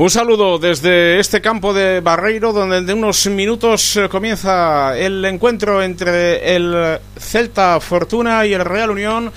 [0.00, 5.82] Un saludo desde este campo de Barreiro, donde en unos minutos eh, comienza el encuentro
[5.82, 9.30] entre el Celta Fortuna y el Real Unión.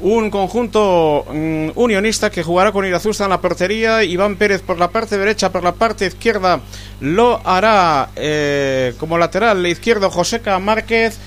[0.00, 4.88] Un conjunto mm, unionista que jugará con Irazusta en la portería, Iván Pérez por la
[4.88, 6.60] parte derecha, por la parte izquierda
[7.00, 11.18] lo hará eh, como lateral izquierdo Joseca Márquez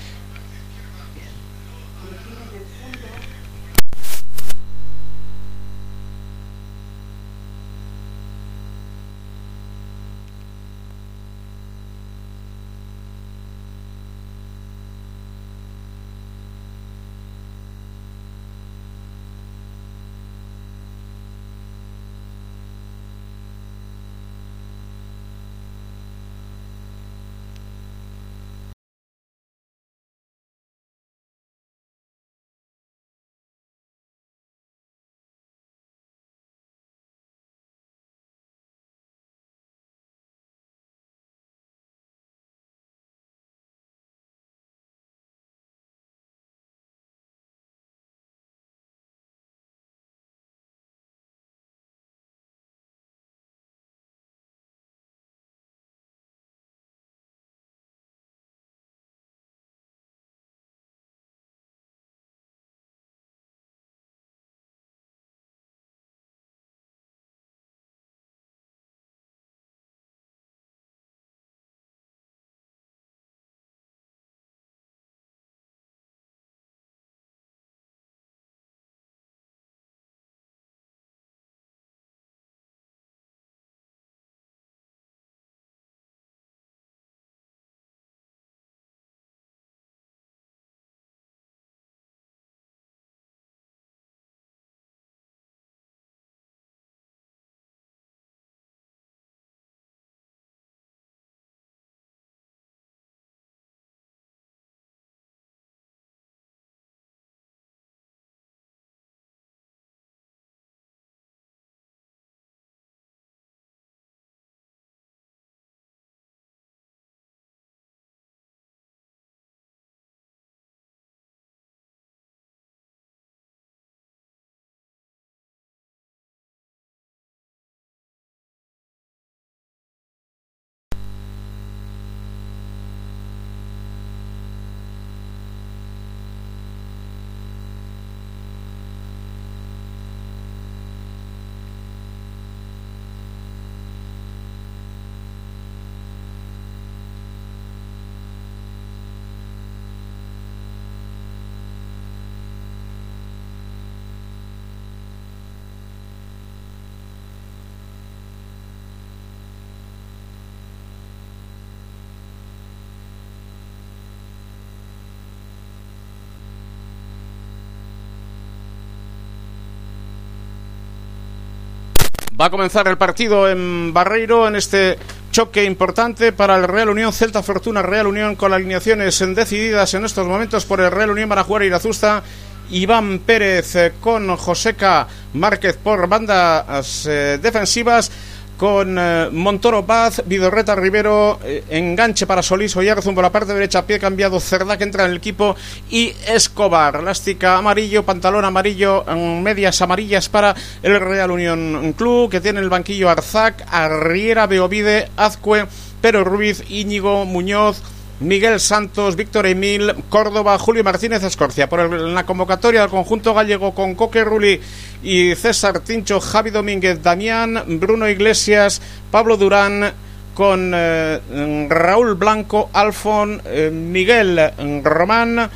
[172.40, 174.96] Va a comenzar el partido en Barreiro en este
[175.32, 177.82] choque importante para el Real Unión Celta Fortuna.
[177.82, 182.22] Real Unión con alineaciones decididas en estos momentos por el Real Unión para jugar Irazusta
[182.70, 188.12] Iván Pérez eh, con Joseca Márquez por bandas eh, defensivas
[188.58, 193.86] con eh, Montoro Paz, Vidorreta Rivero, eh, enganche para Solís Oyarzún por la parte derecha,
[193.86, 195.56] pie cambiado, Cerda que entra en el equipo
[195.88, 199.04] y Escobar, elástica amarillo, pantalón amarillo,
[199.40, 205.66] medias amarillas para el Real Unión Club que tiene el banquillo Arzac, Arriera, Beovide, Azcue,
[206.00, 207.80] Pero Ruiz, Íñigo, Muñoz,
[208.20, 211.68] Miguel Santos, Víctor Emil, Córdoba, Julio Martínez Escorcia.
[211.68, 214.60] Por la convocatoria del conjunto gallego con Coque Rulli
[215.02, 219.92] y César Tincho, Javi Domínguez, Damián, Bruno Iglesias, Pablo Durán,
[220.34, 221.20] con eh,
[221.68, 225.50] Raúl Blanco, Alfon, eh, Miguel Román,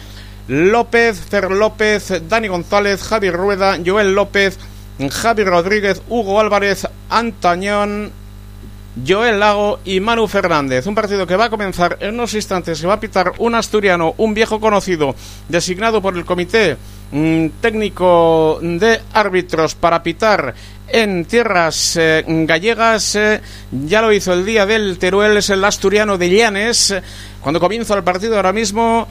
[0.49, 4.59] López, Fer López, Dani González, Javi Rueda, Joel López,
[5.11, 8.12] Javi Rodríguez, Hugo Álvarez, Antañón,
[9.06, 10.87] Joel Lago y Manu Fernández.
[10.87, 12.79] Un partido que va a comenzar en unos instantes.
[12.79, 15.15] Se va a pitar un asturiano, un viejo conocido,
[15.49, 16.77] designado por el Comité
[17.11, 20.55] mm, Técnico de Árbitros para pitar
[20.89, 23.17] en tierras eh, gallegas.
[23.17, 23.41] Eh,
[23.71, 26.95] ya lo hizo el día del Teruel, es el asturiano de Llanes.
[27.41, 29.09] Cuando comienza el partido ahora mismo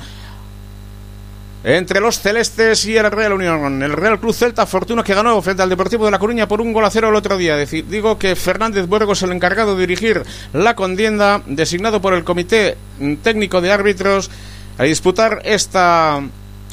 [1.64, 3.84] entre los celestes y el Real Unión.
[3.84, 6.74] El Real Cruz Celta Fortuna que ganó frente al Deportivo de La Coruña por un
[6.74, 7.58] gol a cero el otro día.
[7.58, 10.24] digo que Fernández Burgos es el encargado de dirigir
[10.54, 12.78] la contienda, designado por el Comité
[13.22, 14.32] Técnico de Árbitros,
[14.78, 16.22] a disputar esta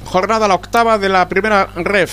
[0.04, 2.12] jornada, la octava de la primera ref.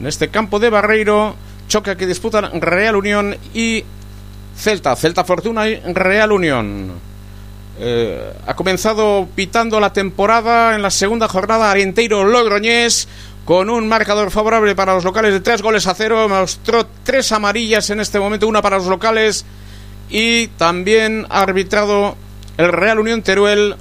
[0.00, 1.36] En este campo de Barreiro,
[1.68, 3.84] choque que disputan Real Unión y
[4.56, 7.11] Celta, Celta Fortuna y Real Unión.
[7.78, 13.08] Eh, ha comenzado pitando la temporada en la segunda jornada Arienteiro Logroñés
[13.44, 16.28] con un marcador favorable para los locales de tres goles a cero.
[16.28, 19.44] Mostró tres amarillas en este momento, una para los locales
[20.10, 22.16] y también ha arbitrado
[22.58, 23.76] el Real Unión Teruel.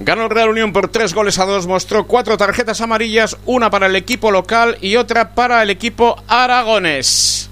[0.00, 3.86] Ganó el Real Unión por tres goles a dos, mostró cuatro tarjetas amarillas, una para
[3.86, 7.48] el equipo local y otra para el equipo aragonés.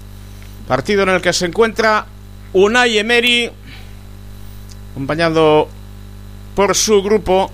[0.67, 2.05] Partido en el que se encuentra
[2.53, 3.51] Unai Emery,
[4.97, 5.69] acompañado
[6.55, 7.51] por su grupo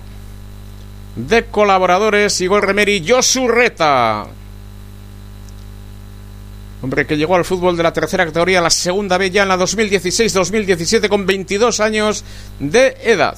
[1.14, 4.26] de colaboradores, Igor Remeri, Josu Reta.
[6.80, 9.58] Hombre que llegó al fútbol de la tercera categoría, la segunda vez ya en la
[9.58, 12.24] 2016-2017 con 22 años
[12.58, 13.36] de edad.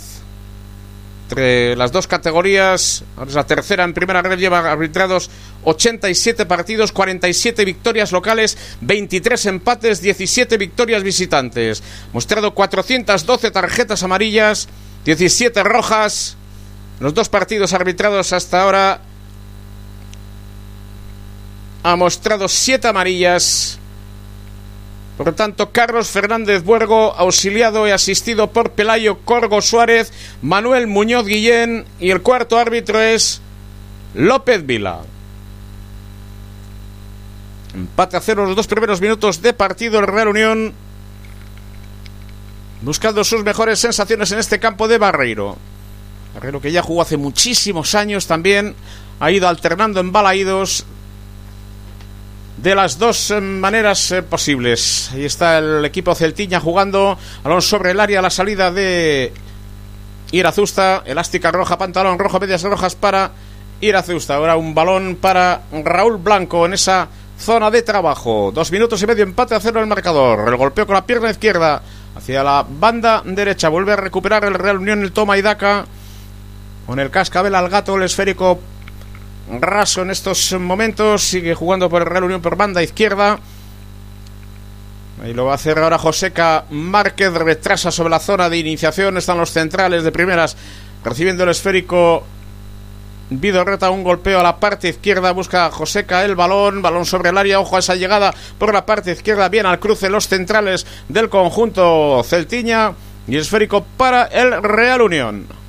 [1.27, 3.03] Entre las dos categorías,
[3.33, 5.29] la tercera en primera red lleva arbitrados
[5.65, 11.83] 87 partidos, 47 victorias locales, 23 empates, 17 victorias visitantes.
[12.13, 14.69] Mostrado 412 tarjetas amarillas,
[15.05, 16.37] 17 rojas.
[17.01, 19.01] Los dos partidos arbitrados hasta ahora
[21.83, 23.81] ha mostrado 7 amarillas.
[25.17, 31.87] Por tanto, Carlos Fernández Buergo, auxiliado y asistido por Pelayo Corgo Suárez, Manuel Muñoz Guillén
[31.99, 33.41] y el cuarto árbitro es
[34.15, 35.01] López Vila.
[37.75, 39.99] Empate a cero los dos primeros minutos de partido.
[39.99, 40.75] El Real Unión
[42.83, 45.57] buscando sus mejores sensaciones en este campo de Barreiro.
[46.35, 48.75] Barreiro que ya jugó hace muchísimos años también.
[49.21, 50.85] Ha ido alternando en balaídos
[52.57, 55.11] de las dos eh, maneras eh, posibles.
[55.13, 57.19] Ahí está el equipo Celtiña jugando.
[57.43, 59.33] Balón sobre el área, la salida de
[60.33, 61.03] Irazusta.
[61.05, 63.33] Elástica roja, pantalón rojo, medias rojas para
[63.81, 64.37] Irazusta.
[64.37, 67.09] Ahora un balón para Raúl Blanco en esa
[67.39, 68.51] zona de trabajo.
[68.55, 70.49] Dos minutos y medio, empate a cero el marcador.
[70.49, 71.83] El golpeo con la pierna izquierda
[72.17, 73.69] hacia la banda derecha.
[73.69, 75.85] Vuelve a recuperar el Real Unión, el toma y daca.
[76.87, 78.61] Con el cascabel al gato, el esférico
[79.61, 81.23] raso en estos momentos.
[81.23, 83.39] Sigue jugando por el Real Unión por banda izquierda.
[85.23, 87.33] Ahí lo va a hacer ahora Joseca Márquez.
[87.33, 89.17] Retrasa sobre la zona de iniciación.
[89.17, 90.57] Están los centrales de primeras
[91.05, 92.25] recibiendo el esférico
[93.29, 97.59] Vidorreta un golpeo a la parte izquierda, busca Joseca el balón, balón sobre el área,
[97.59, 102.23] ojo a esa llegada por la parte izquierda, bien al cruce los centrales del conjunto
[102.25, 102.93] Celtiña
[103.27, 105.66] y esférico para el Real Unión.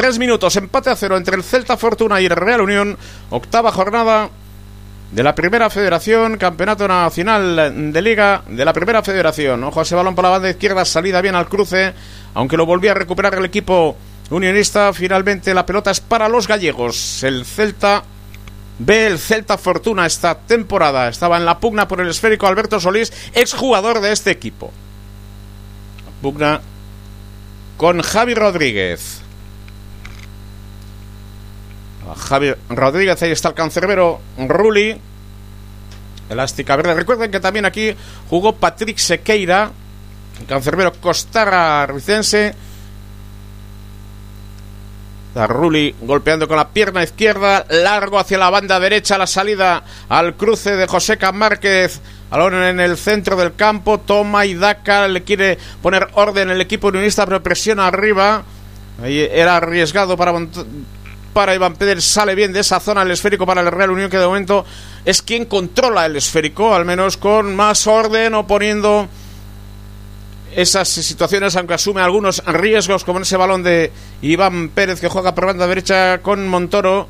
[0.00, 2.96] Tres minutos, empate a cero entre el Celta Fortuna y el Real Unión,
[3.28, 4.30] octava jornada
[5.12, 9.62] de la Primera Federación, Campeonato Nacional de Liga de la Primera Federación.
[9.62, 11.92] Ojo a ese balón por la banda izquierda, salida bien al cruce,
[12.32, 13.94] aunque lo volvía a recuperar el equipo
[14.30, 14.90] unionista.
[14.94, 17.22] Finalmente la pelota es para los gallegos.
[17.22, 18.02] El Celta
[18.78, 21.10] ve el Celta Fortuna esta temporada.
[21.10, 24.72] Estaba en la pugna por el esférico Alberto Solís, exjugador de este equipo.
[26.22, 26.62] Pugna
[27.76, 29.19] con Javi Rodríguez.
[32.16, 35.00] Javi Rodríguez, ahí está el cancerbero Ruli.
[36.28, 36.94] Elástica verde.
[36.94, 37.94] Recuerden que también aquí
[38.28, 39.70] jugó Patrick Sequeira,
[40.38, 42.54] el cancerbero costarricense
[45.34, 50.76] Rulli golpeando con la pierna izquierda, largo hacia la banda derecha, la salida al cruce
[50.76, 52.00] de Joseca Márquez.
[52.30, 56.88] Balón en el centro del campo, toma y daca, le quiere poner orden el equipo
[56.88, 58.44] unionista, pero presiona arriba.
[59.02, 60.32] Ahí era arriesgado para,
[61.32, 64.18] para Iván Pérez, sale bien de esa zona el esférico para el Real Unión, que
[64.18, 64.64] de momento
[65.04, 69.08] es quien controla el esférico, al menos con más orden o poniendo
[70.54, 75.34] esas situaciones, aunque asume algunos riesgos, como en ese balón de Iván Pérez que juega
[75.34, 77.08] por banda derecha con Montoro.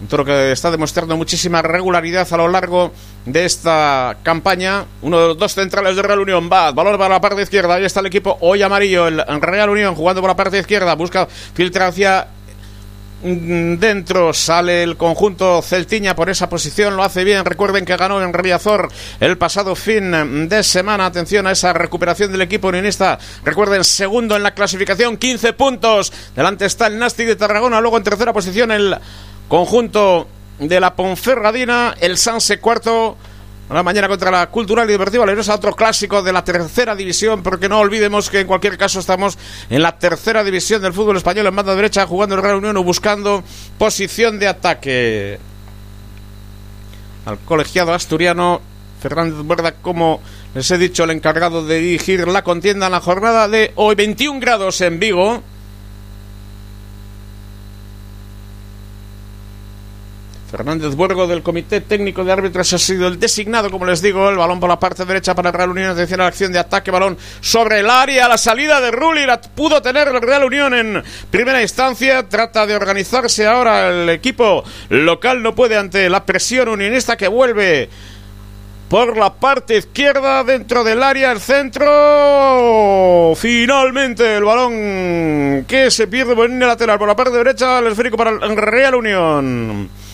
[0.00, 2.92] Montoro que está demostrando muchísima regularidad a lo largo
[3.26, 4.86] de esta campaña.
[5.02, 7.74] Uno de los dos centrales de Real Unión va, balón para la parte izquierda.
[7.74, 10.94] Ahí está el equipo hoy amarillo, el Real Unión jugando por la parte izquierda.
[10.94, 12.28] Busca filtrar hacia
[13.22, 17.44] dentro sale el conjunto Celtiña por esa posición, lo hace bien.
[17.44, 21.06] Recuerden que ganó en Riazor el pasado fin de semana.
[21.06, 23.18] Atención a esa recuperación del equipo unionista.
[23.44, 26.12] Recuerden, segundo en la clasificación, 15 puntos.
[26.36, 28.96] Delante está el Nasti de Tarragona, luego en tercera posición el
[29.48, 33.16] conjunto de la Ponferradina, el Sanse cuarto
[33.74, 37.68] la mañana contra la Cultural y Deportiva Lerosa, otro clásico de la tercera división, porque
[37.68, 41.56] no olvidemos que en cualquier caso estamos en la tercera división del fútbol español en
[41.56, 43.44] banda derecha, jugando el Real Unión o buscando
[43.76, 45.38] posición de ataque.
[47.26, 48.62] Al colegiado asturiano
[49.00, 50.22] Fernández Buerda, como
[50.54, 54.40] les he dicho, el encargado de dirigir la contienda en la jornada de hoy, 21
[54.40, 55.42] grados en Vigo.
[60.50, 64.36] Fernández Buergo del Comité Técnico de Árbitros ha sido el designado, como les digo, el
[64.36, 65.90] balón por la parte derecha para el Real Unión.
[65.90, 69.40] Atención a la acción de ataque, balón sobre el área, la salida de Rulli, la
[69.40, 72.26] pudo tener el Real Unión en primera instancia.
[72.28, 77.90] Trata de organizarse ahora el equipo local, no puede ante la presión unionista que vuelve
[78.88, 83.34] por la parte izquierda dentro del área, el centro.
[83.36, 88.16] Finalmente el balón que se pierde por línea lateral por la parte derecha, el esférico
[88.16, 90.07] para el Real Unión.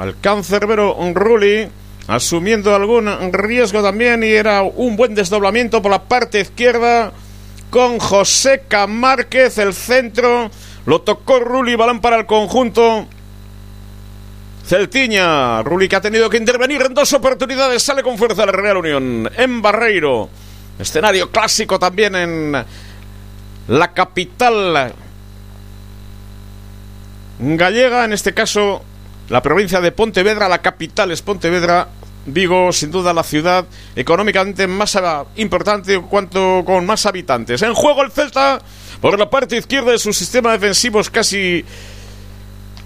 [0.00, 0.58] Alcance
[0.96, 1.68] un Rulli
[2.08, 7.12] asumiendo algún riesgo también y era un buen desdoblamiento por la parte izquierda
[7.68, 10.50] con José Márquez, el centro.
[10.86, 13.06] Lo tocó Rulli, balón para el conjunto.
[14.66, 18.78] Celtiña, Rulli que ha tenido que intervenir en dos oportunidades, sale con fuerza la Real
[18.78, 20.30] Unión en Barreiro.
[20.78, 22.64] Escenario clásico también en
[23.68, 24.94] la capital
[27.38, 28.82] gallega, en este caso
[29.30, 31.88] la provincia de Pontevedra, la capital es Pontevedra,
[32.26, 33.64] Vigo, sin duda la ciudad
[33.96, 34.98] económicamente más
[35.36, 37.62] importante cuanto con más habitantes.
[37.62, 38.60] En juego el Celta
[39.00, 41.64] por la parte izquierda de su sistema defensivo casi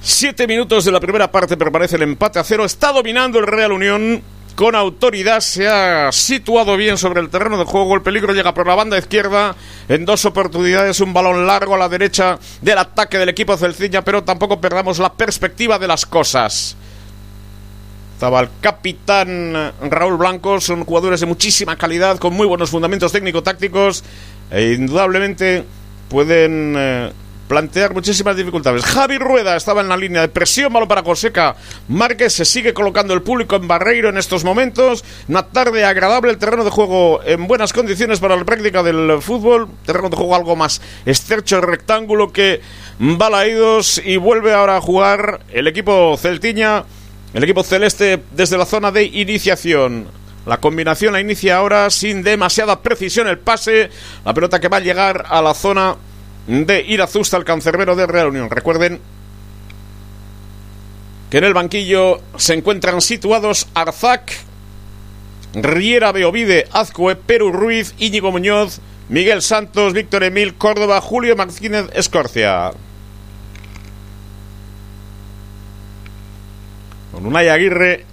[0.01, 2.65] siete minutos de la primera parte permanece el empate a cero.
[2.65, 4.23] Está dominando el Real Unión
[4.55, 8.67] con autoridad, se ha situado bien sobre el terreno de juego, el peligro llega por
[8.67, 9.57] la banda izquierda,
[9.89, 14.23] en dos oportunidades un balón largo a la derecha del ataque del equipo Celciña, pero
[14.23, 16.77] tampoco perdamos la perspectiva de las cosas.
[18.15, 24.05] Estaba el capitán Raúl Blanco, son jugadores de muchísima calidad, con muy buenos fundamentos técnico-tácticos,
[24.51, 25.65] e indudablemente
[26.09, 26.75] pueden...
[26.77, 27.13] Eh,
[27.49, 28.85] plantear muchísimas dificultades.
[28.85, 31.57] Javi Rueda estaba en la línea de presión, malo para Joseca.
[31.89, 35.05] Márquez se sigue colocando el público en Barreiro en estos momentos.
[35.29, 39.69] Una tarde agradable, el terreno de juego en buenas condiciones para la práctica del fútbol.
[39.85, 42.61] Terreno de juego algo más estrecho, rectángulo que
[42.99, 46.85] balaídos y vuelve ahora a jugar el equipo celtiña,
[47.33, 50.07] el equipo celeste desde la zona de iniciación.
[50.47, 53.91] La combinación la inicia ahora sin demasiada precisión el pase.
[54.25, 55.97] La pelota que va a llegar a la zona
[56.47, 58.51] de Irazusta, el cancerbero de Real Unión.
[58.51, 59.01] Recuerden
[61.31, 64.33] que en el banquillo se encuentran situados Arzac,
[65.55, 72.73] Riera Beovide, Azcue, Perú Ruiz, Íñigo Muñoz, Miguel Santos, Víctor Emil, Córdoba, Julio Martínez, Escorcia.
[77.13, 78.05] Con Unai Aguirre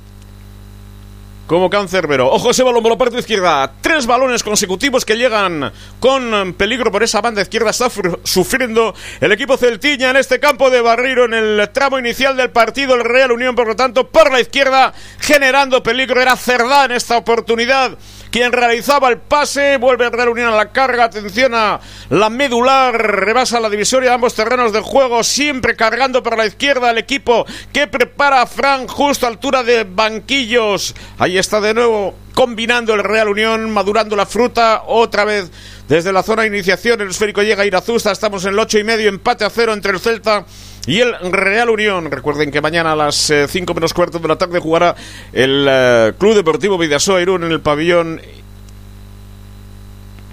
[1.52, 2.32] como cancerbero.
[2.32, 3.74] Ojo ese balón por la parte izquierda.
[3.82, 7.72] Tres balones consecutivos que llegan con peligro por esa banda izquierda.
[7.72, 7.90] Está
[8.24, 12.96] sufriendo el equipo celtiña en este campo de Barriro en el tramo inicial del partido.
[12.96, 16.22] El Real Unión, por lo tanto, por la izquierda, generando peligro.
[16.22, 17.98] Era Cerdá en esta oportunidad
[18.32, 23.60] quien realizaba el pase, vuelve a reunir a la carga, atención a la medular, rebasa
[23.60, 27.88] la divisoria de ambos terrenos de juego, siempre cargando por la izquierda el equipo que
[27.88, 30.96] prepara a Fran justo a altura de banquillos.
[31.20, 35.52] Ahí está de nuevo combinando el Real Unión, madurando la fruta, otra vez
[35.90, 38.86] desde la zona de iniciación, el esférico llega a Irazusta, estamos en el ocho y
[38.86, 40.46] medio, empate a cero entre el Celta
[40.88, 42.10] y el Real Unión.
[42.10, 43.16] Recuerden que mañana a las
[43.48, 44.96] 5 eh, menos cuarto de la tarde jugará
[45.34, 48.22] el eh, Club Deportivo Vidasoa Irún en el pabellón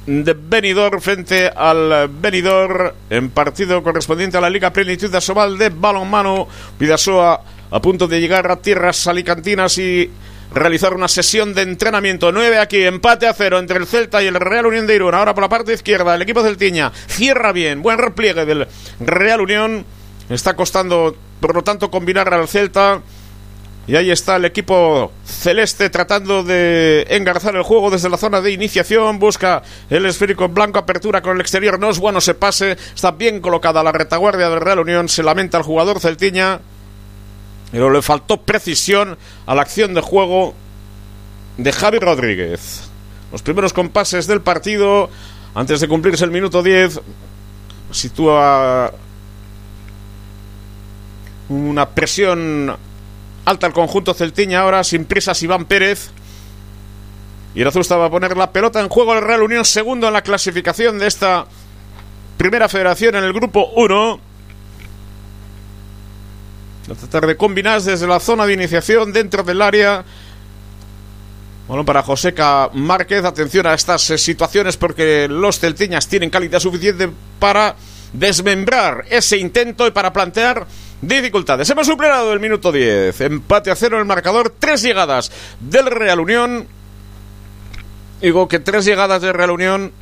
[0.06, 5.68] de Benidorm frente al Benidorm en partido correspondiente a la Liga Plenitud de Asobal de
[5.68, 6.48] balonmano.
[6.78, 10.10] Vidasoa a punto de llegar a tierras alicantinas y
[10.54, 12.32] realizar una sesión de entrenamiento.
[12.32, 15.14] 9 aquí, empate a cero entre el Celta y el Real Unión de Irún.
[15.14, 18.66] Ahora por la parte izquierda, el equipo celtiña cierra bien, buen repliegue del
[19.00, 19.84] Real Unión
[20.28, 23.00] Está costando, por lo tanto, combinar al Celta.
[23.86, 28.52] Y ahí está el equipo celeste tratando de engarzar el juego desde la zona de
[28.52, 29.18] iniciación.
[29.18, 31.78] Busca el esférico blanco, apertura con el exterior.
[31.78, 32.72] No es bueno se pase.
[32.72, 35.08] Está bien colocada la retaguardia del Real Unión.
[35.08, 36.60] Se lamenta el jugador celtiña.
[37.72, 39.16] Pero le faltó precisión
[39.46, 40.52] a la acción de juego
[41.56, 42.82] de Javi Rodríguez.
[43.32, 45.08] Los primeros compases del partido,
[45.54, 47.00] antes de cumplirse el minuto 10,
[47.90, 48.92] sitúa
[51.48, 52.76] una presión
[53.44, 56.10] alta al conjunto celtiña ahora, sin prisas Iván Pérez.
[57.54, 60.22] Y el va a poner la pelota en juego el Real Unión, segundo en la
[60.22, 61.46] clasificación de esta
[62.36, 64.20] primera federación en el grupo 1.
[66.90, 70.04] A tratar de combinar desde la zona de iniciación dentro del área.
[71.66, 77.10] Bueno, para Joseca Márquez, atención a estas eh, situaciones porque los celtiñas tienen calidad suficiente
[77.38, 77.76] para
[78.12, 80.66] desmembrar ese intento y para plantear
[81.00, 81.68] dificultades.
[81.70, 83.20] Hemos superado el minuto 10.
[83.20, 84.52] Empate a cero en el marcador.
[84.58, 86.66] Tres llegadas del Real Unión.
[88.20, 89.92] Digo que tres llegadas del Real Unión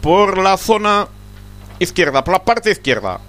[0.00, 1.08] por la zona
[1.78, 3.20] izquierda, por la parte izquierda.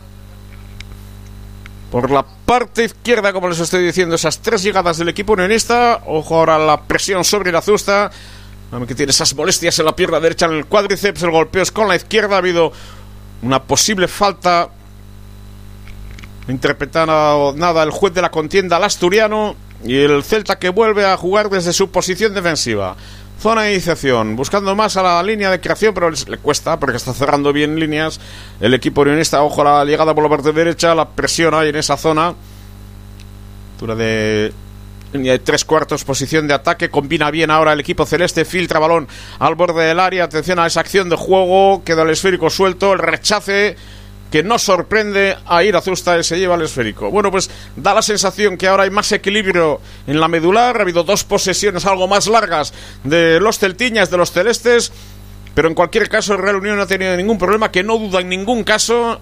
[1.91, 6.03] por la parte izquierda, como les estoy diciendo, esas tres llegadas del equipo unionista.
[6.05, 8.11] Ojo ahora la presión sobre la Azusta,
[8.85, 11.23] que tiene esas molestias en la pierna derecha, en el cuádriceps.
[11.23, 12.35] El golpeo es con la izquierda.
[12.35, 12.73] Ha habido
[13.41, 14.69] una posible falta.
[16.47, 19.55] Interpretando nada el juez de la contienda, el asturiano.
[19.83, 22.95] Y el Celta que vuelve a jugar desde su posición defensiva.
[23.39, 27.13] Zona de iniciación, buscando más a la línea de creación, pero le cuesta porque está
[27.13, 28.19] cerrando bien líneas.
[28.59, 31.75] El equipo unionista, ojo a la llegada por la parte derecha, la presión ahí en
[31.75, 32.33] esa zona.
[33.73, 34.51] Altura de
[35.43, 36.89] tres cuartos, posición de ataque.
[36.89, 39.07] Combina bien ahora el equipo celeste, filtra balón
[39.39, 40.25] al borde del área.
[40.25, 43.75] Atención a esa acción de juego, queda el esférico suelto, el rechace
[44.31, 47.09] que no sorprende a ir a Zusta y se lleva el esférico.
[47.09, 50.77] Bueno, pues da la sensación que ahora hay más equilibrio en la medular.
[50.77, 54.91] Ha habido dos posesiones algo más largas de los celtiñas, de los celestes.
[55.53, 58.19] Pero en cualquier caso, el Real Unión no ha tenido ningún problema, que no duda
[58.19, 59.19] en ningún caso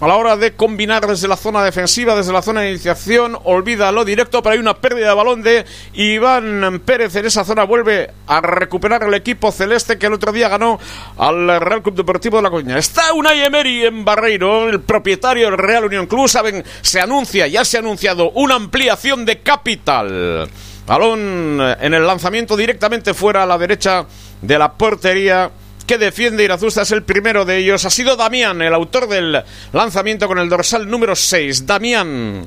[0.00, 3.90] a la hora de combinar desde la zona defensiva, desde la zona de iniciación, olvida
[3.90, 8.10] lo directo, pero hay una pérdida de balón de Iván Pérez en esa zona, vuelve
[8.26, 10.78] a recuperar el equipo celeste que el otro día ganó
[11.16, 12.78] al Real Club Deportivo de La Coña.
[12.78, 17.64] Está Unai Emery en Barreiro, el propietario del Real Unión Club, saben, se anuncia, ya
[17.64, 20.48] se ha anunciado una ampliación de capital.
[20.86, 24.06] Balón en el lanzamiento directamente fuera a la derecha
[24.40, 25.50] de la portería
[25.88, 27.82] que defiende Irazusta es el primero de ellos.
[27.86, 31.66] Ha sido Damián, el autor del lanzamiento con el dorsal número 6.
[31.66, 32.46] Damián.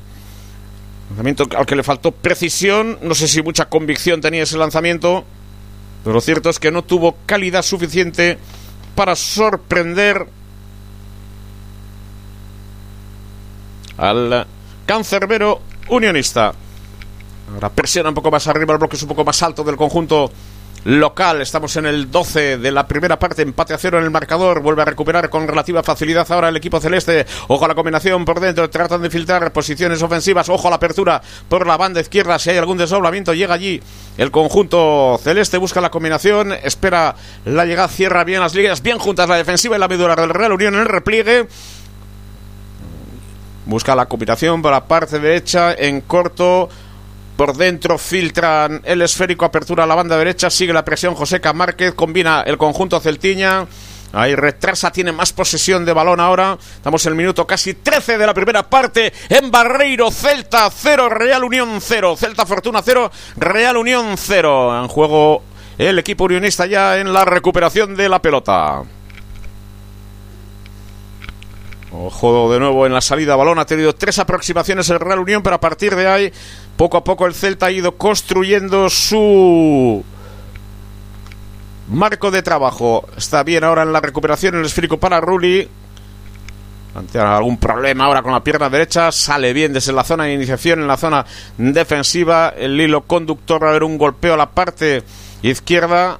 [1.10, 3.00] Lanzamiento al que le faltó precisión.
[3.02, 5.24] No sé si mucha convicción tenía ese lanzamiento.
[6.04, 8.38] Pero lo cierto es que no tuvo calidad suficiente
[8.94, 10.24] para sorprender
[13.96, 14.46] al
[14.86, 16.54] cancerbero unionista.
[17.52, 20.30] Ahora presiona un poco más arriba, el bloque es un poco más alto del conjunto
[20.84, 21.40] local.
[21.40, 24.60] Estamos en el 12 de la primera parte, empate a cero en el marcador.
[24.60, 27.26] Vuelve a recuperar con relativa facilidad ahora el equipo celeste.
[27.48, 30.48] Ojo a la combinación por dentro, tratan de filtrar posiciones ofensivas.
[30.48, 32.38] Ojo a la apertura por la banda izquierda.
[32.38, 33.80] Si hay algún desdoblamiento, llega allí
[34.18, 35.58] el conjunto celeste.
[35.58, 37.14] Busca la combinación, espera
[37.44, 40.52] la llegada, cierra bien las líneas, bien juntas la defensiva y la medula del Real
[40.52, 41.46] Unión en el repliegue.
[43.64, 46.68] Busca la combinación por la parte derecha en corto.
[47.42, 51.92] Por dentro filtran el esférico, apertura a la banda derecha, sigue la presión Joseca Márquez,
[51.92, 53.66] combina el conjunto Celtiña.
[54.12, 56.56] Ahí retrasa, tiene más posesión de balón ahora.
[56.76, 59.12] Estamos en el minuto casi 13 de la primera parte.
[59.28, 62.14] En Barreiro, Celta 0, Real Unión 0.
[62.16, 64.80] Celta Fortuna 0, Real Unión 0.
[64.80, 65.42] En juego
[65.78, 68.84] el equipo unionista ya en la recuperación de la pelota.
[71.94, 73.58] Ojo de nuevo en la salida balón.
[73.58, 76.32] Ha tenido tres aproximaciones el Real Unión, pero a partir de ahí,
[76.76, 80.04] poco a poco el Celta ha ido construyendo su
[81.88, 83.08] marco de trabajo.
[83.16, 85.68] Está bien ahora en la recuperación el esférico para Rulli.
[86.94, 90.80] Ante algún problema ahora con la pierna derecha, sale bien desde la zona de iniciación,
[90.80, 91.24] en la zona
[91.56, 92.52] defensiva.
[92.56, 95.02] El hilo conductor va a haber un golpeo a la parte
[95.42, 96.18] izquierda.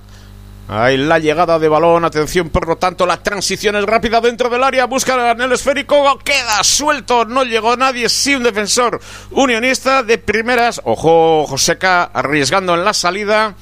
[0.74, 4.64] Ahí la llegada de balón, atención, por lo tanto, la transición es rápida dentro del
[4.64, 8.98] área, busca el esférico, queda suelto, no llegó nadie, sí un defensor
[9.32, 13.54] unionista de primeras, ojo, Joseca arriesgando en la salida.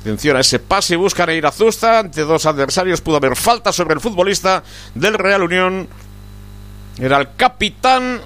[0.00, 4.00] Atención a ese pase, buscan a Zusta ante dos adversarios, pudo haber falta sobre el
[4.00, 4.62] futbolista
[4.94, 5.88] del Real Unión.
[6.98, 8.22] Era el capitán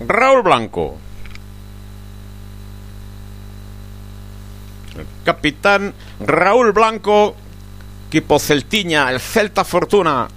[0.00, 0.98] Raúl Blanco.
[5.24, 7.34] Capitán Raúl Blanco,
[8.08, 10.28] equipo Celtiña, el Celta Fortuna.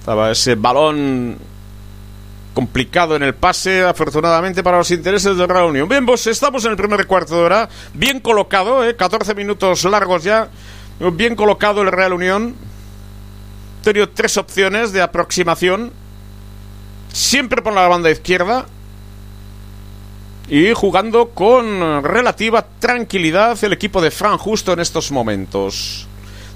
[0.00, 1.38] Estaba ese balón
[2.54, 5.88] complicado en el pase, afortunadamente para los intereses de Real Unión.
[5.88, 8.96] Bien, pues estamos en el primer cuarto de hora, bien colocado, ¿eh?
[8.96, 10.48] 14 minutos largos ya,
[11.12, 12.54] bien colocado el Real Unión.
[13.82, 15.92] Tenido tres opciones de aproximación,
[17.12, 18.66] siempre por la banda izquierda,
[20.48, 26.06] y jugando con relativa tranquilidad el equipo de Fran Justo en estos momentos.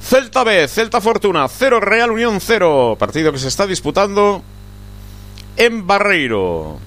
[0.00, 2.96] Celta B, Celta Fortuna 0, Real Unión 0.
[2.98, 4.42] Partido que se está disputando
[5.56, 6.78] en Barreiro.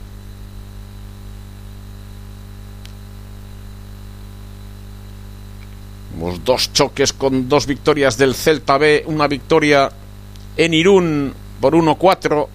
[6.44, 9.04] Dos choques con dos victorias del Celta B.
[9.08, 9.90] Una victoria
[10.56, 12.48] en Irún por 1-4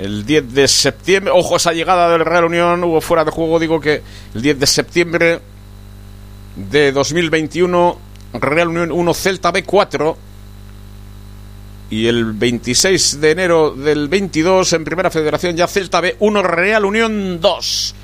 [0.00, 1.32] el 10 de septiembre.
[1.34, 3.58] Ojo, esa llegada del Real Unión hubo fuera de juego.
[3.58, 4.02] Digo que
[4.34, 5.40] el 10 de septiembre
[6.56, 7.98] de 2021,
[8.34, 10.16] Real Unión 1, Celta B4.
[11.90, 17.40] Y el 26 de enero del 22, en Primera Federación, ya Celta B1, Real Unión
[17.40, 17.94] 2.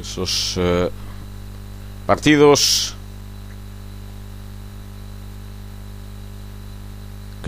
[0.00, 0.88] Esos eh,
[2.06, 2.94] partidos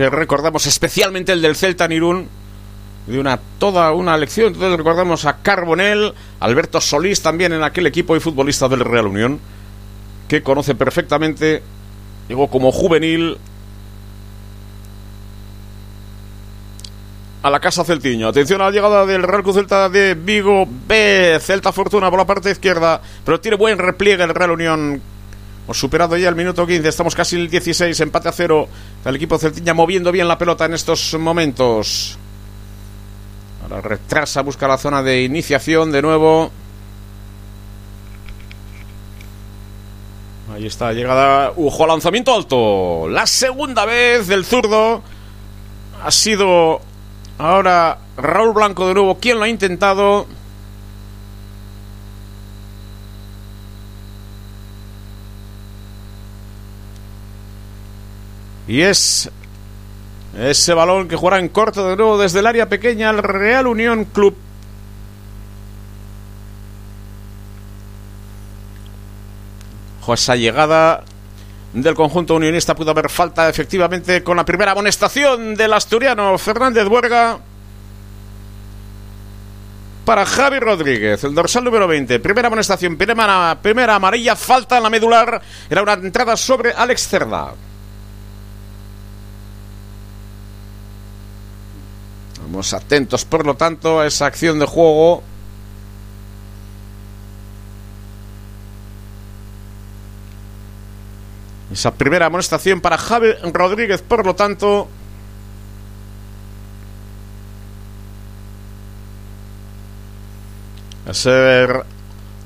[0.09, 2.27] recordamos especialmente el del Celta Nirún
[3.07, 8.15] de una toda una lección entonces recordamos a Carbonel Alberto Solís también en aquel equipo
[8.15, 9.39] y futbolista del Real Unión
[10.27, 11.63] que conoce perfectamente
[12.29, 13.37] llegó como juvenil
[17.43, 18.27] a la Casa Celtiño.
[18.27, 21.39] Atención a la llegada del Real Cruz Celta de Vigo B.
[21.41, 25.01] Celta Fortuna por la parte izquierda, pero tiene buen repliegue el Real Unión.
[25.71, 28.67] Hemos superado ya el minuto 15, estamos casi el 16, empate a cero.
[29.05, 32.17] El equipo Celtiña moviendo bien la pelota en estos momentos.
[33.63, 36.51] Ahora retrasa, busca la zona de iniciación de nuevo.
[40.53, 41.53] Ahí está, llegada.
[41.55, 43.07] Ujo, lanzamiento alto.
[43.07, 45.01] La segunda vez del zurdo.
[46.03, 46.81] Ha sido
[47.41, 50.27] Ahora Raúl Blanco de nuevo, ¿quién lo ha intentado?
[58.71, 59.29] Y es
[60.39, 64.05] ese balón que jugará en corto de nuevo desde el área pequeña al Real Unión
[64.05, 64.33] Club.
[70.13, 71.03] esa llegada
[71.73, 77.39] del conjunto unionista pudo haber falta efectivamente con la primera amonestación del asturiano Fernández Buerga
[80.05, 82.19] para Javi Rodríguez, el dorsal número 20.
[82.19, 85.41] Primera amonestación, primera, primera amarilla, falta en la medular.
[85.69, 87.53] Era una entrada sobre Alex Cerda.
[92.51, 95.23] Vamos atentos, por lo tanto, a esa acción de juego
[101.71, 104.89] Esa primera amonestación para Javi Rodríguez, por lo tanto.
[111.07, 111.85] A ser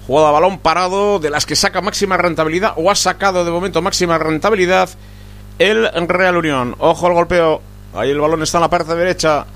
[0.06, 4.20] jugada balón parado, de las que saca máxima rentabilidad, o ha sacado de momento máxima
[4.20, 4.90] rentabilidad
[5.58, 6.76] el Real Unión.
[6.78, 7.62] Ojo al golpeo.
[7.96, 9.48] Ahí el balón está en la parte derecha.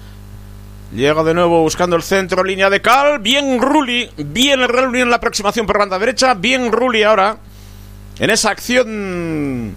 [0.92, 3.20] Llega de nuevo buscando el centro, línea de cal.
[3.20, 4.10] Bien Rulli.
[4.18, 6.34] Bien Unión en la aproximación por banda derecha.
[6.34, 7.38] Bien Rulli ahora
[8.18, 9.76] en esa acción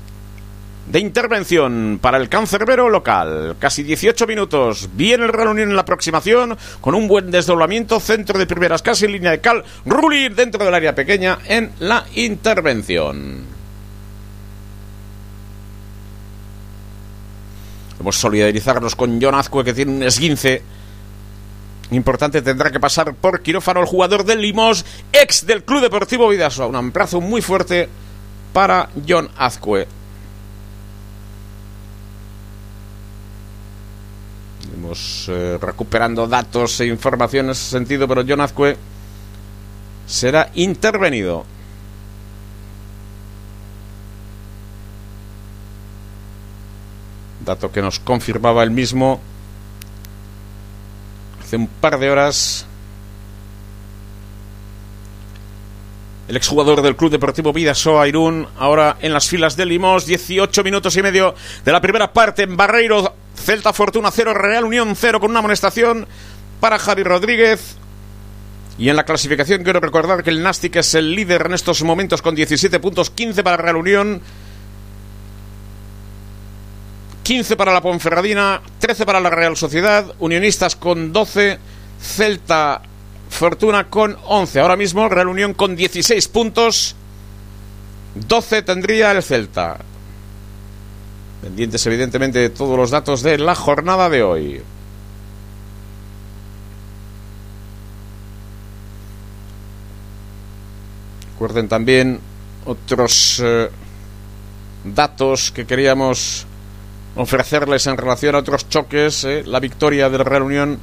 [0.86, 3.56] de intervención para el cancerbero local.
[3.58, 4.88] Casi 18 minutos.
[4.94, 8.00] Viene el Real Unión en la aproximación con un buen desdoblamiento.
[8.00, 9.62] Centro de primeras casi en línea de cal.
[9.84, 13.42] Rulli dentro del área pequeña en la intervención.
[17.98, 20.62] Vamos a solidarizarnos con John Azcue que tiene un esguince
[21.94, 22.42] importante.
[22.42, 26.66] Tendrá que pasar por quirófano el jugador del Limos, ex del Club Deportivo Vidasoa.
[26.66, 27.88] Un abrazo muy fuerte
[28.52, 29.86] para John Azcue.
[34.62, 38.76] Estamos eh, recuperando datos e información en ese sentido, pero John Azcue
[40.06, 41.44] será intervenido.
[47.44, 49.20] Dato que nos confirmaba el mismo
[51.52, 52.64] hace un par de horas
[56.26, 60.96] el exjugador del Club Deportivo Vidasoa Irún, ahora en las filas de Limos, 18 minutos
[60.96, 65.30] y medio de la primera parte en Barreiro, Celta Fortuna 0, Real Unión 0 con
[65.30, 66.06] una amonestación
[66.58, 67.76] para Javi Rodríguez.
[68.78, 72.22] Y en la clasificación quiero recordar que el Nastic es el líder en estos momentos
[72.22, 74.22] con 17 puntos, 15 para Real Unión,
[77.32, 81.58] 15 para la Ponferradina, 13 para la Real Sociedad, Unionistas con 12,
[81.98, 82.82] Celta
[83.30, 84.60] Fortuna con 11.
[84.60, 86.94] Ahora mismo Real Unión con 16 puntos.
[88.16, 89.78] 12 tendría el Celta.
[91.40, 94.60] Pendientes evidentemente de todos los datos de la jornada de hoy.
[101.32, 102.20] Recuerden también
[102.66, 103.70] otros eh,
[104.84, 106.46] datos que queríamos
[107.16, 109.24] ofrecerles en relación a otros choques.
[109.24, 110.78] Eh, la victoria del Real Unión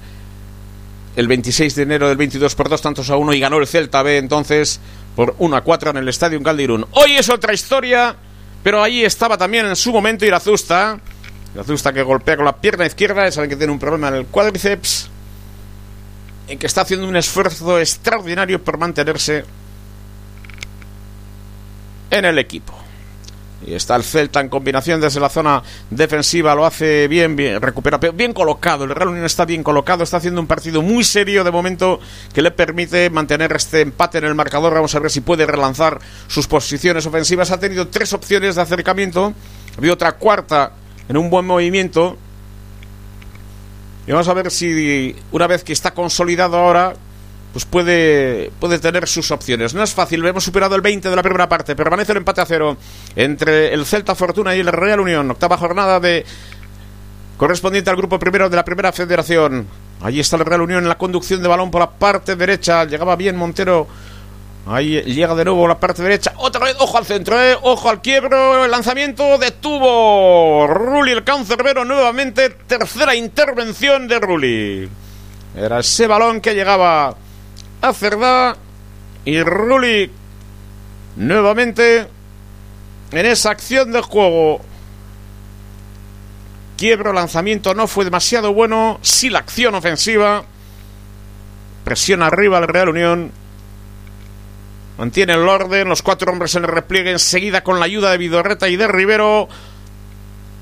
[1.15, 4.02] el 26 de enero del 22 por 2 tantos a 1 y ganó el Celta
[4.04, 4.80] B entonces
[5.15, 6.86] por 1 a 4 en el Estadio Caldirún.
[6.92, 8.15] Hoy es otra historia,
[8.63, 11.00] pero ahí estaba también en su momento Irazusta.
[11.54, 15.10] Irazusta que golpea con la pierna izquierda, saben que tiene un problema en el cuádriceps,
[16.48, 19.44] en que está haciendo un esfuerzo extraordinario por mantenerse
[22.12, 22.74] en el equipo.
[23.65, 27.98] Y está el Celta en combinación desde la zona defensiva, lo hace bien, bien, recupera,
[27.98, 28.86] bien colocado.
[28.86, 32.00] El Real Unión está bien colocado, está haciendo un partido muy serio de momento
[32.34, 34.74] que le permite mantener este empate en el marcador.
[34.74, 37.52] Vamos a ver si puede relanzar sus posiciones ofensivas.
[37.52, 39.34] Ha tenido tres opciones de acercamiento,
[39.76, 40.72] ha habido otra cuarta
[41.10, 42.17] en un buen movimiento.
[44.08, 46.93] Y vamos a ver si una vez que está consolidado ahora
[47.51, 49.73] pues puede, puede tener sus opciones.
[49.73, 52.45] No es fácil, hemos superado el 20 de la primera parte, permanece el empate a
[52.45, 52.77] cero
[53.15, 56.25] entre el Celta Fortuna y el Real Unión, octava jornada de
[57.38, 59.65] correspondiente al grupo primero de la primera federación.
[60.01, 63.15] Allí está el Real Unión en la conducción de balón por la parte derecha, llegaba
[63.15, 63.88] bien Montero.
[64.67, 66.33] Ahí llega de nuevo la parte derecha.
[66.38, 67.57] Otra vez, ojo al centro, eh.
[67.59, 68.65] ojo al quiebro.
[68.65, 72.51] El lanzamiento detuvo Rulli, el cancerbero, nuevamente.
[72.67, 74.89] Tercera intervención de Rulli.
[75.55, 77.15] Era ese balón que llegaba
[77.82, 78.58] a Cerdá.
[79.26, 80.12] Y Rulli,
[81.18, 82.08] nuevamente,
[83.12, 84.62] en esa acción de juego.
[86.78, 89.00] Quiebro, lanzamiento no fue demasiado bueno.
[89.02, 90.46] Sí la acción ofensiva.
[91.84, 93.32] Presión arriba el Real Unión.
[94.98, 98.68] Mantiene el orden, los cuatro hombres en el repliegue enseguida con la ayuda de Vidorreta
[98.68, 99.48] y de Rivero.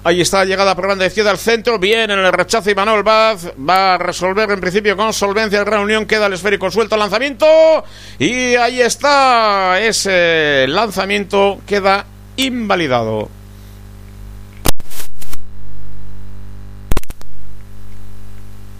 [0.08, 1.78] Ahí está llegada por banda izquierda al centro.
[1.78, 3.52] Bien en el rechazo Manuel Vaz.
[3.60, 6.06] Va a resolver en principio con solvencia el Unión.
[6.06, 7.46] Queda el esférico suelto lanzamiento.
[8.17, 9.82] Y ahí está.
[9.82, 12.06] Ese lanzamiento queda
[12.38, 13.28] invalidado.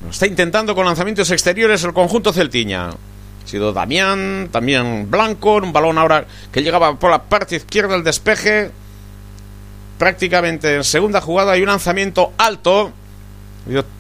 [0.09, 2.87] Está intentando con lanzamientos exteriores el conjunto celtiña.
[2.87, 2.95] Ha
[3.43, 8.71] sido Damián, también Blanco, un balón ahora que llegaba por la parte izquierda del despeje.
[9.97, 12.91] Prácticamente en segunda jugada hay un lanzamiento alto.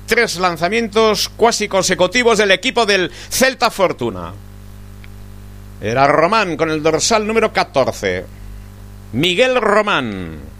[0.05, 4.33] Tres lanzamientos cuasi consecutivos del equipo del Celta Fortuna.
[5.81, 8.25] Era Román con el dorsal número 14.
[9.13, 10.56] Miguel Román.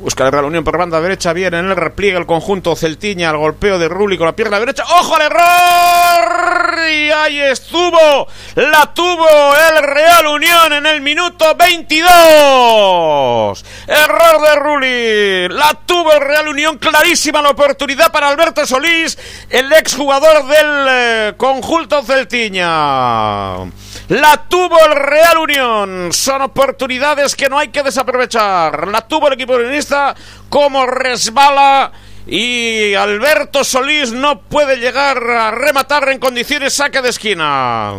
[0.00, 1.32] Busca la Real Unión por banda derecha.
[1.32, 3.30] Viene en el repliegue el conjunto Celtiña.
[3.30, 4.84] Al golpeo de Rulli con la pierna derecha.
[4.84, 6.78] ¡Ojo al error!
[6.88, 8.28] Y ahí estuvo.
[8.54, 13.64] La tuvo el Real Unión en el minuto 22.
[13.88, 15.48] Error de Rulli.
[15.48, 16.78] La tuvo el Real Unión.
[16.78, 19.18] Clarísima la oportunidad para Alberto Solís,
[19.50, 23.64] el exjugador del eh, conjunto Celtiña.
[24.08, 26.12] La tuvo el Real Unión.
[26.12, 28.88] Son oportunidades que no hay que desaprovechar.
[28.88, 30.14] La tuvo el equipo unionista
[30.48, 31.92] como resbala.
[32.26, 37.94] Y Alberto Solís no puede llegar a rematar en condiciones saque de esquina.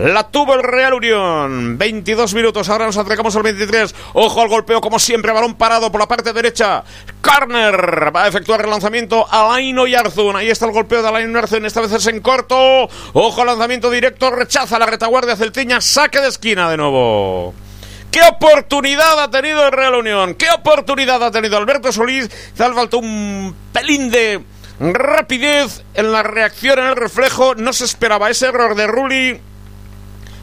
[0.00, 1.76] La tuvo el Real Unión.
[1.76, 2.70] 22 minutos.
[2.70, 3.94] Ahora nos acercamos al 23.
[4.14, 5.30] Ojo al golpeo, como siempre.
[5.30, 6.82] Balón parado por la parte derecha.
[7.20, 9.30] Carner va a efectuar el lanzamiento.
[9.30, 10.36] Alain Oyarzun.
[10.36, 11.66] Ahí está el golpeo de Alain Oyarzun.
[11.66, 12.88] Esta vez es en corto.
[13.12, 14.30] Ojo al lanzamiento directo.
[14.30, 15.82] Rechaza la retaguardia celtiña.
[15.82, 17.52] Saque de esquina de nuevo.
[18.10, 20.34] ¿Qué oportunidad ha tenido el Real Unión?
[20.34, 22.30] ¿Qué oportunidad ha tenido Alberto Solís?
[22.56, 24.42] Tal falta un pelín de
[24.80, 27.54] rapidez en la reacción, en el reflejo.
[27.54, 29.40] No se esperaba ese error de Rulli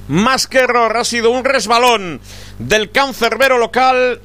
[0.08, 2.22] más que error, ha sido un resbalón
[2.60, 4.22] del cancerbero local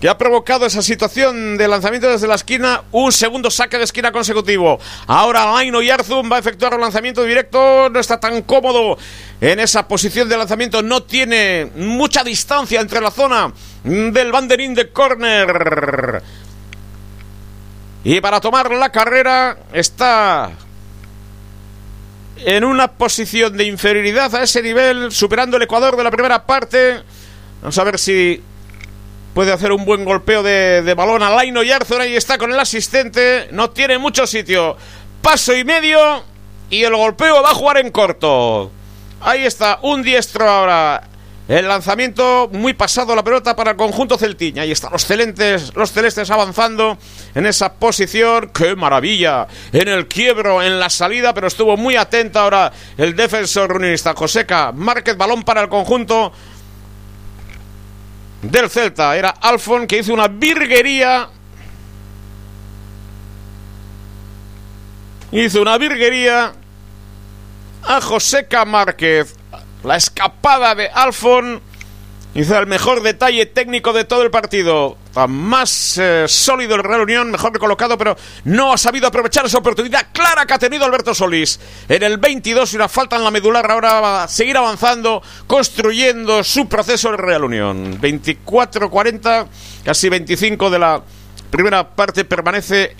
[0.00, 4.10] que ha provocado esa situación de lanzamiento desde la esquina, un segundo saque de esquina
[4.10, 4.80] consecutivo.
[5.06, 8.96] Ahora Laino Yarzum va a efectuar un lanzamiento directo, no está tan cómodo
[9.42, 13.52] en esa posición de lanzamiento, no tiene mucha distancia entre la zona
[13.84, 16.22] del banderín de córner.
[18.02, 20.50] Y para tomar la carrera está
[22.44, 27.02] en una posición de inferioridad a ese nivel, superando el Ecuador de la primera parte.
[27.60, 28.42] Vamos a ver si
[29.34, 32.00] puede hacer un buen golpeo de, balón a Laino Yarzon.
[32.00, 33.48] Ahí está con el asistente.
[33.52, 34.76] No tiene mucho sitio.
[35.22, 36.24] Paso y medio.
[36.70, 38.70] Y el golpeo va a jugar en corto.
[39.20, 41.09] Ahí está, un diestro ahora
[41.58, 44.62] el lanzamiento muy pasado la pelota para el conjunto celtiña.
[44.62, 46.96] Ahí están los celentes, los celestes avanzando
[47.34, 48.52] en esa posición.
[48.54, 49.48] ¡Qué maravilla!
[49.72, 54.70] En el quiebro, en la salida, pero estuvo muy atento ahora el defensor unionista Joseca.
[54.70, 56.32] Márquez, balón para el conjunto
[58.42, 59.16] del Celta.
[59.16, 61.30] Era Alfon que hizo una virguería.
[65.32, 66.52] Hizo una virguería
[67.82, 69.39] a Joseca Márquez.
[69.82, 71.62] La escapada de Alfon
[72.34, 74.96] hizo el mejor detalle técnico de todo el partido.
[75.28, 80.08] Más eh, sólido el Real Unión, mejor colocado, pero no ha sabido aprovechar esa oportunidad
[80.12, 81.58] clara que ha tenido Alberto Solís.
[81.88, 86.44] En el 22 y una falta en la medular, ahora va a seguir avanzando, construyendo
[86.44, 88.00] su proceso el Real Unión.
[88.00, 89.46] 24-40,
[89.84, 91.02] casi 25 de la
[91.50, 92.94] primera parte permanece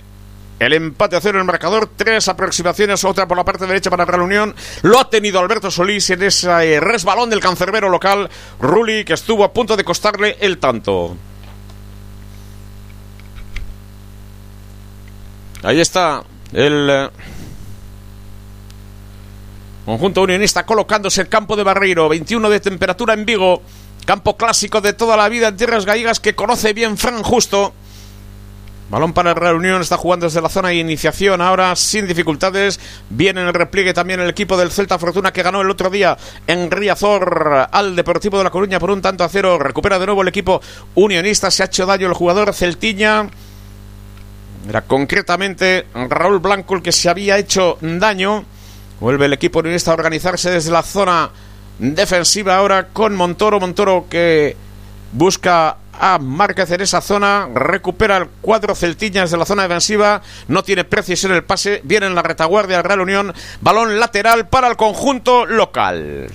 [0.65, 4.05] el empate a cero en el marcador, tres aproximaciones, otra por la parte derecha para
[4.05, 4.55] Real Unión.
[4.83, 9.51] Lo ha tenido Alberto Solís en ese resbalón del cancerbero local, Rulli, que estuvo a
[9.51, 11.17] punto de costarle el tanto.
[15.63, 17.09] Ahí está el eh,
[19.83, 23.63] conjunto unionista colocándose el campo de Barreiro, 21 de temperatura en Vigo,
[24.05, 27.73] campo clásico de toda la vida en tierras gallegas que conoce bien Fran Justo.
[28.91, 32.77] Balón para el Real Unión, está jugando desde la zona de iniciación ahora sin dificultades.
[33.09, 36.17] Viene en el repliegue también el equipo del Celta Fortuna que ganó el otro día
[36.45, 39.57] en Riazor al Deportivo de La Coruña por un tanto a cero.
[39.57, 40.59] Recupera de nuevo el equipo
[40.95, 43.29] unionista, se ha hecho daño el jugador Celtiña.
[44.67, 48.43] Era concretamente Raúl Blanco el que se había hecho daño.
[48.99, 51.31] Vuelve el equipo unionista a organizarse desde la zona
[51.79, 53.57] defensiva ahora con Montoro.
[53.57, 54.57] Montoro que
[55.13, 60.63] busca a Márquez en esa zona, recupera el cuadro Celtiñas de la zona defensiva, no
[60.63, 65.45] tiene precisión el pase, viene en la retaguardia Real Unión, balón lateral para el conjunto
[65.45, 66.27] local.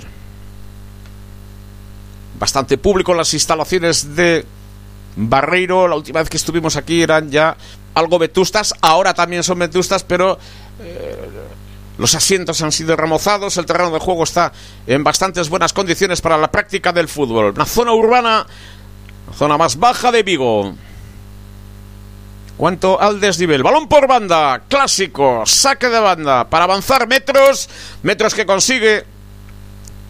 [2.39, 4.45] Bastante público las instalaciones de
[5.17, 7.57] Barreiro, la última vez que estuvimos aquí eran ya
[7.95, 10.39] algo vetustas, ahora también son vetustas, pero
[10.81, 11.29] eh,
[11.99, 14.53] los asientos han sido remozados, el terreno de juego está
[14.87, 17.53] en bastantes buenas condiciones para la práctica del fútbol.
[17.55, 18.47] Una zona urbana
[19.35, 20.75] Zona más baja de Vigo.
[22.57, 27.69] Cuanto al desnivel, balón por banda, clásico, saque de banda, para avanzar metros,
[28.03, 29.05] metros que consigue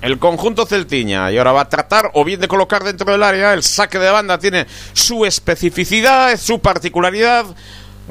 [0.01, 1.33] el conjunto celtiña.
[1.33, 4.11] Y ahora va a tratar o bien de colocar dentro del área, el saque de
[4.11, 7.47] banda tiene su especificidad, su particularidad.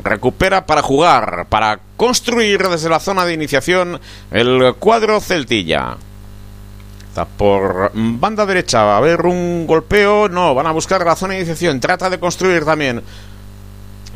[0.04, 5.96] Recupera para jugar, para construir desde la zona de iniciación el cuadro celtilla
[7.24, 8.84] por banda derecha.
[8.84, 10.28] Va a haber un golpeo.
[10.28, 11.80] No, van a buscar la zona de iniciación.
[11.80, 13.02] Trata de construir también.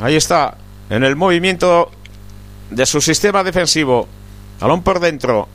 [0.01, 0.57] Ahí está.
[0.89, 1.91] En el movimiento
[2.69, 4.07] de su sistema defensivo.
[4.59, 5.47] Balón por dentro.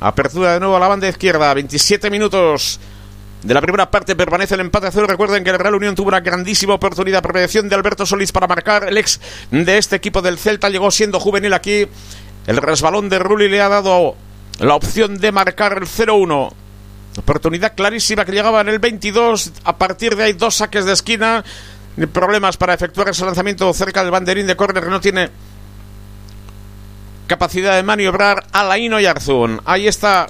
[0.00, 1.52] Apertura de nuevo a la banda izquierda.
[1.52, 2.80] 27 minutos
[3.42, 5.06] de la primera parte permanece el empate a cero.
[5.06, 7.22] Recuerden que el Real Unión tuvo una grandísima oportunidad.
[7.22, 8.88] Preparación de Alberto Solís para marcar.
[8.88, 11.86] El ex de este equipo del Celta llegó siendo juvenil aquí.
[12.46, 14.14] El resbalón de Rulli le ha dado
[14.60, 16.52] la opción de marcar el 0-1.
[17.18, 19.52] Oportunidad clarísima que llegaba en el 22.
[19.64, 21.44] A partir de ahí, dos saques de esquina.
[22.12, 25.30] Problemas para efectuar ese lanzamiento cerca del banderín de córner que no tiene
[27.26, 29.60] capacidad de maniobrar Alaino y Arzún.
[29.64, 30.26] Ahí está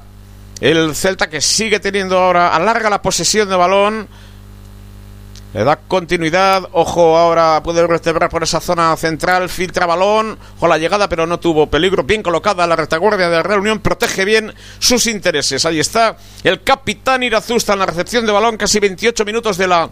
[0.61, 4.09] el Celta que sigue teniendo ahora, alarga la posesión de balón.
[5.57, 6.69] Le da continuidad.
[6.73, 9.48] Ojo, ahora puede vertebrar por esa zona central.
[9.48, 10.38] Filtra balón.
[10.59, 12.02] Ojo la llegada, pero no tuvo peligro.
[12.02, 13.79] Bien colocada la retaguardia de la Reunión.
[13.79, 15.65] Protege bien sus intereses.
[15.65, 18.59] Ahí está el capitán Irazusta en la recepción de balón.
[18.59, 19.88] Casi 28 minutos de la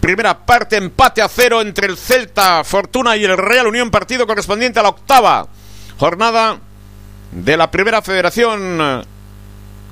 [0.00, 0.76] primera parte.
[0.76, 3.90] Empate a cero entre el Celta Fortuna y el Real Unión.
[3.90, 5.48] Partido correspondiente a la octava
[5.98, 6.60] jornada
[7.32, 9.02] de la primera federación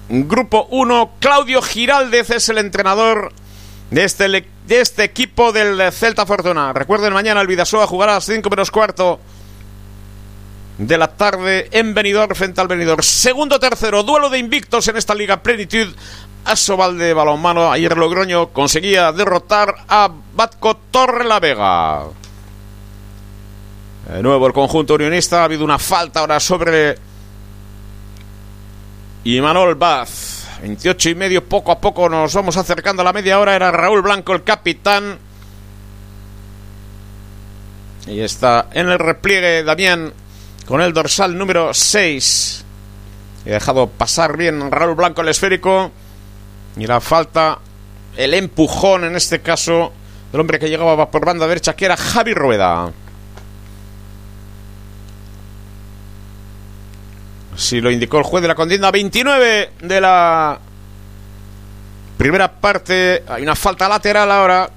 [0.09, 3.33] Grupo 1, Claudio Giraldez es el entrenador
[3.91, 6.73] de este, de este equipo del Celta Fortuna.
[6.73, 9.19] Recuerden, mañana el Vidasoa jugará a las 5 menos cuarto
[10.79, 13.03] de la tarde en Benidorm frente al Benidorm.
[13.03, 15.95] Segundo, tercero, duelo de invictos en esta Liga Plenitud.
[16.45, 17.73] Asobal de balonmano.
[17.73, 22.05] Ayer Logroño conseguía derrotar a Batco Torre la Vega.
[24.09, 25.41] De nuevo el conjunto unionista.
[25.41, 26.97] Ha habido una falta ahora sobre
[29.27, 30.47] y Manuel Baz.
[30.62, 33.57] 28 y medio, poco a poco nos vamos acercando a la media hora.
[33.57, 35.18] Era Raúl Blanco el capitán.
[38.07, 40.12] Y está en el repliegue Damián
[40.64, 42.64] con el dorsal número 6.
[43.47, 45.91] He dejado pasar bien Raúl Blanco el esférico.
[46.77, 47.59] Y la falta,
[48.16, 49.93] el empujón en este caso,
[50.31, 52.93] del hombre que llegaba por banda derecha, que era Javi Rueda.
[57.57, 60.59] Si lo indicó el juez de la contienda 29 de la
[62.17, 63.25] primera parte.
[63.29, 64.71] Hay una falta lateral ahora.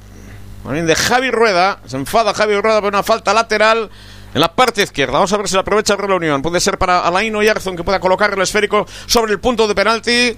[0.63, 1.79] De Javi Rueda.
[1.85, 3.89] Se enfada Javi Rueda por una falta lateral
[4.33, 5.13] en la parte izquierda.
[5.13, 6.41] Vamos a ver si la aprovecha el Unión.
[6.41, 10.37] Puede ser para Alain Yarzón que pueda colocar el esférico sobre el punto de penalti.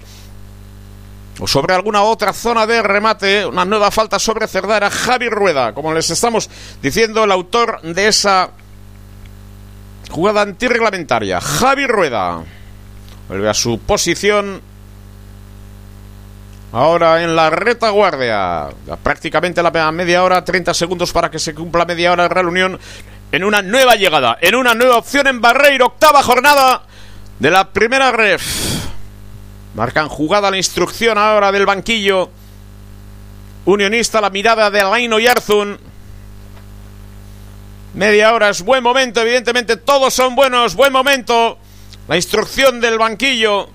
[1.40, 3.46] O sobre alguna otra zona de remate.
[3.46, 4.90] Una nueva falta sobre Cerdara.
[4.90, 5.74] Javi Rueda.
[5.74, 6.50] Como les estamos
[6.82, 8.50] diciendo, el autor de esa
[10.12, 11.40] Jugada antirreglamentaria.
[11.40, 12.42] Javi Rueda.
[13.28, 14.60] Vuelve a su posición.
[16.70, 18.68] Ahora en la retaguardia.
[19.02, 22.78] Prácticamente la media hora, 30 segundos para que se cumpla media hora de Real Unión.
[23.32, 25.86] En una nueva llegada, en una nueva opción en Barreiro.
[25.86, 26.82] Octava jornada
[27.38, 28.44] de la primera ref.
[29.74, 32.28] Marcan jugada la instrucción ahora del banquillo.
[33.64, 35.91] Unionista, la mirada de Alaino Yarzun.
[37.94, 41.58] Media hora es buen momento, evidentemente todos son buenos, buen momento.
[42.08, 43.68] La instrucción del banquillo.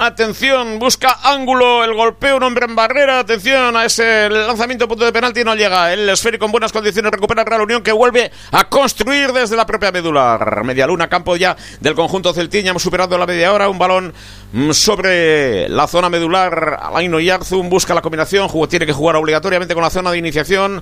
[0.00, 3.18] Atención, busca ángulo, el golpeo, un hombre en barrera.
[3.18, 5.92] Atención a ese lanzamiento punto de penalti, no llega.
[5.92, 9.90] El esférico en buenas condiciones recupera Real Unión que vuelve a construir desde la propia
[9.90, 10.62] medular.
[10.64, 12.70] Media luna, campo ya del conjunto celtiña.
[12.70, 13.68] Hemos superado la media hora.
[13.68, 14.14] Un balón
[14.52, 16.78] mm, sobre la zona medular.
[16.80, 18.48] Alaino Yarzun busca la combinación.
[18.68, 20.80] Tiene que jugar obligatoriamente con la zona de iniciación.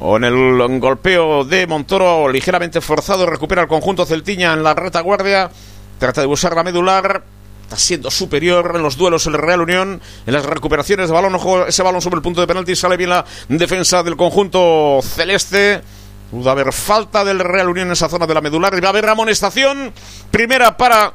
[0.00, 5.50] Con el golpeo de Montoro ligeramente forzado, recupera el conjunto Celtiña en la retaguardia.
[5.98, 7.22] Trata de usar la medular.
[7.64, 10.00] Está siendo superior en los duelos el Real Unión.
[10.26, 11.38] En las recuperaciones de balón,
[11.68, 12.74] ese balón sobre el punto de penalti.
[12.74, 15.82] Sale bien la defensa del conjunto celeste.
[16.30, 18.72] Pudo haber falta del Real Unión en esa zona de la medular.
[18.74, 19.92] Y va a haber amonestación.
[20.30, 21.12] Primera para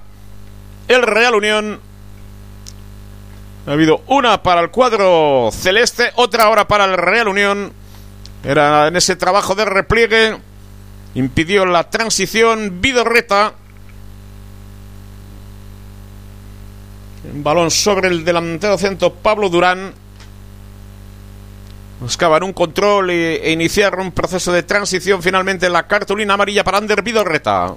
[0.87, 1.79] el Real Unión.
[3.65, 7.73] Ha habido una para el cuadro celeste, otra ahora para el Real Unión.
[8.45, 10.37] Era en ese trabajo de repliegue.
[11.15, 12.79] Impidió la transición.
[12.79, 13.53] Vidorreta.
[17.33, 19.93] Un balón sobre el delantero centro Pablo Durán.
[21.99, 25.23] Buscaban un control e, iniciar un proceso de transición.
[25.23, 27.73] Finalmente la cartulina amarilla para Ander Vidorreta.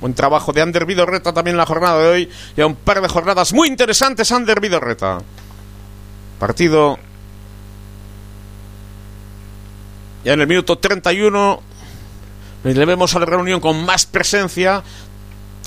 [0.00, 2.30] Buen trabajo de Ander Vidorreta también en la jornada de hoy.
[2.56, 5.18] Ya un par de jornadas muy interesantes, Ander Vidorreta.
[6.38, 6.98] Partido
[10.24, 11.60] Ya en el minuto 31
[12.64, 14.82] le vemos a la reunión con más presencia.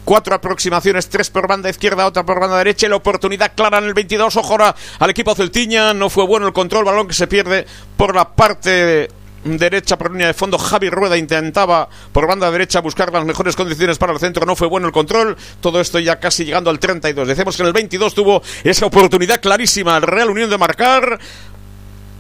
[0.04, 2.88] Cuatro aproximaciones, tres por banda izquierda, otra por banda derecha.
[2.88, 4.36] la oportunidad clara en el 22.
[4.38, 4.58] Ojo
[5.00, 5.94] al equipo Celtiña.
[5.94, 6.86] No fue bueno el control.
[6.86, 9.10] Balón que se pierde por la parte
[9.44, 10.58] derecha por línea de fondo.
[10.58, 14.46] Javi Rueda intentaba por banda derecha buscar las mejores condiciones para el centro.
[14.46, 15.38] No fue bueno el control.
[15.62, 17.28] Todo esto ya casi llegando al 32.
[17.28, 21.20] Decimos que en el 22 tuvo esa oportunidad clarísima el Real Unión de marcar.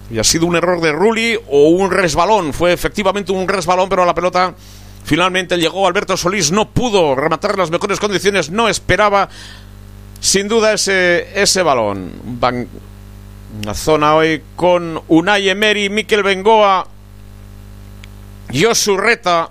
[0.09, 2.53] Y ha sido un error de Rulli o un resbalón.
[2.53, 4.53] Fue efectivamente un resbalón, pero la pelota
[5.03, 5.87] finalmente llegó.
[5.87, 8.49] Alberto Solís no pudo rematar en las mejores condiciones.
[8.49, 9.27] No esperaba,
[10.19, 12.11] sin duda, ese, ese balón.
[12.39, 12.67] Van,
[13.63, 16.87] la zona hoy con Unai Emery, Miquel Bengoa,
[18.53, 19.49] Josu Reta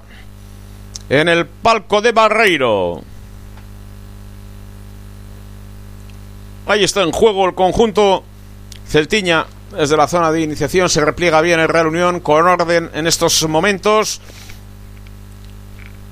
[1.09, 3.03] en el palco de Barreiro.
[6.67, 8.25] Ahí está en juego el conjunto
[8.89, 10.89] Celtiña desde la zona de iniciación.
[10.89, 14.21] Se repliega bien el Real Unión con orden en estos momentos.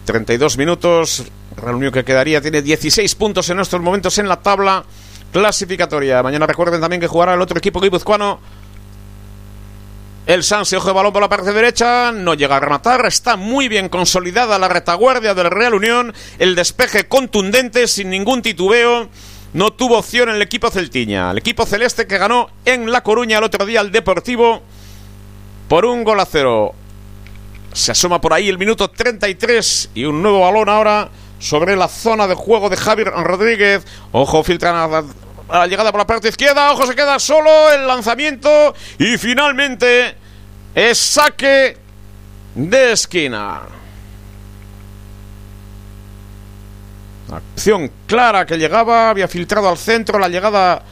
[0.05, 1.25] 32 minutos.
[1.57, 4.85] Real Unión que quedaría tiene 16 puntos en estos momentos en la tabla
[5.33, 6.23] clasificatoria.
[6.23, 8.41] Mañana recuerden también que jugará el otro equipo guipuzcoano.
[10.27, 13.69] El Sanse, ojo de balón por la parte derecha, no llega a rematar, está muy
[13.69, 19.11] bien consolidada la retaguardia del Real Unión, el despeje contundente, sin ningún titubeo,
[19.55, 21.31] no tuvo opción el equipo celtiña.
[21.31, 24.63] El equipo celeste que ganó en La Coruña el otro día al Deportivo
[25.69, 26.75] por un gol a cero.
[27.73, 32.27] Se asoma por ahí el minuto 33 y un nuevo balón ahora sobre la zona
[32.27, 33.85] de juego de Javier Rodríguez.
[34.11, 35.05] Ojo, filtran a
[35.53, 36.73] la, llegada por la parte izquierda.
[36.73, 40.17] Ojo, se queda solo el lanzamiento y finalmente
[40.75, 41.79] es saque
[42.57, 43.63] de esquina.
[47.33, 50.83] Acción clara que llegaba, había filtrado al centro, la llegada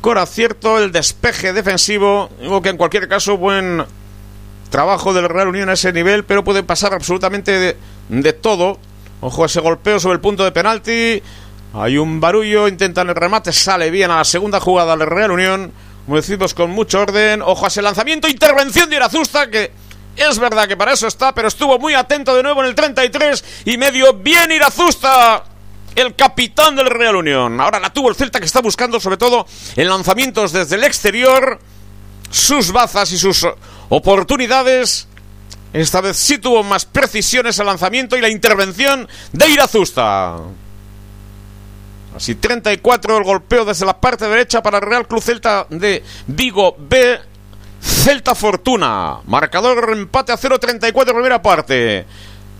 [0.00, 2.30] con acierto, el despeje defensivo.
[2.40, 3.84] Digo que en cualquier caso, buen
[4.70, 7.76] trabajo del Real Unión a ese nivel, pero puede pasar absolutamente
[8.08, 8.78] de, todo.
[9.20, 11.22] Ojo ese golpeo sobre el punto de penalti.
[11.74, 15.72] Hay un barullo, intentan el remate, sale bien a la segunda jugada del Real Unión.
[16.04, 17.42] Como decimos, con mucho orden.
[17.42, 19.72] Ojo a ese lanzamiento, intervención de Irazusta que
[20.16, 23.44] es verdad que para eso está, pero estuvo muy atento de nuevo en el 33
[23.66, 24.14] y medio.
[24.14, 25.42] Bien Irazusta
[25.96, 27.60] el capitán del Real Unión.
[27.60, 31.58] Ahora la tuvo el Celta que está buscando sobre todo en lanzamientos desde el exterior
[32.30, 33.46] sus bazas y sus
[33.88, 35.08] oportunidades.
[35.72, 40.36] Esta vez sí tuvo más precisiones el lanzamiento y la intervención de Irazusta.
[42.14, 46.76] Así 34 el golpeo desde la parte derecha para el Real Club Celta de Vigo
[46.78, 47.18] B.
[47.80, 49.18] Celta Fortuna.
[49.26, 52.06] Marcador empate a 0-34 primera parte.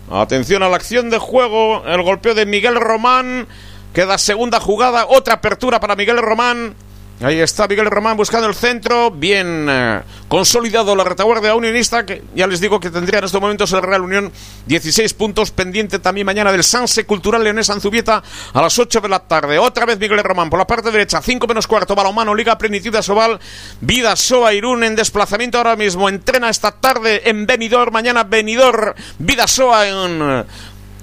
[0.09, 3.45] Atención a la acción de juego, el golpeo de Miguel Román.
[3.93, 6.75] Queda segunda jugada, otra apertura para Miguel Román.
[7.19, 9.09] Ahí está Miguel Román buscando el centro.
[9.09, 12.05] Bien eh, consolidado la retaguardia unionista.
[12.05, 14.31] Que ya les digo que tendría en estos momentos el Real Unión
[14.67, 15.49] 16 puntos.
[15.49, 18.21] Pendiente también mañana del Sanse Cultural Leonés Anzubieta
[18.53, 19.57] a las 8 de la tarde.
[19.57, 21.19] Otra vez Miguel Román por la parte derecha.
[21.19, 21.95] 5 menos cuarto.
[21.95, 23.39] Balomano, Liga Plenitud Sobal.
[23.81, 26.09] Vida Soa Irún en desplazamiento ahora mismo.
[26.09, 27.91] Entrena esta tarde en Benidorm.
[27.91, 28.93] Mañana Benidorm.
[29.17, 30.45] Vida Soa en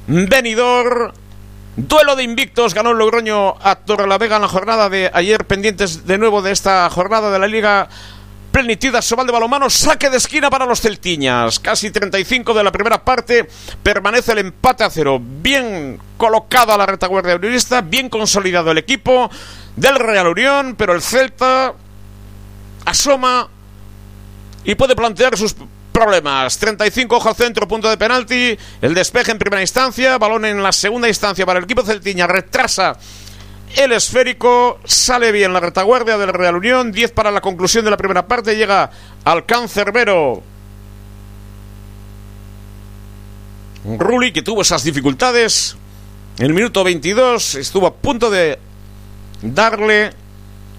[0.06, 1.23] Benidorm.
[1.76, 6.18] Duelo de invictos, ganó el Logroño a Torrelavega en la jornada de ayer, pendientes de
[6.18, 7.88] nuevo de esta jornada de la Liga
[8.52, 11.58] Plenitud Sobal de Balomano, saque de esquina para los celtiñas.
[11.58, 13.48] Casi 35 de la primera parte,
[13.82, 15.20] permanece el empate a cero.
[15.20, 19.28] Bien colocada la retaguardia unionista, bien consolidado el equipo
[19.74, 21.74] del Real Unión, pero el Celta
[22.84, 23.48] asoma
[24.64, 25.56] y puede plantear sus
[25.94, 26.58] problemas.
[26.58, 28.58] 35 ojo al centro, punto de penalti.
[28.82, 32.26] El despeje en primera instancia, balón en la segunda instancia para el equipo celtiña.
[32.26, 32.98] Retrasa
[33.76, 36.90] el esférico, sale bien la retaguardia del Real Unión.
[36.90, 38.56] 10 para la conclusión de la primera parte.
[38.56, 38.90] Llega
[39.24, 40.42] al cancerbero
[43.84, 45.76] Rulli, que tuvo esas dificultades.
[46.38, 48.58] En el minuto 22 estuvo a punto de
[49.42, 50.10] darle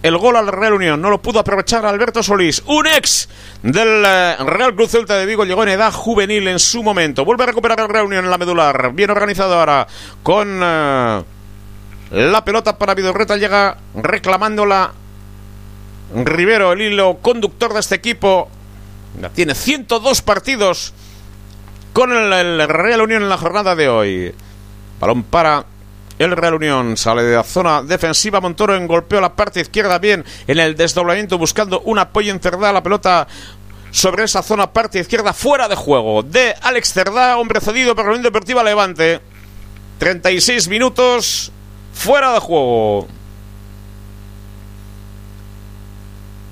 [0.06, 1.02] el gol al Real Unión.
[1.02, 3.28] No lo pudo aprovechar Alberto Solís, un ex
[3.64, 5.46] del eh, Real Cruz Celta de Vigo.
[5.46, 7.26] Llegó en edad juvenil en su momento.
[7.26, 8.94] Vuelve a recuperar el Real Unión en la medular.
[8.94, 9.88] Bien organizado ahora
[10.22, 11.24] con eh,
[12.12, 13.36] la pelota para Vidorreta.
[13.36, 14.94] Llega reclamándola
[16.14, 18.48] Rivero, el hilo conductor de este equipo.
[19.34, 20.94] Tiene 102 partidos
[21.94, 24.36] con el, Real Unión en la jornada de hoy.
[25.00, 25.66] Balón para
[26.20, 28.42] el Real Unión sale de la zona defensiva.
[28.42, 32.72] Montoro en golpeo la parte izquierda bien en el desdoblamiento buscando un apoyo en Cerdá.
[32.72, 33.28] La pelota
[33.92, 38.12] sobre esa zona parte izquierda fuera de juego de Alex Cerdá, hombre cedido por la
[38.12, 39.22] Unión Deportiva Levante.
[40.00, 41.52] 36 minutos
[41.94, 43.08] fuera de juego.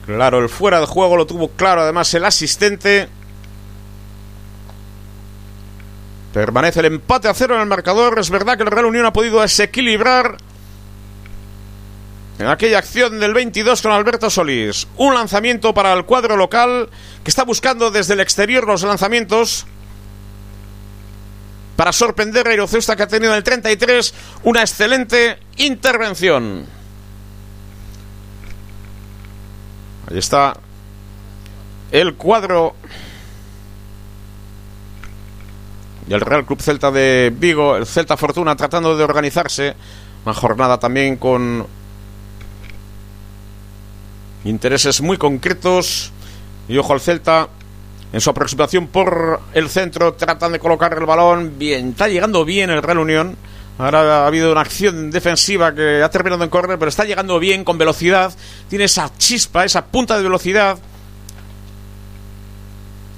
[0.06, 3.08] Claro, el fuera de juego lo tuvo claro además el asistente.
[6.34, 8.18] Permanece el empate a cero en el marcador.
[8.18, 10.38] Es verdad que el Real Unión ha podido desequilibrar
[12.40, 14.88] en aquella acción del 22 con Alberto Solís.
[14.98, 16.90] Un lanzamiento para el cuadro local
[17.24, 19.68] que está buscando desde el exterior los lanzamientos
[21.76, 24.14] para sorprender a Irocesta que ha tenido en el 33
[24.44, 26.66] una excelente intervención.
[30.10, 30.58] Ahí está
[31.92, 32.76] el cuadro
[36.08, 39.74] y el Real Club Celta de Vigo, el Celta Fortuna tratando de organizarse.
[40.26, 41.66] Una jornada también con
[44.44, 46.12] intereses muy concretos.
[46.68, 47.48] Y ojo al Celta
[48.12, 50.14] en su aproximación por el centro.
[50.14, 51.58] Tratan de colocar el balón.
[51.58, 53.38] Bien, está llegando bien el Real Unión.
[53.78, 57.64] Ahora ha habido una acción defensiva que ha terminado en correr, pero está llegando bien,
[57.64, 58.34] con velocidad.
[58.70, 60.78] Tiene esa chispa, esa punta de velocidad.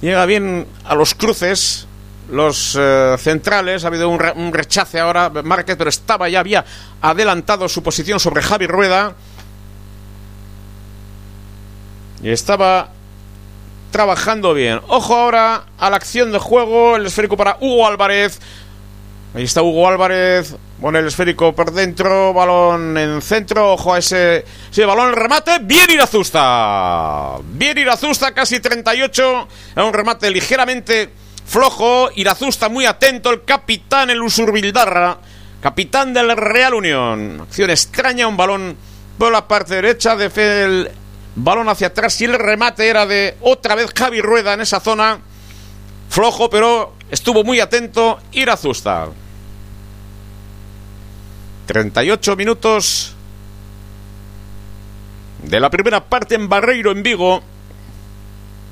[0.00, 1.85] Llega bien a los cruces
[2.30, 3.84] los eh, centrales.
[3.84, 6.64] Ha habido un, rechace ahora, Márquez, pero estaba ya, había
[7.00, 9.14] adelantado su posición sobre Javi Rueda.
[12.22, 12.90] Y estaba
[13.90, 14.80] trabajando bien.
[14.88, 16.96] Ojo ahora a la acción de juego.
[16.96, 18.40] El esférico para Hugo Álvarez.
[19.34, 20.56] Ahí está Hugo Álvarez.
[20.80, 22.32] Pone el esférico por dentro.
[22.32, 23.74] Balón en centro.
[23.74, 25.10] Ojo a ese, ese balón.
[25.10, 25.58] El remate.
[25.60, 27.36] Bien Irazusta.
[27.52, 28.32] Bien Irazusta.
[28.32, 29.48] Casi 38.
[29.76, 31.10] Es un remate ligeramente
[31.46, 32.10] flojo.
[32.14, 35.18] Irazusta muy atento, el capitán, el Usurbildarra,
[35.60, 37.40] capitán del Real Unión.
[37.42, 38.76] Acción extraña, un balón
[39.16, 40.26] por la parte derecha, de
[40.64, 40.90] el
[41.36, 45.20] balón hacia atrás y el remate era de otra vez Javi Rueda en esa zona.
[46.08, 49.08] Flojo, pero estuvo muy atento Irazusta.
[51.66, 53.14] 38 minutos
[55.42, 57.42] de la primera parte en Barreiro, en Vigo.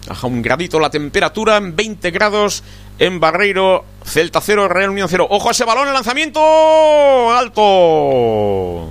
[0.06, 2.62] Baja un gradito la temperatura en 20 grados
[2.98, 3.84] en Barreiro.
[4.04, 5.26] Celta 0, Real Unión 0.
[5.30, 8.90] Ojo a ese balón, el lanzamiento alto.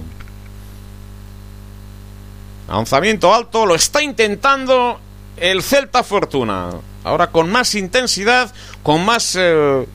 [2.68, 5.00] Lanzamiento alto, lo está intentando
[5.38, 6.70] el Celta Fortuna.
[7.04, 8.52] Ahora con más intensidad,
[8.82, 9.86] con más eh,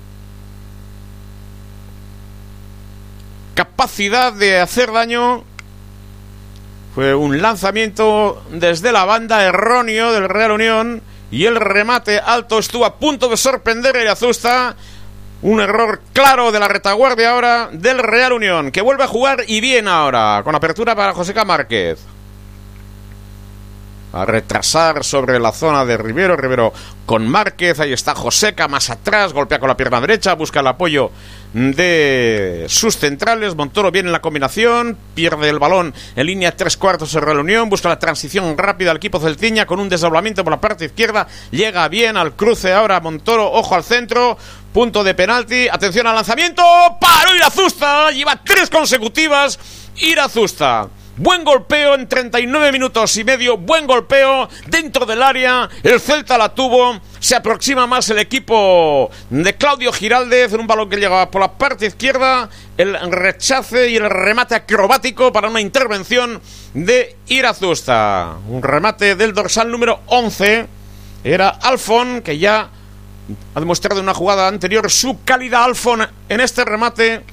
[3.54, 5.42] capacidad de hacer daño
[6.98, 12.84] fue un lanzamiento desde la banda erróneo del Real Unión y el remate alto estuvo
[12.84, 14.74] a punto de sorprender a Azusta.
[15.42, 19.60] Un error claro de la retaguardia ahora del Real Unión, que vuelve a jugar y
[19.60, 22.00] bien ahora, con apertura para Joseca Márquez
[24.22, 26.36] a retrasar sobre la zona de Rivero.
[26.36, 26.72] Rivero
[27.06, 31.10] con Márquez, ahí está Joseca más atrás, golpea con la pierna derecha, busca el apoyo
[31.52, 33.54] de sus centrales.
[33.54, 37.88] Montoro viene en la combinación, pierde el balón en línea tres cuartos en reunión, busca
[37.88, 41.26] la transición rápida al equipo celtiña con un desdoblamiento por la parte izquierda.
[41.50, 44.36] Llega bien al cruce ahora Montoro, ojo al centro.
[44.72, 46.62] Punto de penalti, atención al lanzamiento,
[47.00, 49.58] paró Irazusta, lleva tres consecutivas,
[49.96, 50.88] Irazusta
[51.20, 53.58] Buen golpeo en 39 minutos y medio.
[53.58, 55.68] Buen golpeo dentro del área.
[55.82, 57.00] El Celta la tuvo.
[57.18, 61.54] Se aproxima más el equipo de Claudio Giraldez en un balón que llegaba por la
[61.54, 62.48] parte izquierda.
[62.76, 66.40] El rechace y el remate acrobático para una intervención
[66.74, 68.36] de Irazusta.
[68.46, 70.68] Un remate del dorsal número 11.
[71.24, 72.70] Era Alfon, que ya
[73.56, 77.24] ha demostrado en una jugada anterior su calidad Alfon en este remate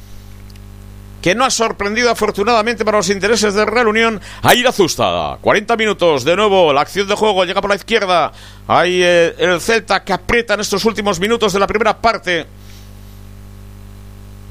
[1.26, 5.40] que no ha sorprendido afortunadamente para los intereses de Real Unión a Irazusta.
[5.42, 8.32] 40 minutos, de nuevo la acción de juego llega por la izquierda.
[8.68, 12.46] Hay eh, el Celta que aprieta en estos últimos minutos de la primera parte.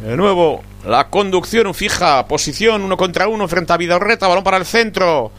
[0.03, 4.67] De nuevo, la conducción fija, posición uno contra uno frente a Vidorreta, balón para el
[4.67, 5.31] centro.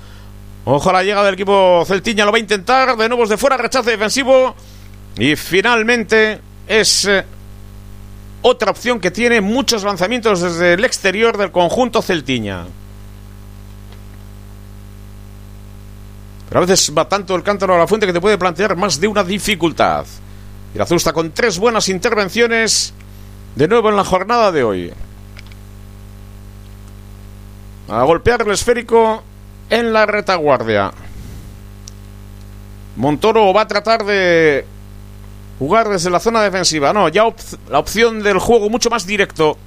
[0.63, 3.35] Ojo a la llegada del equipo Celtiña, lo va a intentar, de nuevo es de
[3.35, 4.55] fuera, rechace defensivo.
[5.17, 7.25] Y finalmente es eh,
[8.47, 12.65] otra opción que tiene muchos lanzamientos desde el exterior del conjunto celtiña.
[16.47, 18.99] Pero a veces va tanto el cántaro a la fuente que te puede plantear más
[18.99, 20.05] de una dificultad.
[20.75, 22.93] Irazusta con tres buenas intervenciones
[23.55, 24.93] de nuevo en la jornada de hoy.
[27.87, 29.23] A golpear el esférico
[29.71, 30.91] en la retaguardia.
[32.95, 34.67] Montoro va a tratar de
[35.59, 36.93] jugar desde la zona defensiva.
[36.93, 37.23] No, ya
[37.69, 39.57] la opción del juego mucho más directo.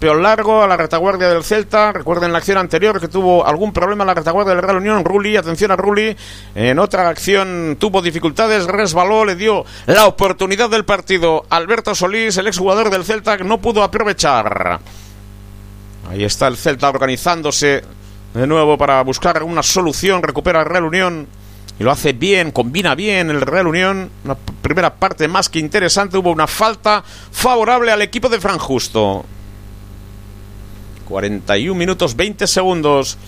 [0.00, 1.92] Peor largo a la retaguardia del Celta.
[1.92, 5.04] Recuerden la acción anterior que tuvo algún problema en la retaguardia del Real Unión.
[5.04, 6.14] Rulli, atención a Rulli.
[6.54, 11.46] En otra acción tuvo dificultades, resbaló, le dio la oportunidad del partido.
[11.48, 14.80] Alberto Solís, el exjugador del Celta, no pudo aprovechar.
[16.10, 17.82] Ahí está el Celta organizándose
[18.34, 20.22] de nuevo para buscar una solución.
[20.22, 21.28] Recupera el Real Unión
[21.78, 24.10] y lo hace bien, combina bien el Real Unión.
[24.24, 26.16] Una primera parte más que interesante.
[26.16, 27.02] Hubo una falta
[27.32, 29.24] favorable al equipo de Fran Justo.
[31.08, 33.18] 41 minutos 20 segundos.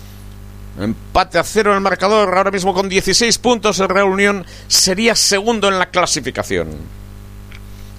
[0.78, 2.36] Empate a cero en el marcador.
[2.36, 6.68] Ahora mismo con 16 puntos el Real Unión sería segundo en la clasificación.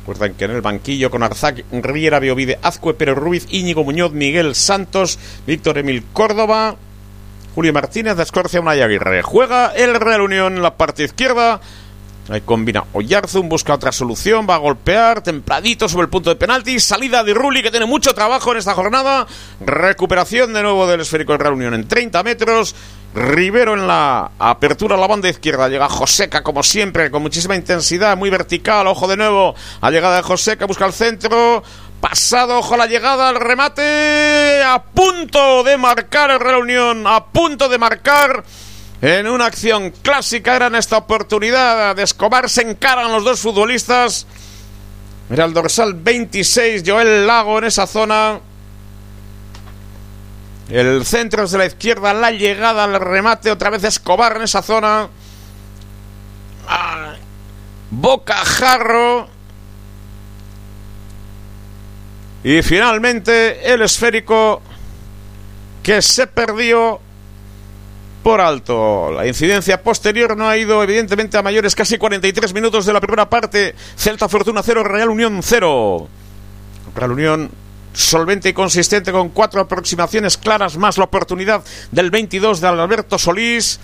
[0.08, 4.56] Recuerden que en el banquillo con Arzac, Riera, Biovide, Azcue, Pérez Ruiz, Íñigo Muñoz, Miguel
[4.56, 6.78] Santos, Víctor Emil Córdoba,
[7.58, 9.24] Julio Martínez, Escorcia, Unai Aguirre.
[9.24, 11.60] Juega el Real Unión en la parte izquierda.
[12.30, 16.80] Ahí combina Oyarzun, busca otra solución, va a golpear, templadito sobre el punto de penalti,
[16.80, 19.26] salida de Rulli que tiene mucho trabajo en esta jornada,
[19.60, 22.76] recuperación de nuevo del esférico del Real Unión en 30 metros,
[23.16, 28.16] Rivero en la apertura a la banda izquierda, llega Joseca como siempre, con muchísima intensidad,
[28.16, 31.64] muy vertical, ojo de nuevo, a llegada de Joseca, busca el centro,
[32.02, 34.62] Pasado, ojo la llegada, al remate.
[34.64, 37.08] A punto de marcar el Real Unión.
[37.08, 38.43] A punto de marcar.
[39.02, 42.50] En una acción clásica era esta oportunidad de Escobar.
[42.50, 44.26] Se encaran los dos futbolistas.
[45.30, 48.39] Mira el dorsal 26, Joel Lago en esa zona.
[50.70, 54.62] El centro es de la izquierda, la llegada al remate, otra vez Escobar en esa
[54.62, 55.10] zona.
[56.68, 57.14] Ah,
[57.89, 58.43] Boca
[62.48, 64.62] Y finalmente el esférico
[65.84, 66.98] que se perdió
[68.24, 69.12] por alto.
[69.12, 73.30] La incidencia posterior no ha ido evidentemente a mayores casi 43 minutos de la primera
[73.30, 73.76] parte.
[73.98, 76.08] Celta Fortuna 0, Real Unión 0.
[76.95, 77.52] Real Unión
[77.91, 83.82] solvente y consistente con cuatro aproximaciones claras más la oportunidad del 22 de Alberto Solís.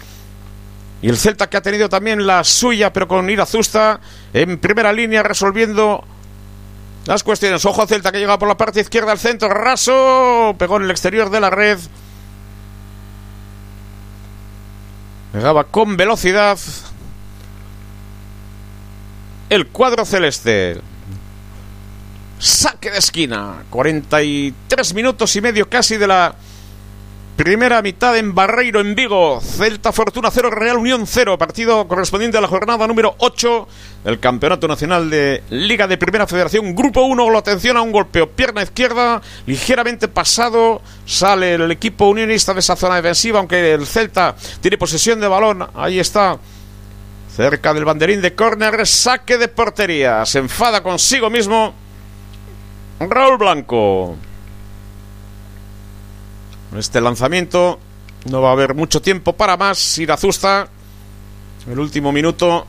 [1.02, 4.00] Y el Celta que ha tenido también la suya, pero con Irazusta
[4.34, 6.06] en primera línea resolviendo
[7.06, 7.66] las cuestiones.
[7.66, 9.50] Ojo a Celta que llega por la parte izquierda al centro.
[9.50, 10.56] Raso.
[10.58, 11.80] Pegó en el exterior de la red.
[15.32, 16.58] Pegaba con velocidad.
[19.50, 20.80] El cuadro celeste.
[22.40, 23.64] Saque de esquina.
[23.70, 26.36] 43 minutos y medio casi de la
[27.36, 29.42] Primera mitad en Barreiro, en Vigo.
[29.42, 31.36] Celta Fortuna 0, Real Unión 0.
[31.40, 33.68] Partido correspondiente a la jornada número 8
[34.04, 36.76] del Campeonato Nacional de Liga de Primera Federación.
[36.76, 38.30] Grupo 1, la atención a un golpeo.
[38.30, 40.84] Pierna izquierda, ligeramente pasado.
[41.08, 45.68] Sale el equipo unionista de esa zona defensiva, aunque el Celta tiene posesión de balón.
[45.74, 46.38] Ahí está.
[47.36, 50.24] Cerca del banderín de córner, saque de portería.
[50.28, 51.74] Se enfada consigo mismo.
[53.00, 54.18] Raúl Blanco
[56.78, 57.80] este lanzamiento
[58.26, 59.98] no va a haber mucho tiempo para más.
[59.98, 60.68] Irazusta,
[61.70, 62.66] el último minuto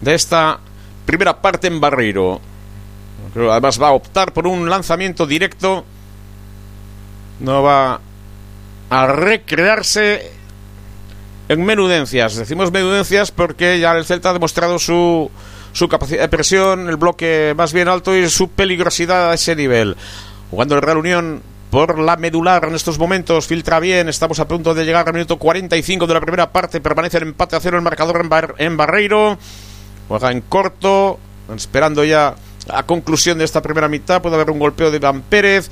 [0.00, 0.60] de esta
[1.04, 2.40] primera parte en Barreiro.
[3.34, 5.84] Además va a optar por un lanzamiento directo.
[7.40, 8.00] No va
[8.90, 10.32] a recrearse
[11.48, 12.36] en menudencias.
[12.36, 15.30] Decimos menudencias porque ya el Celta ha demostrado su,
[15.72, 19.96] su capacidad de presión, el bloque más bien alto y su peligrosidad a ese nivel.
[20.50, 23.46] Jugando el Real Unión por la medular en estos momentos.
[23.46, 24.08] Filtra bien.
[24.08, 26.80] Estamos a punto de llegar al minuto 45 de la primera parte.
[26.80, 28.26] Permanece el empate a cero el marcador
[28.58, 29.38] en, Barreiro.
[30.08, 31.18] Juega en corto.
[31.54, 32.34] Esperando ya
[32.66, 34.22] la conclusión de esta primera mitad.
[34.22, 35.70] Puede haber un golpeo de Iván Pérez.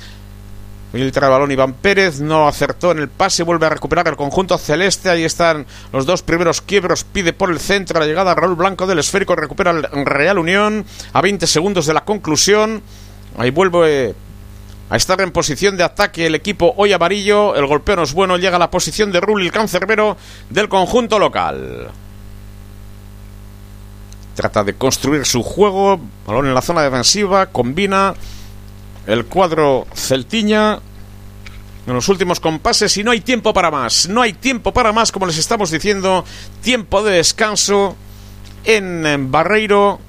[0.91, 2.19] Filtra el balón Iván Pérez.
[2.19, 3.43] No acertó en el pase.
[3.43, 5.09] Vuelve a recuperar el conjunto celeste.
[5.09, 7.03] Ahí están los dos primeros quiebros.
[7.03, 9.35] Pide por el centro la llegada Raúl Blanco del esférico.
[9.35, 10.85] Recupera el Real Unión.
[11.13, 12.83] A 20 segundos de la conclusión.
[13.37, 14.15] Ahí vuelve
[14.89, 17.55] a estar en posición de ataque el equipo hoy amarillo.
[17.55, 20.17] El golpeo no es bueno, llega a la posición de Rulli, el cancerbero
[20.49, 21.89] del conjunto local.
[24.35, 28.13] Trata de construir su juego, balón en la zona defensiva, combina
[29.07, 30.79] el cuadro celtiña
[31.87, 34.07] en los últimos compases y no hay tiempo para más.
[34.07, 36.23] No hay tiempo para más, como les estamos diciendo.
[36.61, 37.95] Tiempo de descanso
[38.65, 39.99] en Barreiro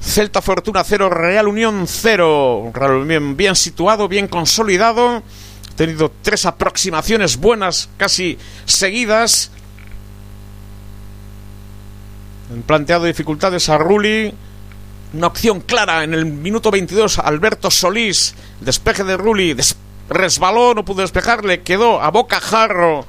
[0.00, 2.70] Celta Fortuna 0, Real Unión 0.
[2.72, 5.16] Real Unión bien situado, bien consolidado.
[5.16, 9.50] Ha tenido tres aproximaciones buenas, casi seguidas.
[12.50, 14.34] Han planteado dificultades a Rulli.
[15.12, 17.18] Una opción clara en el minuto 22.
[17.18, 19.56] Alberto Solís, despeje de Rulli,
[20.08, 23.04] resbaló, no pudo despejarle, quedó a boca jarro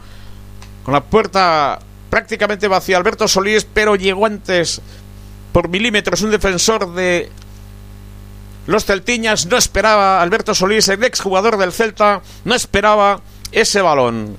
[0.84, 1.80] con la puerta
[2.10, 2.98] prácticamente vacía.
[2.98, 4.82] Alberto Solís, pero llegó antes
[5.52, 7.30] por milímetros un defensor de
[8.68, 9.46] los Celtiñas.
[9.46, 13.22] No esperaba Alberto Solís, el exjugador del Celta, no esperaba
[13.52, 14.38] ese balón.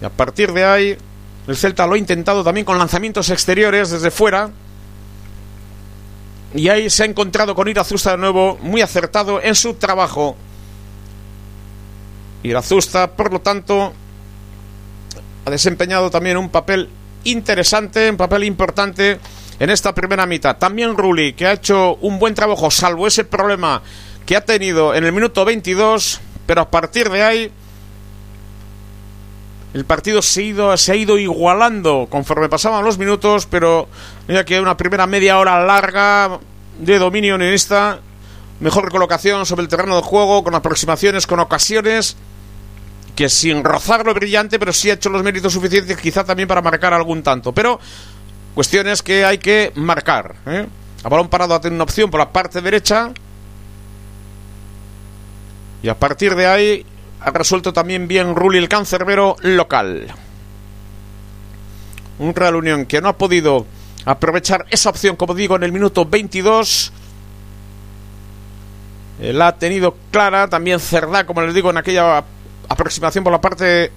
[0.00, 0.98] Y a partir de ahí,
[1.46, 4.50] el Celta lo ha intentado también con lanzamientos exteriores desde fuera.
[6.54, 10.36] Y ahí se ha encontrado con Irazusta de nuevo, muy acertado en su trabajo.
[12.42, 13.92] Irazusta, por lo tanto,
[15.44, 16.90] ha desempeñado también un papel
[17.24, 19.18] interesante, un papel importante
[19.62, 20.56] en esta primera mitad.
[20.56, 23.80] También Rulli, que ha hecho un buen trabajo, salvo ese problema
[24.26, 27.52] que ha tenido en el minuto 22, pero a partir de ahí
[29.72, 33.86] el partido se ha ido, se ha ido igualando conforme pasaban los minutos, pero
[34.26, 36.40] mira que una primera media hora larga
[36.80, 38.00] de dominio unionista,
[38.58, 42.16] mejor colocación sobre el terreno de juego, con aproximaciones, con ocasiones,
[43.14, 46.62] que sin rozar lo brillante, pero sí ha hecho los méritos suficientes quizá también para
[46.62, 47.52] marcar algún tanto.
[47.52, 47.78] Pero
[48.54, 50.34] Cuestiones que hay que marcar.
[50.46, 50.66] ¿eh?
[51.04, 53.10] A balón parado ha tenido una opción por la parte derecha.
[55.82, 56.86] Y a partir de ahí
[57.20, 60.08] ha resuelto también bien Rulli el cancerbero local.
[62.18, 63.66] Un Real Unión que no ha podido
[64.04, 66.92] aprovechar esa opción, como digo, en el minuto 22.
[69.20, 72.24] La ha tenido clara, también Cerdá, como les digo, en aquella
[72.68, 73.90] aproximación por la parte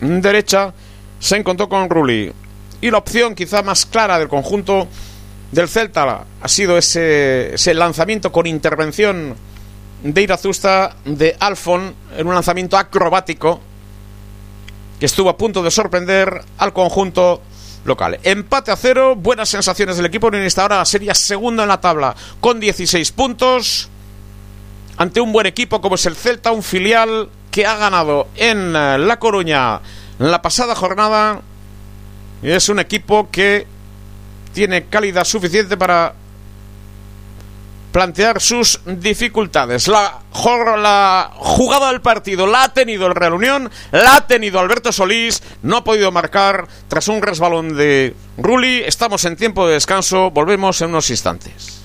[0.00, 0.72] derecha.
[1.18, 2.32] Se encontró con Rulli.
[2.80, 4.88] Y la opción quizá más clara del conjunto
[5.52, 9.36] del Celta ha sido ese, lanzamiento con intervención
[10.02, 13.60] de Irazusta de Alfon en un lanzamiento acrobático
[14.98, 17.40] que estuvo a punto de sorprender al conjunto
[17.84, 18.18] local.
[18.22, 22.60] Empate a cero, buenas sensaciones del equipo esta Ahora sería segundo en la tabla con
[22.60, 23.88] 16 puntos
[24.96, 29.18] ante un buen equipo como es el Celta, un filial que ha ganado en La
[29.18, 29.80] Coruña
[30.18, 31.42] la pasada jornada
[32.42, 33.66] es un equipo que
[34.52, 36.14] tiene calidad suficiente para
[37.94, 39.86] plantear sus dificultades.
[39.86, 40.20] La,
[40.76, 45.44] la, jugada del partido la ha tenido el Real Unión, la ha tenido Alberto Solís,
[45.62, 48.82] no ha podido marcar tras un resbalón de Rulli.
[48.84, 51.83] Estamos en tiempo de descanso, volvemos en unos instantes.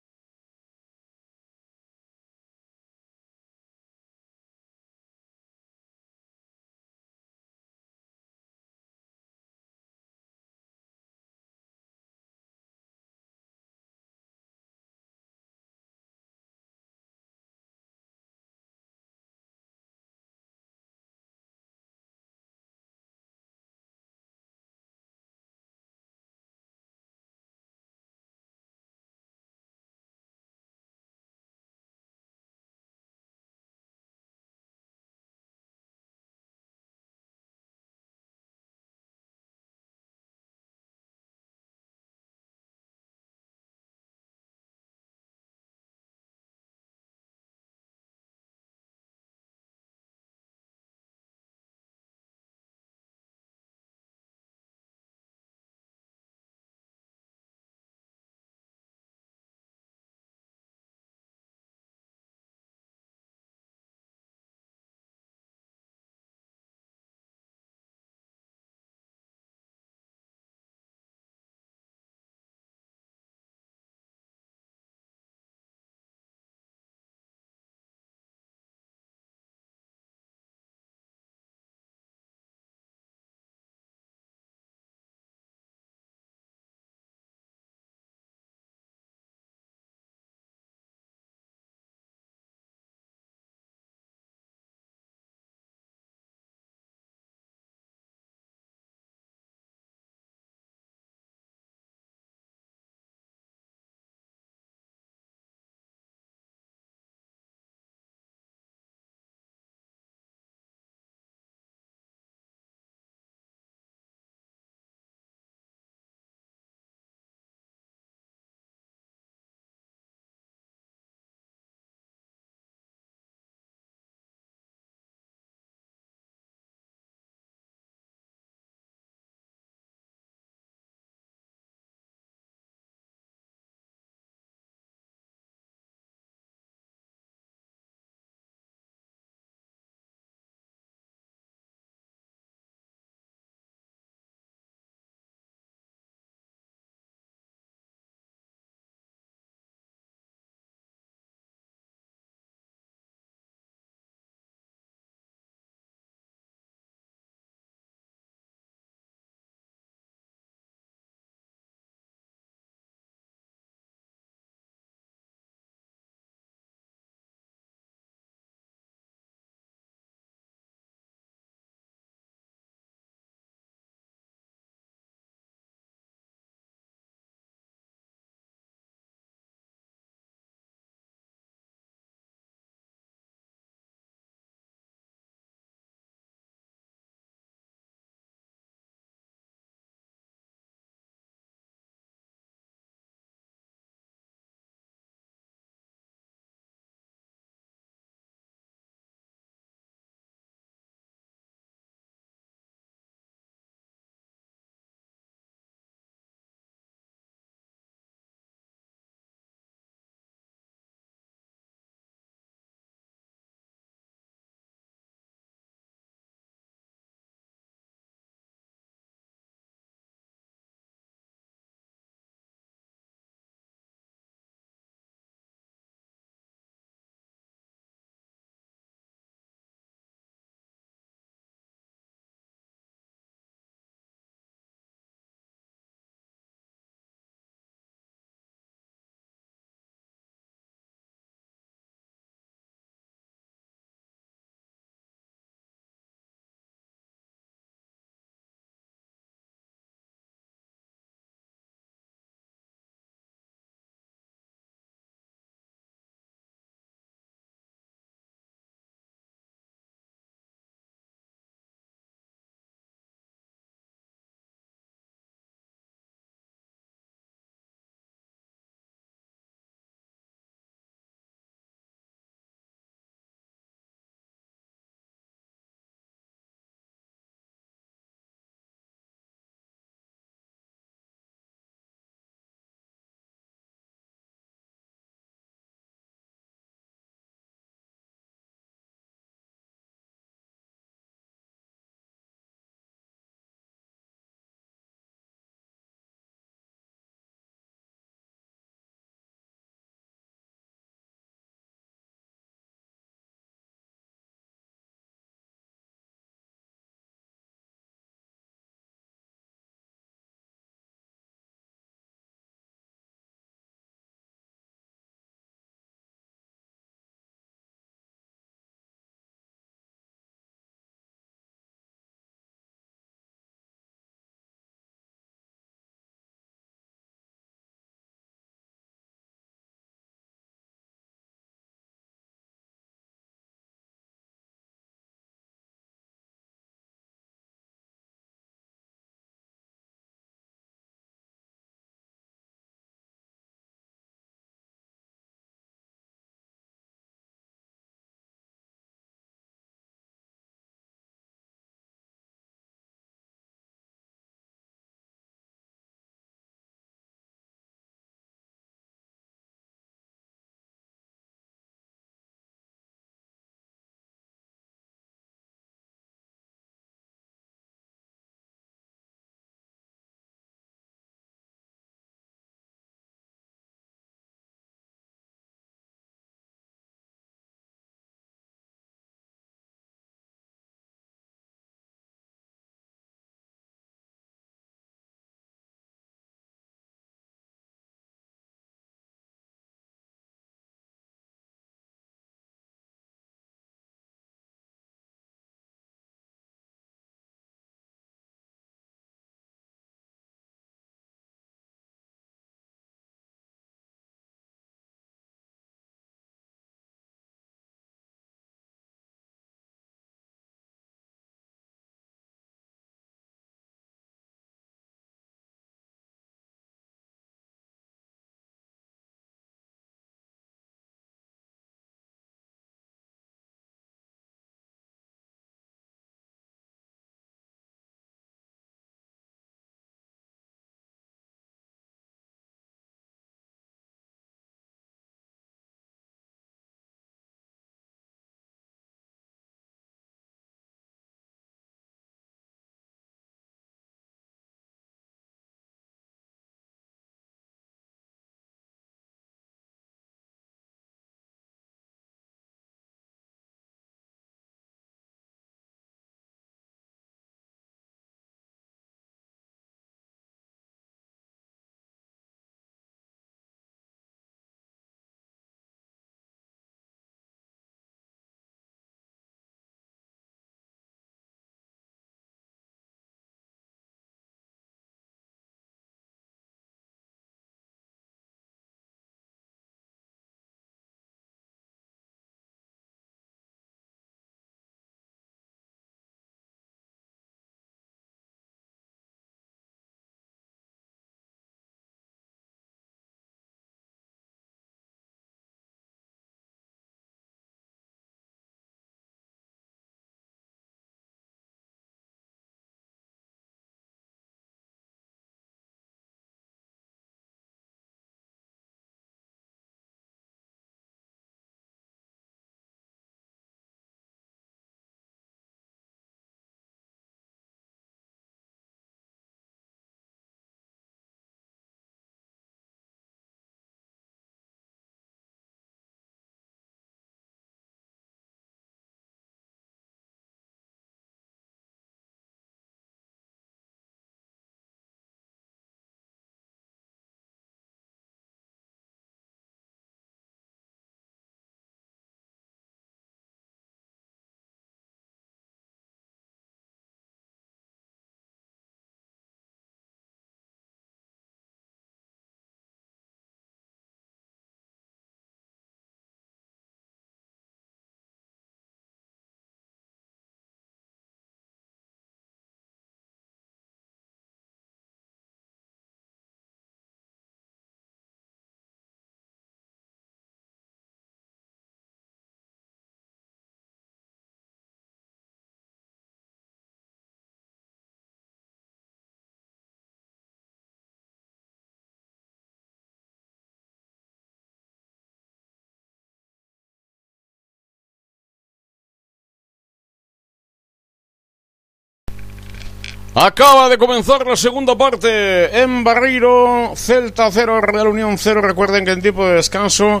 [593.14, 598.40] Acaba de comenzar la segunda parte en Barreiro, Celta 0, Real Unión 0.
[598.40, 600.00] Recuerden que en tiempo de descanso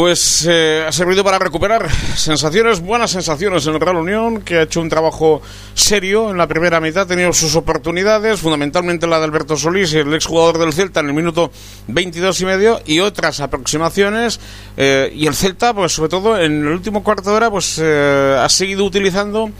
[0.00, 1.86] pues eh, ha servido para recuperar
[2.16, 5.42] sensaciones, buenas sensaciones en el Real Unión, que ha hecho un trabajo
[5.74, 10.14] serio en la primera mitad, ha tenido sus oportunidades, fundamentalmente la de Alberto Solís, el
[10.14, 11.52] exjugador del Celta en el minuto
[11.88, 14.40] 22 y medio, y otras aproximaciones,
[14.78, 18.38] eh, y el Celta, pues sobre todo en el último cuarto de hora, pues eh,
[18.40, 19.50] ha seguido utilizando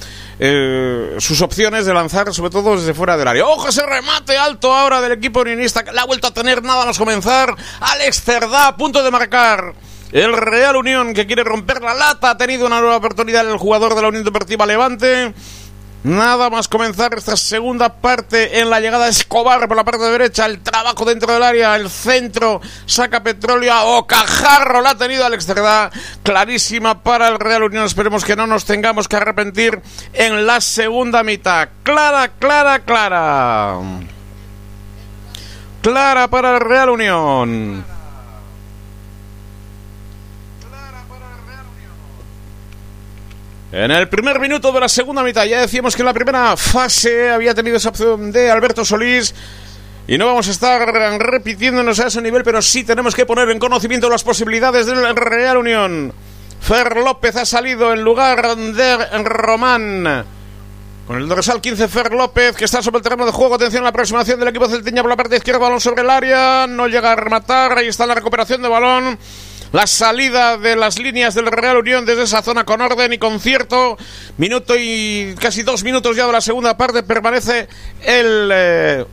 [1.19, 3.45] sus opciones de lanzar, sobre todo desde fuera del área.
[3.45, 6.97] ¡Ojo ese remate alto ahora del equipo unionista, la ha vuelto a tener nada más
[6.97, 7.55] comenzar!
[7.81, 9.75] Alex Cerdá, a punto de marcar.
[10.13, 13.95] El Real Unión que quiere romper la lata ha tenido una nueva oportunidad el jugador
[13.95, 15.33] de la Unión Deportiva Levante.
[16.03, 20.61] Nada más comenzar esta segunda parte en la llegada Escobar por la parte derecha, el
[20.61, 25.91] trabajo dentro del área, el centro, saca petróleo a Ocajarro, la ha tenido Alex Cerdá,
[26.23, 29.83] clarísima para el Real Unión, esperemos que no nos tengamos que arrepentir
[30.15, 33.79] en la segunda mitad, clara, clara, clara,
[35.83, 38.00] clara para el Real Unión.
[43.73, 47.31] En el primer minuto de la segunda mitad, ya decíamos que en la primera fase
[47.31, 49.33] había tenido esa opción de Alberto Solís.
[50.09, 53.61] Y no vamos a estar repitiéndonos a ese nivel, pero sí tenemos que poner en
[53.61, 56.13] conocimiento las posibilidades del Real Unión.
[56.61, 60.25] Fer López ha salido en lugar de Román.
[61.07, 63.55] Con el dorsal 15, Fer López, que está sobre el terreno de juego.
[63.55, 65.61] Atención a la aproximación del equipo celtiña por la parte izquierda.
[65.61, 66.67] Balón sobre el área.
[66.69, 67.79] No llega a rematar.
[67.79, 69.17] Ahí está la recuperación de balón
[69.73, 73.97] la salida de las líneas del Real Unión desde esa zona con orden y concierto.
[74.37, 77.69] Minuto y casi dos minutos ya de la segunda parte permanece
[78.03, 79.05] el eh,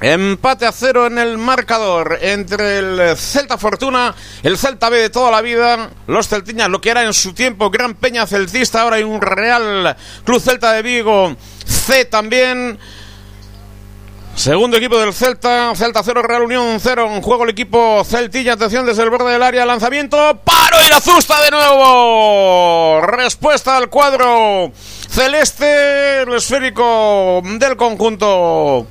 [0.00, 5.30] empate a cero en el marcador entre el Celta Fortuna, el Celta B de toda
[5.30, 9.02] la vida, los Celtiñas, lo que era en su tiempo Gran Peña Celtista, ahora hay
[9.02, 12.78] un Real Club Celta de Vigo C también.
[14.38, 17.10] Segundo equipo del Celta, Celta 0, Real Unión 0.
[17.12, 18.52] En juego el equipo Celtilla.
[18.52, 19.66] Atención desde el borde del área.
[19.66, 20.16] Lanzamiento.
[20.44, 23.00] Paro y la zusta de nuevo.
[23.00, 24.70] Respuesta al cuadro
[25.08, 26.22] celeste.
[26.22, 28.86] El esférico del conjunto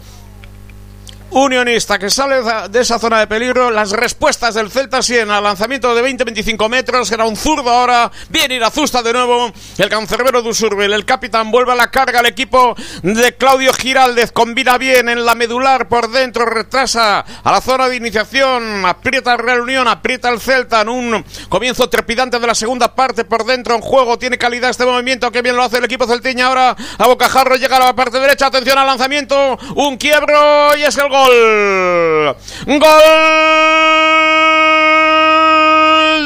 [1.29, 2.37] Unionista que sale
[2.69, 3.69] de esa zona de peligro.
[3.69, 7.11] Las respuestas del Celta en al lanzamiento de 20-25 metros.
[7.11, 8.09] Era un zurdo ahora.
[8.29, 9.51] Viene Irazusta de nuevo.
[9.77, 10.93] El cancerbero de Usurbil.
[10.93, 12.21] El capitán vuelve a la carga.
[12.21, 16.45] El equipo de Claudio Giraldez combina bien en la medular por dentro.
[16.45, 18.85] Retrasa a la zona de iniciación.
[18.85, 19.87] Aprieta el Real Unión.
[19.87, 24.17] Aprieta el Celta en un comienzo trepidante de la segunda parte por dentro en juego.
[24.17, 25.29] Tiene calidad este movimiento.
[25.29, 26.75] Que bien lo hace el equipo celtiña ahora.
[26.97, 28.45] A Bocajarro llega a la parte derecha.
[28.45, 29.59] Atención al lanzamiento.
[29.75, 31.16] Un quiebro y es el gol.
[31.25, 32.35] Gol.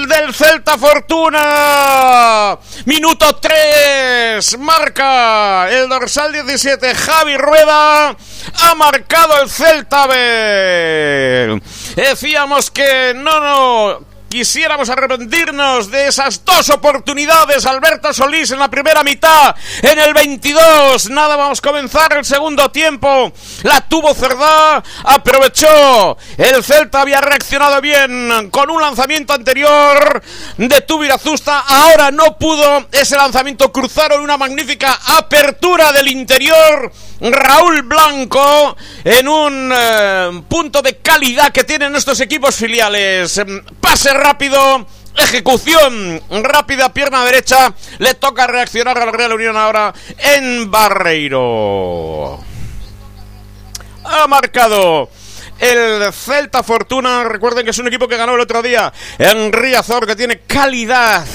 [0.07, 2.57] del Celta Fortuna.
[2.85, 4.57] Minuto 3.
[4.59, 6.93] Marca el dorsal 17.
[6.93, 11.61] Javi Rueda ha marcado el Celta B.
[11.95, 13.99] Decíamos que no, no,
[14.31, 17.65] Quisiéramos arrepentirnos de esas dos oportunidades.
[17.65, 21.09] Alberto Solís en la primera mitad, en el 22.
[21.09, 23.33] Nada, vamos a comenzar el segundo tiempo.
[23.63, 26.17] La tuvo Cerdá, aprovechó.
[26.37, 30.23] El Celta había reaccionado bien con un lanzamiento anterior
[30.55, 31.65] de Tubirazusta.
[31.67, 33.69] Ahora no pudo ese lanzamiento.
[33.73, 36.93] Cruzaron una magnífica apertura del interior.
[37.21, 43.39] Raúl Blanco en un eh, punto de calidad que tienen estos equipos filiales.
[43.79, 44.87] Pase rápido.
[45.17, 47.73] Ejecución rápida, pierna derecha.
[47.99, 52.39] Le toca reaccionar a la Real Unión ahora en Barreiro.
[54.03, 55.09] Ha marcado
[55.59, 57.23] el Celta Fortuna.
[57.25, 61.25] Recuerden que es un equipo que ganó el otro día en Riazor, que tiene calidad.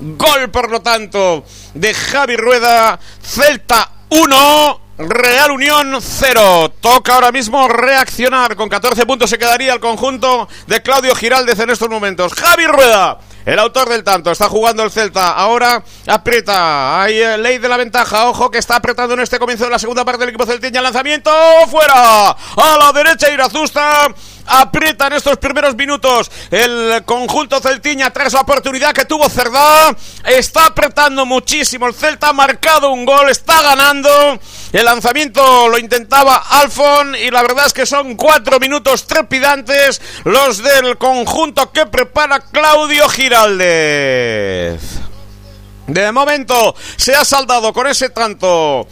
[0.00, 1.44] Gol, por lo tanto,
[1.74, 2.98] de Javi Rueda.
[3.22, 4.89] Celta 1.
[5.08, 6.74] Real Unión 0.
[6.80, 8.54] Toca ahora mismo reaccionar.
[8.54, 12.34] Con 14 puntos se quedaría el conjunto de Claudio Giraldez en estos momentos.
[12.34, 13.18] Javi Rueda.
[13.46, 15.32] El autor del tanto está jugando el Celta.
[15.32, 17.02] Ahora aprieta.
[17.02, 18.28] Hay eh, ley de la ventaja.
[18.28, 20.82] Ojo que está apretando en este comienzo de la segunda parte del equipo celtiña.
[20.82, 21.30] Lanzamiento
[21.70, 22.30] fuera.
[22.30, 24.08] A la derecha Irazusta
[24.50, 29.94] aprieta en estos primeros minutos el conjunto celtiña tras la oportunidad que tuvo Cerdá.
[30.24, 34.38] Está apretando muchísimo el Celta, ha marcado un gol, está ganando.
[34.72, 40.62] El lanzamiento lo intentaba Alfon y la verdad es que son cuatro minutos trepidantes los
[40.62, 44.80] del conjunto que prepara Claudio Giraldez.
[45.86, 48.86] De momento se ha saldado con ese tanto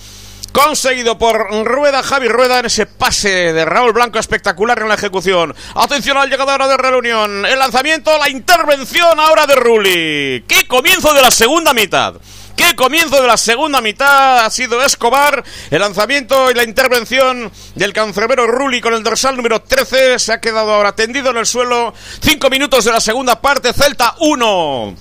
[0.53, 5.55] conseguido por Rueda, Javi Rueda en ese pase de Raúl Blanco espectacular en la ejecución.
[5.75, 10.45] Atención al llegador de Reunión, el lanzamiento, la intervención ahora de Ruli.
[10.47, 12.15] ¡Qué comienzo de la segunda mitad!
[12.59, 15.45] Qué comienzo de la segunda mitad ha sido Escobar.
[15.71, 20.41] El lanzamiento y la intervención del cancerbero Rulli con el dorsal número 13 se ha
[20.41, 21.95] quedado ahora tendido en el suelo.
[22.21, 23.73] Cinco minutos de la segunda parte.
[23.73, 24.97] Celta 1.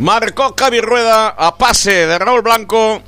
[0.00, 3.00] Marcó Javi Rueda a pase de Raúl Blanco.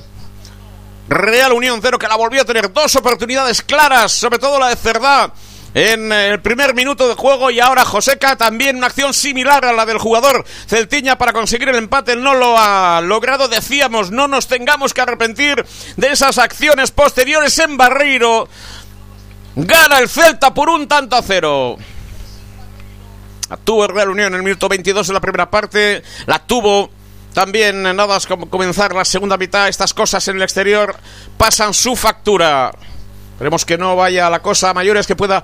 [1.09, 2.73] Real Unión 0 que la volvió a tener.
[2.73, 5.33] Dos oportunidades claras, sobre todo la de Cerdá
[5.75, 7.51] en el primer minuto de juego.
[7.51, 11.77] Y ahora Joseca también una acción similar a la del jugador Celtiña para conseguir el
[11.77, 12.17] empate.
[12.17, 13.49] No lo ha logrado.
[13.49, 15.65] Decíamos no nos tengamos que arrepentir
[15.97, 18.49] de esas acciones posteriores en Barreiro.
[19.57, 21.77] Gana el Celta por un tanto a cero.
[23.65, 26.03] Tuvo Real Unión en el minuto 22 en la primera parte.
[26.27, 26.91] La tuvo
[27.33, 30.97] también nada más comenzar la segunda mitad estas cosas en el exterior
[31.37, 32.73] pasan su factura.
[33.33, 35.43] Esperemos que no vaya la cosa a mayores, que pueda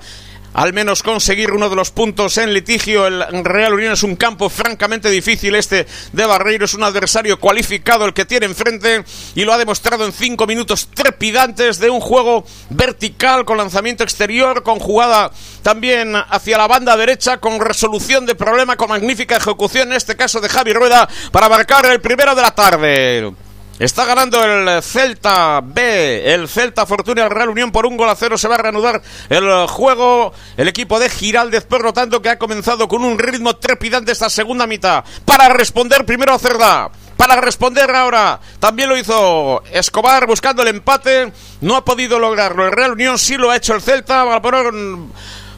[0.55, 3.05] al menos conseguir uno de los puntos en litigio.
[3.05, 5.53] El Real Unión es un campo francamente difícil.
[5.53, 9.03] Este de Barreiro es un adversario cualificado el que tiene enfrente
[9.35, 14.63] y lo ha demostrado en cinco minutos trepidantes de un juego vertical con lanzamiento exterior,
[14.63, 15.29] con jugada
[15.61, 20.39] también hacia la banda derecha, con resolución de problema, con magnífica ejecución, en este caso
[20.39, 23.33] de Javi Rueda, para marcar el primero de la tarde.
[23.77, 28.37] Está ganando el Celta B, el Celta Fortuna Real Unión por un gol a cero.
[28.37, 30.31] Se va a reanudar el juego.
[30.55, 34.29] El equipo de Giraldez, por lo tanto, que ha comenzado con un ritmo trepidante esta
[34.29, 35.03] segunda mitad.
[35.25, 36.89] Para responder primero a Cerda.
[37.17, 41.33] Para responder ahora, también lo hizo Escobar buscando el empate.
[41.59, 42.65] No ha podido lograrlo.
[42.65, 44.23] El Real Unión sí lo ha hecho el Celta.
[44.23, 44.71] Va a poner,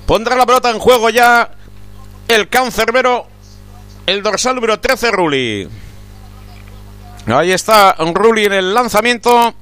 [0.07, 1.52] pondrá la pelota en juego ya
[2.27, 3.27] el cancerbero,
[4.07, 5.69] el dorsal número 13, Ruli.
[7.27, 9.53] Ahí está Rulli en el lanzamiento.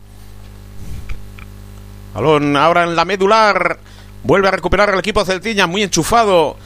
[2.14, 3.80] Balón ahora en la medular.
[4.24, 6.58] Vuelve a recuperar el equipo Celtiña, muy enchufado.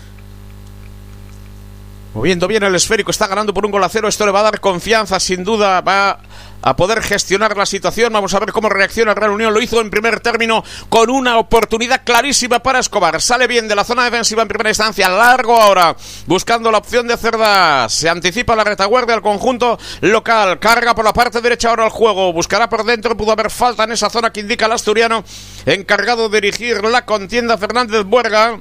[2.13, 4.07] Moviendo bien el esférico, está ganando por un gol a cero.
[4.07, 5.79] Esto le va a dar confianza, sin duda.
[5.81, 6.19] Va
[6.61, 8.11] a poder gestionar la situación.
[8.13, 9.53] Vamos a ver cómo reacciona Real Unión.
[9.53, 13.21] Lo hizo en primer término con una oportunidad clarísima para Escobar.
[13.21, 15.09] Sale bien de la zona defensiva en primera instancia.
[15.09, 15.95] Largo ahora,
[16.25, 17.87] buscando la opción de Cerda.
[17.89, 20.59] Se anticipa la retaguardia al conjunto local.
[20.59, 22.33] Carga por la parte derecha ahora el juego.
[22.33, 23.15] Buscará por dentro.
[23.15, 25.23] Pudo haber falta en esa zona que indica el asturiano.
[25.65, 28.59] Encargado de dirigir la contienda Fernández Buerga.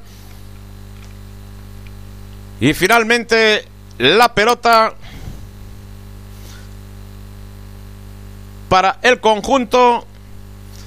[2.61, 3.65] Y finalmente
[3.99, 4.95] la pelota
[8.69, 10.07] para el conjunto.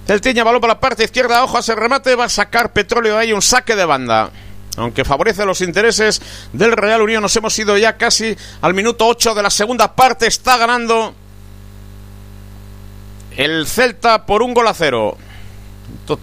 [0.08, 3.18] El Tiña balón por la parte izquierda, ojo a ese remate, va a sacar petróleo
[3.18, 4.32] ahí, un saque de banda.
[4.78, 6.22] Aunque favorece los intereses
[6.54, 10.28] del Real Unión, nos hemos ido ya casi al minuto 8 de la segunda parte.
[10.28, 11.14] Está ganando
[13.36, 15.18] el Celta por un gol a cero.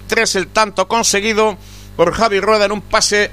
[0.06, 1.56] Tres el tanto conseguido
[1.96, 3.30] por Javi Rueda en un pase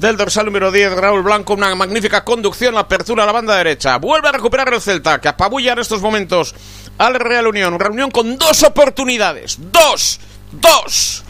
[0.00, 3.98] del dorsal número 10, Raúl Blanco, una magnífica conducción, apertura a la banda derecha.
[3.98, 6.54] Vuelve a recuperar el Celta, que apabulla en estos momentos
[6.98, 7.78] al Real Unión.
[7.78, 9.58] Reunión con dos oportunidades.
[9.70, 10.20] Dos.
[10.52, 11.24] Dos.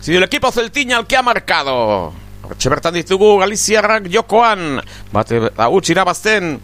[0.00, 2.12] Si el equipo celtiña el que ha marcado.
[2.46, 4.80] Bertan ditugu Galiziarrak jokoan.
[5.12, 6.60] Bate hauts irabazten.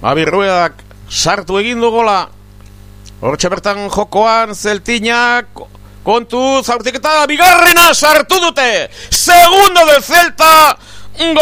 [0.00, 0.74] Babi Ruedak
[1.08, 2.28] sartu egin gola.
[3.20, 5.48] Hortxe bertan jokoan Celtiñak
[6.02, 8.90] Kontuz, aurtiketa, bigarrena sartu dute.
[9.10, 10.76] Segundo del Celta.
[11.18, 11.36] Gol.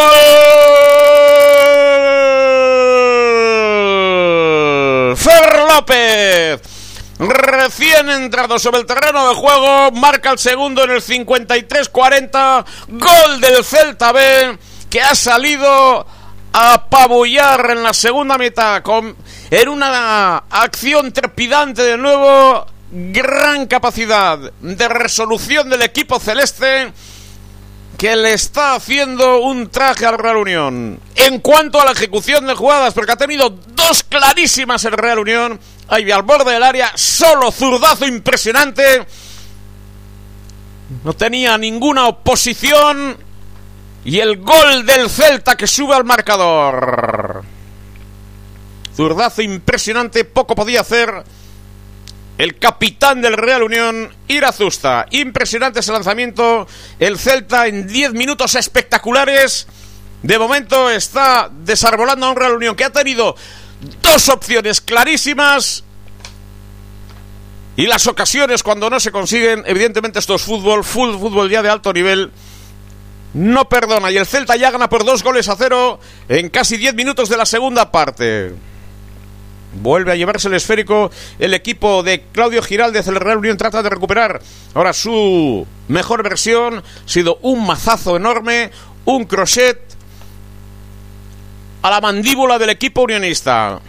[5.15, 6.61] Fer López.
[7.19, 12.65] Recién entrado sobre el terreno de juego, marca el segundo en el 53-40.
[12.89, 14.57] Gol del Celta B,
[14.89, 16.05] que ha salido
[16.53, 18.83] a apabullar en la segunda mitad.
[18.83, 19.15] Con,
[19.49, 26.91] en una acción trepidante de nuevo gran capacidad de resolución del equipo celeste
[27.97, 30.99] que le está haciendo un traje al Real Unión.
[31.15, 35.59] En cuanto a la ejecución de jugadas, porque ha tenido dos clarísimas el Real Unión,
[35.87, 39.05] ahí al borde del área, solo zurdazo impresionante.
[41.03, 43.17] No tenía ninguna oposición.
[44.05, 47.43] Y el gol del Celta que sube al marcador.
[48.95, 51.23] Zurdazo impresionante, poco podía hacer
[52.37, 55.07] el capitán del Real Unión, Irazusta.
[55.11, 56.67] Impresionante ese lanzamiento.
[56.99, 59.67] El Celta en 10 minutos espectaculares.
[60.21, 63.35] De momento está desarbolando a un Real Unión que ha tenido
[64.01, 65.83] dos opciones clarísimas.
[67.75, 71.93] Y las ocasiones cuando no se consiguen, evidentemente esto es fútbol, fútbol ya de alto
[71.93, 72.31] nivel.
[73.33, 76.95] No perdona y el Celta ya gana por dos goles a cero en casi 10
[76.95, 78.55] minutos de la segunda parte.
[79.81, 83.07] Vuelve a llevarse el esférico el equipo de Claudio Giraldez.
[83.07, 84.41] El Real Unión trata de recuperar
[84.73, 86.79] ahora su mejor versión.
[86.79, 88.71] Ha sido un mazazo enorme,
[89.05, 89.79] un crochet
[91.81, 93.79] a la mandíbula del equipo unionista.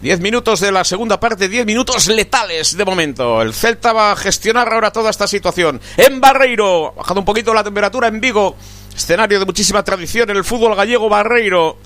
[0.00, 3.42] Diez minutos de la segunda parte, diez minutos letales de momento.
[3.42, 5.78] El Celta va a gestionar ahora toda esta situación.
[5.98, 8.56] En Barreiro, bajado un poquito la temperatura en Vigo,
[8.96, 11.76] escenario de muchísima tradición en el fútbol gallego Barreiro.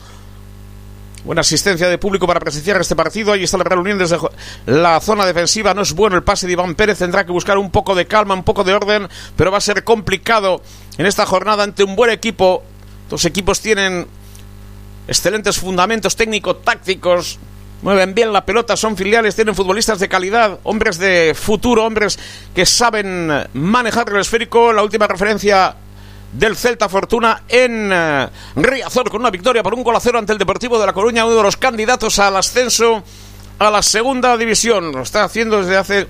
[1.24, 3.32] Buena asistencia de público para presenciar este partido.
[3.32, 4.18] Ahí está la Real Unión desde
[4.66, 5.72] la zona defensiva.
[5.72, 6.98] No es bueno el pase de Iván Pérez.
[6.98, 9.08] Tendrá que buscar un poco de calma, un poco de orden.
[9.34, 10.60] Pero va a ser complicado
[10.98, 12.62] en esta jornada ante un buen equipo.
[13.08, 14.06] Dos equipos tienen
[15.08, 17.38] excelentes fundamentos técnico-tácticos
[17.84, 22.18] mueven bien la pelota, son filiales, tienen futbolistas de calidad, hombres de futuro, hombres
[22.54, 24.72] que saben manejar el esférico.
[24.72, 25.76] La última referencia
[26.34, 30.32] del Celta Fortuna en uh, Riazor con una victoria por un gol a cero ante
[30.32, 33.02] el Deportivo de La Coruña, uno de los candidatos al ascenso
[33.58, 34.92] a la segunda división.
[34.92, 36.06] Lo está haciendo desde hace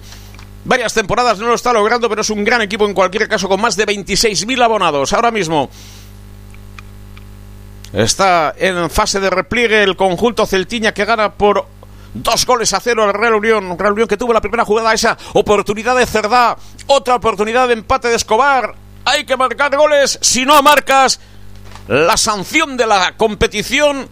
[0.65, 3.61] varias temporadas, no lo está logrando, pero es un gran equipo en cualquier caso con
[3.61, 5.13] más de 26.000 abonados.
[5.13, 5.71] Ahora mismo
[7.95, 11.65] Está en fase de repliegue el conjunto Celtiña que gana por
[12.13, 13.79] dos goles a cero al Real Unión.
[13.79, 16.57] Real Unión que tuvo la primera jugada, esa oportunidad de Cerdá,
[16.89, 18.75] otra oportunidad de empate de Escobar.
[19.05, 21.21] Hay que marcar goles, si no marcas,
[21.89, 24.09] la sanción de la competición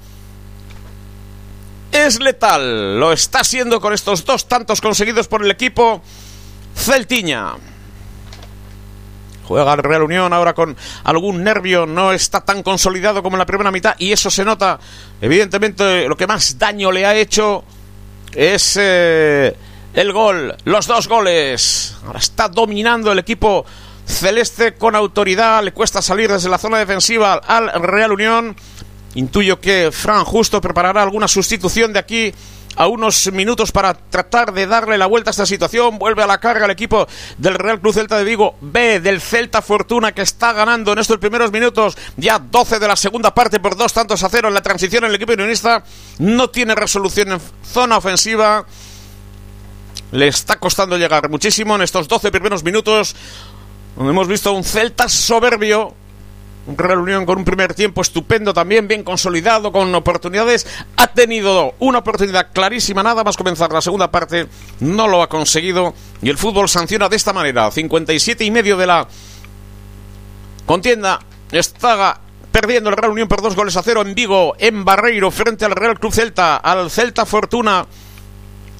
[1.93, 2.99] es letal.
[2.99, 6.03] Lo está siendo con estos dos tantos conseguidos por el equipo
[6.75, 7.53] Celtiña.
[9.45, 13.47] Juega el Real Unión ahora con algún nervio, no está tan consolidado como en la
[13.47, 14.79] primera mitad y eso se nota.
[15.21, 17.65] Evidentemente lo que más daño le ha hecho
[18.33, 19.55] es eh,
[19.95, 21.97] el gol, los dos goles.
[22.07, 23.67] Ahora está dominando el equipo
[24.07, 28.57] celeste con autoridad, le cuesta salir desde la zona defensiva al Real Unión.
[29.15, 32.35] Intuyo que Fran Justo preparará alguna sustitución de aquí
[32.77, 35.99] a unos minutos para tratar de darle la vuelta a esta situación.
[35.99, 37.07] Vuelve a la carga el equipo
[37.39, 38.57] del Real Cruz Celta de Vigo.
[38.61, 41.97] B del Celta Fortuna que está ganando en estos primeros minutos.
[42.17, 45.05] Ya 12 de la segunda parte por dos tantos a cero en la transición.
[45.05, 45.85] El equipo unionista
[46.19, 48.65] no tiene resolución en zona ofensiva.
[50.13, 53.17] Le está costando llegar muchísimo en estos 12 primeros minutos.
[53.97, 55.95] Donde hemos visto un Celta soberbio
[56.67, 60.67] un Real Unión con un primer tiempo estupendo también, bien consolidado, con oportunidades.
[60.97, 64.47] Ha tenido una oportunidad clarísima, nada más comenzar la segunda parte.
[64.81, 65.95] No lo ha conseguido.
[66.23, 67.71] Y el fútbol sanciona de esta manera.
[67.71, 69.09] 57 y medio de la
[70.67, 71.19] contienda.
[71.51, 72.21] Está
[72.53, 75.73] perdiendo el Real Unión por dos goles a cero en Vigo, en Barreiro, frente al
[75.73, 77.87] Real Club Celta, al Celta Fortuna.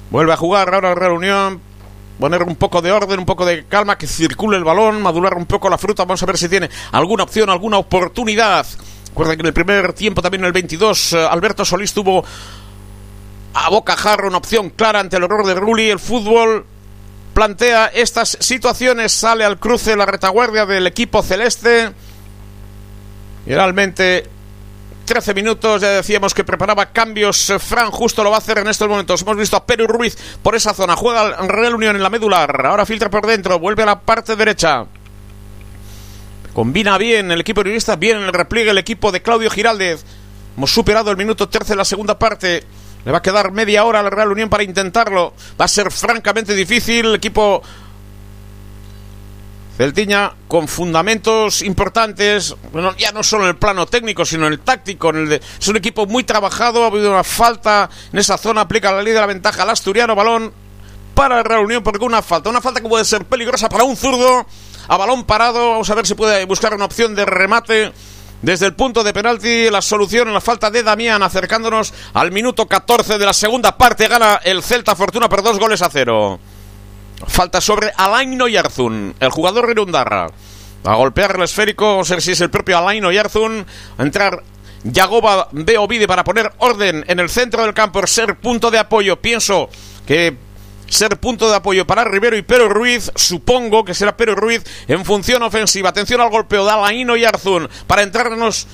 [0.09, 1.61] Vuelve a jugar ahora el Real Unión
[2.19, 5.45] poner un poco de orden, un poco de calma, que circule el balón, madurar un
[5.45, 6.03] poco la fruta.
[6.03, 8.65] Vamos a ver si tiene alguna opción, alguna oportunidad.
[9.09, 12.23] Recuerden que en el primer tiempo, también en el 22, eh, Alberto Solís tuvo
[13.53, 15.89] a bocajarro una opción clara ante el horror de Rulli.
[15.89, 16.65] El fútbol
[17.33, 21.91] plantea estas situaciones, sale al cruce la retaguardia del equipo celeste.
[23.45, 24.29] Y realmente
[25.13, 27.51] 13 minutos, ya decíamos que preparaba cambios.
[27.51, 29.21] Eh, Fran justo lo va a hacer en estos momentos.
[29.21, 30.95] Hemos visto a Perú Ruiz por esa zona.
[30.95, 32.65] Juega el Real Unión en la medular.
[32.65, 33.59] Ahora filtra por dentro.
[33.59, 34.87] Vuelve a la parte derecha.
[36.51, 37.95] Combina bien el equipo unionista.
[37.95, 40.03] Bien en el repliegue el equipo de Claudio Giraldez.
[40.57, 42.63] Hemos superado el minuto 13 de la segunda parte.
[43.05, 45.35] Le va a quedar media hora al Real Unión para intentarlo.
[45.61, 47.05] Va a ser francamente difícil.
[47.05, 47.61] El equipo
[49.77, 54.59] Celtiña con fundamentos importantes, bueno, ya no solo en el plano técnico, sino en el
[54.59, 55.09] táctico.
[55.09, 58.91] En el es un equipo muy trabajado, ha habido una falta en esa zona, aplica
[58.91, 60.53] la ley de la ventaja al asturiano, balón
[61.15, 64.45] para la reunión porque una falta, una falta que puede ser peligrosa para un zurdo,
[64.87, 67.91] a balón parado, vamos a ver si puede buscar una opción de remate.
[68.43, 72.67] Desde el punto de penalti, la solución en la falta de Damián, acercándonos al minuto
[72.67, 76.39] 14 de la segunda parte, gana el Celta Fortuna por dos goles a cero.
[77.27, 80.27] Falta sobre Alain Yarzun, el jugador Rirundarra.
[80.85, 83.65] A golpear el esférico, no sé si es el propio Alain Yarzun.
[83.97, 84.43] A entrar
[84.83, 89.21] Yagoba Beovide para poner orden en el centro del campo, ser punto de apoyo.
[89.21, 89.69] Pienso
[90.05, 90.35] que
[90.87, 93.11] ser punto de apoyo para Rivero y Pero Ruiz.
[93.15, 95.89] Supongo que será Pero Ruiz en función ofensiva.
[95.89, 98.67] Atención al golpeo de Alain Yarzun para entrarnos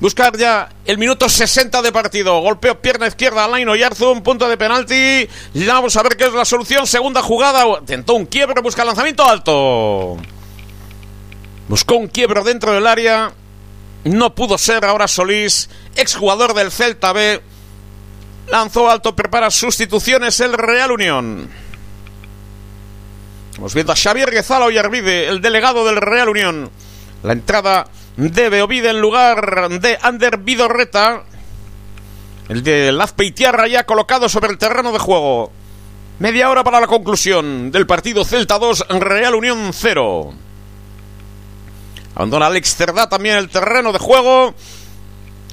[0.00, 2.40] buscar ya el minuto 60 de partido.
[2.40, 5.28] Golpeo pierna izquierda a Laino un punto de penalti.
[5.54, 6.86] Ya vamos a ver qué es la solución.
[6.86, 7.64] Segunda jugada.
[7.84, 10.16] Tentó un quiebre, busca lanzamiento alto.
[11.68, 13.32] Buscó un quiebro dentro del área.
[14.04, 17.42] No pudo ser ahora Solís, exjugador del Celta B.
[18.48, 21.50] Lanzó alto, prepara sustituciones el Real Unión.
[23.56, 26.70] Vamos viendo a Xavier Guezalo y Arvide, el delegado del Real Unión.
[27.24, 31.24] La entrada de Beovide en lugar de Ander Vidorreta.
[32.48, 35.52] El de Lazpeitiarra ya colocado sobre el terreno de juego.
[36.18, 40.32] Media hora para la conclusión del partido Celta 2, Real Unión 0.
[42.14, 44.54] Abandona Alex Cerdá también el terreno de juego.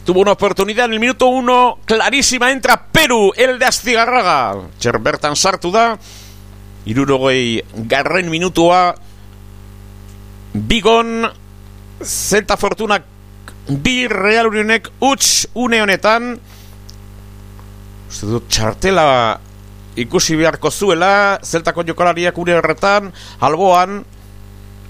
[0.06, 4.56] Tuvo una oportunidad en el minuto uno, clarísima, entra Perú, el de Astigarraga.
[4.80, 5.98] Cherbertan sartu da,
[6.85, 8.95] irurogei garren minutua,
[10.53, 11.31] Bigon,
[12.04, 13.00] Zelta Fortuna,
[13.68, 16.34] bi Real Unionek utx une honetan,
[18.10, 19.08] uste dut txartela
[19.96, 24.04] ikusi beharko zuela, Zeltako jokalariak une horretan, alboan,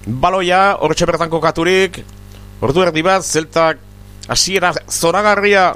[0.06, 2.02] baloia, horretxe bertan kokaturik,
[2.60, 3.80] ordu erdi bat, Zeltak
[4.28, 5.74] hasiera zoragarria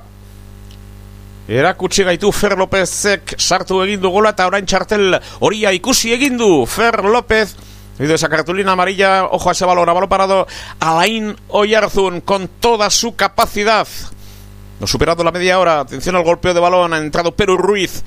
[1.48, 6.66] erakutsi gaitu Fer Lópezek sartu egin du gola eta orain txartel horia ikusi egin du
[6.68, 7.54] Fer López
[8.06, 10.46] de esa cartulina amarilla, ojo a ese balón, a balón parado,
[10.78, 13.88] Alain Oyarzun con toda su capacidad.
[14.80, 18.04] No superado la media hora, atención al golpeo de balón, ha entrado Perú Ruiz.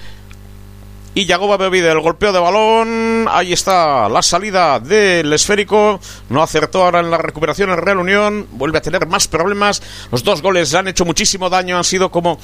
[1.13, 3.27] Y Yagoba Bebide, el golpeo de balón.
[3.29, 5.99] Ahí está la salida del esférico.
[6.29, 8.47] No acertó ahora en la recuperación el Real Unión.
[8.51, 9.83] Vuelve a tener más problemas.
[10.09, 11.75] Los dos goles le han hecho muchísimo daño.
[11.75, 12.39] Han sido como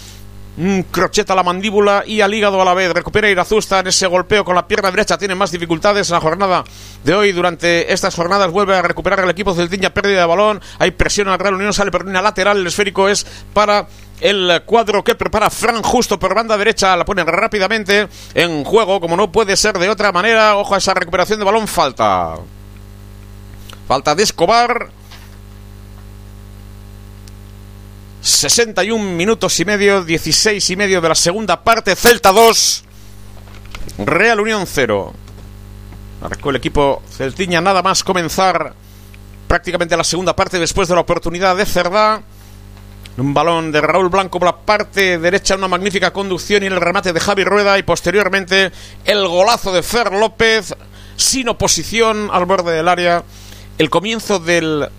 [0.58, 2.92] un crochet a la mandíbula y al hígado a la vez.
[2.92, 5.18] Recupera Irazusta en ese golpeo con la pierna derecha.
[5.18, 6.64] Tiene más dificultades en la jornada
[7.04, 7.32] de hoy.
[7.32, 9.94] Durante estas jornadas vuelve a recuperar el equipo Celtiña.
[9.94, 10.62] Pérdida de balón.
[10.80, 11.74] Hay presión al Real Unión.
[11.74, 12.58] Sale por lateral.
[12.58, 13.88] El esférico es para
[14.22, 19.16] el cuadro que prepara Fran justo por banda derecha, la ponen rápidamente en juego, como
[19.16, 20.58] no puede ser de otra manera.
[20.58, 22.36] Ojo a esa recuperación de balón, falta.
[23.88, 24.90] Falta de Escobar.
[28.28, 32.84] 61 minutos y medio, 16 y medio de la segunda parte, Celta 2,
[33.99, 35.14] Real Unión 0.
[36.22, 38.74] Marcó el equipo Celtiña nada más comenzar
[39.48, 42.22] prácticamente la segunda parte después de la oportunidad de Cerdá.
[43.16, 47.14] Un balón de Raúl Blanco por la parte derecha, una magnífica conducción y el remate
[47.14, 48.74] de Javi Rueda y posteriormente
[49.06, 50.76] el golazo de Fer López
[51.16, 53.24] sin oposición al borde del área.
[53.78, 54.90] El comienzo del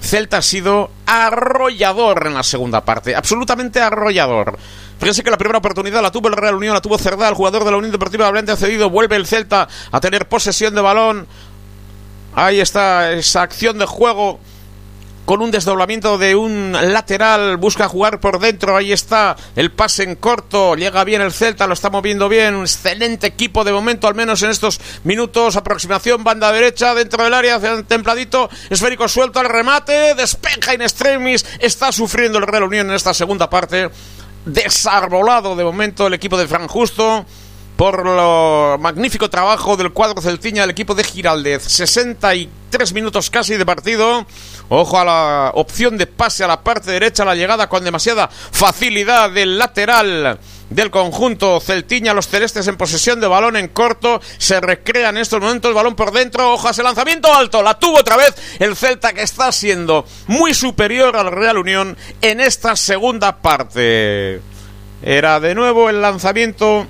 [0.00, 4.58] Celta ha sido arrollador en la segunda parte, absolutamente arrollador.
[4.98, 7.64] Fíjense que la primera oportunidad la tuvo el Real Unión, la tuvo Cerdá, el jugador
[7.64, 11.26] de la Unión Deportiva Hablante ha cedido, vuelve el Celta a tener posesión de balón.
[12.34, 14.40] Ahí está esa acción de juego
[15.28, 20.16] con un desdoblamiento de un lateral, busca jugar por dentro, ahí está el pase en
[20.16, 24.14] corto, llega bien el Celta, lo está moviendo bien, un excelente equipo de momento, al
[24.14, 30.14] menos en estos minutos, aproximación, banda derecha, dentro del área, templadito, esférico suelto al remate,
[30.14, 33.90] despeja in extremis, está sufriendo el Real Unión en esta segunda parte,
[34.46, 37.26] desarbolado de momento el equipo de Fran Justo,
[37.78, 41.62] por lo magnífico trabajo del cuadro celtiña del equipo de Giraldez.
[41.62, 44.26] 63 minutos casi de partido.
[44.68, 49.30] Ojo a la opción de pase a la parte derecha, la llegada con demasiada facilidad
[49.30, 50.40] del lateral
[50.70, 55.40] del conjunto Celtiña, los celestes en posesión de balón en corto, se recrea en estos
[55.40, 58.74] momentos el balón por dentro, ojo a ese lanzamiento alto, la tuvo otra vez el
[58.74, 64.42] Celta que está siendo muy superior al Real Unión en esta segunda parte.
[65.00, 66.88] Era de nuevo el lanzamiento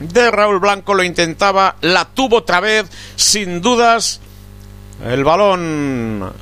[0.00, 4.20] de Raúl Blanco, lo intentaba, la tuvo otra vez, sin dudas,
[5.04, 6.32] el balón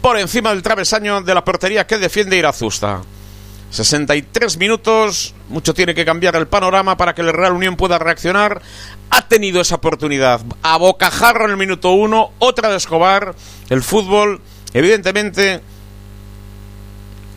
[0.00, 3.02] por encima del travesaño de la portería que defiende Irazusta.
[3.70, 8.60] 63 minutos, mucho tiene que cambiar el panorama para que el Real Unión pueda reaccionar.
[9.08, 10.42] Ha tenido esa oportunidad.
[10.62, 13.34] A bocajarro en el minuto uno, otra de Escobar.
[13.70, 14.42] El fútbol,
[14.74, 15.62] evidentemente,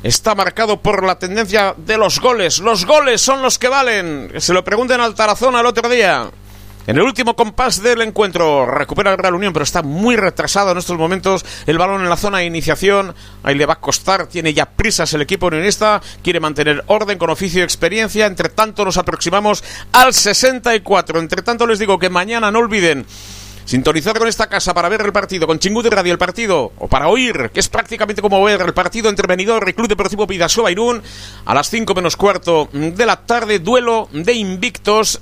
[0.05, 2.59] está marcado por la tendencia de los goles.
[2.59, 4.31] Los goles son los que valen.
[4.37, 6.29] Se lo pregunten al Tarazona el otro día.
[6.85, 10.77] En el último compás del encuentro recupera el Real Unión, pero está muy retrasado en
[10.77, 11.43] estos momentos.
[11.65, 15.11] El balón en la zona de iniciación, ahí le va a costar, tiene ya prisas
[15.15, 18.27] el equipo unionista, quiere mantener orden con oficio y experiencia.
[18.27, 21.17] Entre tanto nos aproximamos al 64.
[21.17, 23.07] Entre tanto les digo que mañana no olviden
[23.65, 26.87] Sintonizar con esta casa para ver el partido, con Chingu de Radio el partido, o
[26.87, 30.71] para oír, que es prácticamente como ver el partido entre Benidorm y Club Deportivo Pidasoa
[30.71, 31.01] Irún,
[31.45, 35.19] a las 5 menos cuarto de la tarde, duelo de invictos.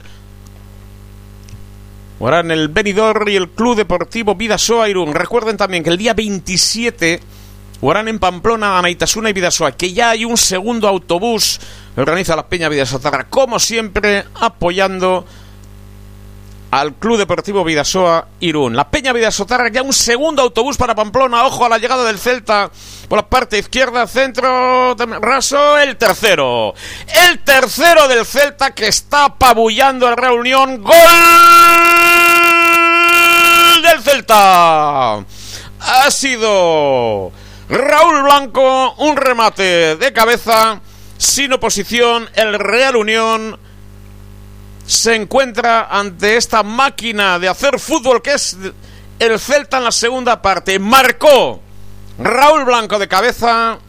[2.20, 5.14] en el Benidorm y el Club Deportivo Vidasoa Irún.
[5.14, 7.22] Recuerden también que el día 27
[7.80, 11.62] jugarán en Pamplona, Anaitasuna y Vidasoa, que ya hay un segundo autobús.
[11.96, 15.26] Organiza la Peña Vidasotarra, como siempre, apoyando
[16.74, 18.76] al Club Deportivo Vidasoa Irún.
[18.76, 21.46] La Peña Vidasotarra ya un segundo autobús para Pamplona.
[21.46, 22.72] Ojo a la llegada del Celta
[23.08, 26.74] por la parte izquierda, centro, raso, el tercero.
[27.30, 30.82] El tercero del Celta que está apabullando al Real Unión.
[30.82, 30.96] ¡Gol
[33.84, 35.18] del Celta!
[35.18, 37.32] Ha sido
[37.70, 40.82] Raúl Blanco, un remate de cabeza,
[41.20, 43.60] sin oposición, el Real Unión
[44.86, 48.58] se encuentra ante esta máquina de hacer fútbol que es
[49.20, 50.80] el Celta en la segunda parte.
[50.80, 51.62] Marcó
[52.20, 53.80] Raúl Blanco de cabeza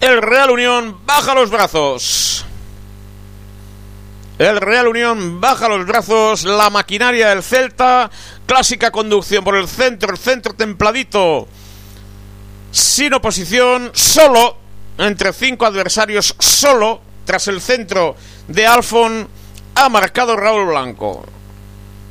[0.00, 2.44] El Real Unión baja los brazos.
[4.38, 6.44] El Real Unión baja los brazos.
[6.44, 8.10] La maquinaria del Celta.
[8.46, 10.10] Clásica conducción por el centro.
[10.10, 11.46] El centro templadito.
[12.72, 13.90] Sin oposición.
[13.92, 14.56] Solo.
[14.96, 16.34] Entre cinco adversarios.
[16.38, 17.02] Solo.
[17.26, 18.16] Tras el centro
[18.48, 19.28] de Alfon.
[19.74, 21.24] Ha marcado Raúl Blanco.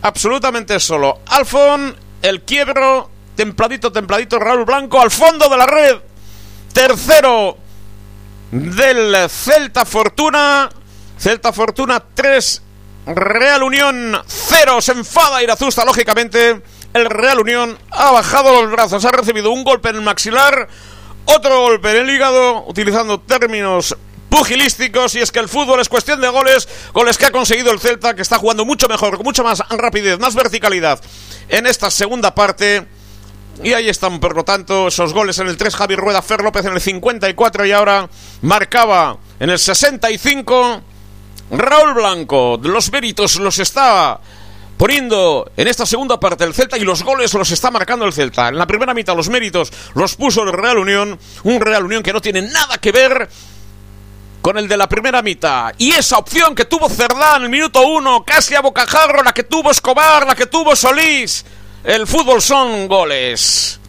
[0.02, 1.19] Absolutamente solo.
[1.27, 1.95] Alfon.
[2.22, 3.10] El quiebro.
[3.36, 4.40] Templadito, templadito.
[4.40, 5.98] Raúl Blanco al fondo de la red.
[6.73, 7.57] Tercero
[8.52, 10.69] del Celta Fortuna.
[11.19, 12.61] Celta Fortuna 3,
[13.07, 14.81] Real Unión 0.
[14.81, 16.61] Se enfada Irazusta, lógicamente.
[16.94, 20.68] El Real Unión ha bajado los brazos, ha recibido un golpe en el maxilar,
[21.26, 23.95] otro golpe en el hígado, utilizando términos
[24.30, 27.80] pugilísticos y es que el fútbol es cuestión de goles, goles que ha conseguido el
[27.80, 31.01] Celta, que está jugando mucho mejor, con mucha más rapidez, más verticalidad
[31.49, 32.88] en esta segunda parte.
[33.61, 36.65] Y ahí están, por lo tanto, esos goles en el 3, Javi Rueda, Fer López
[36.65, 38.10] en el 54 y ahora
[38.41, 40.81] marcaba en el 65
[41.51, 42.60] Raúl Blanco.
[42.64, 44.22] Los méritos los está
[44.77, 48.47] poniendo en esta segunda parte el Celta y los goles los está marcando el Celta.
[48.47, 52.14] En la primera mitad los méritos los puso el Real Unión, un Real Unión que
[52.14, 53.27] no tiene nada que ver
[54.41, 55.74] con el de la primera mitad.
[55.78, 59.44] Y esa opción que tuvo Cerdán en el minuto uno, casi a bocajarro, la que
[59.44, 61.45] tuvo Escobar, la que tuvo Solís
[61.84, 63.80] el fútbol son goles.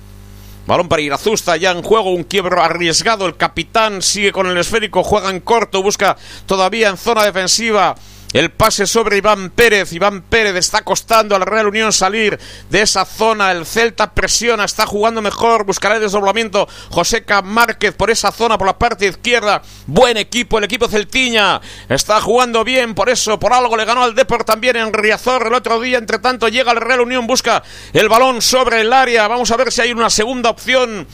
[0.67, 3.27] Balón para Irazusta, ya en juego, un quiebro arriesgado.
[3.27, 6.17] El capitán sigue con el esférico, juega en corto, busca
[6.47, 7.97] todavía en zona defensiva
[8.33, 9.93] el pase sobre Iván Pérez.
[9.93, 12.39] Iván Pérez está costando al Real Unión salir
[12.69, 13.51] de esa zona.
[13.51, 15.65] El Celta presiona, está jugando mejor.
[15.65, 16.69] Buscará el desdoblamiento.
[16.91, 19.63] Joseca Márquez por esa zona, por la parte izquierda.
[19.87, 21.61] Buen equipo, el equipo Celtiña.
[21.89, 25.55] Está jugando bien, por eso, por algo le ganó al Deport también en Riazor el
[25.55, 25.99] otro día.
[25.99, 27.63] Entre tanto, llega el Real Unión, busca
[27.93, 29.27] el balón sobre el área.
[29.29, 31.07] Vamos a ver si hay una segunda opción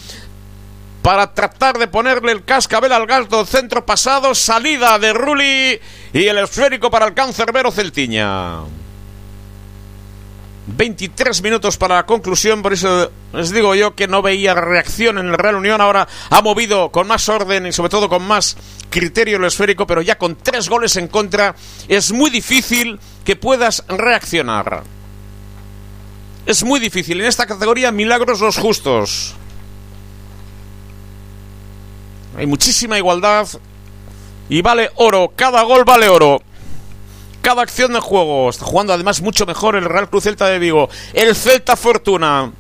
[1.07, 5.79] para tratar de ponerle el cascabel al gato centro pasado, salida de Rulli
[6.13, 8.63] y el esférico para el cancerbero Celtiña.
[10.67, 15.29] 23 minutos para la conclusión, por eso les digo yo que no veía reacción en
[15.29, 15.81] el Real Unión.
[15.81, 18.57] Ahora ha movido con más orden y sobre todo con más
[18.91, 21.55] criterio el esférico, pero ya con tres goles en contra
[21.87, 24.83] es muy difícil que puedas reaccionar.
[26.47, 27.21] Es muy difícil.
[27.21, 29.37] En esta categoría, milagros los justos.
[32.37, 33.49] Hay muchísima igualdad
[34.49, 35.33] y vale oro.
[35.35, 36.43] Cada gol vale oro.
[37.41, 38.51] Cada acción de juego.
[38.51, 40.89] Está jugando además mucho mejor el Real Cruz Celta de Vigo.
[41.15, 42.53] El Celta Fortuna.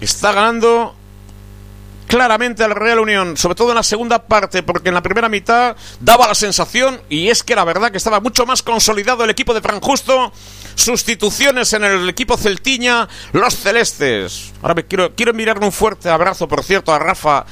[0.00, 0.94] Está ganando
[2.06, 5.74] claramente al Real Unión, sobre todo en la segunda parte, porque en la primera mitad
[6.00, 9.54] daba la sensación, y es que era verdad que estaba mucho más consolidado el equipo
[9.54, 10.32] de Franjusto,
[10.74, 14.52] sustituciones en el equipo celtiña, los celestes.
[14.62, 17.46] Ahora me quiero, quiero enviarle un fuerte abrazo, por cierto, a Rafa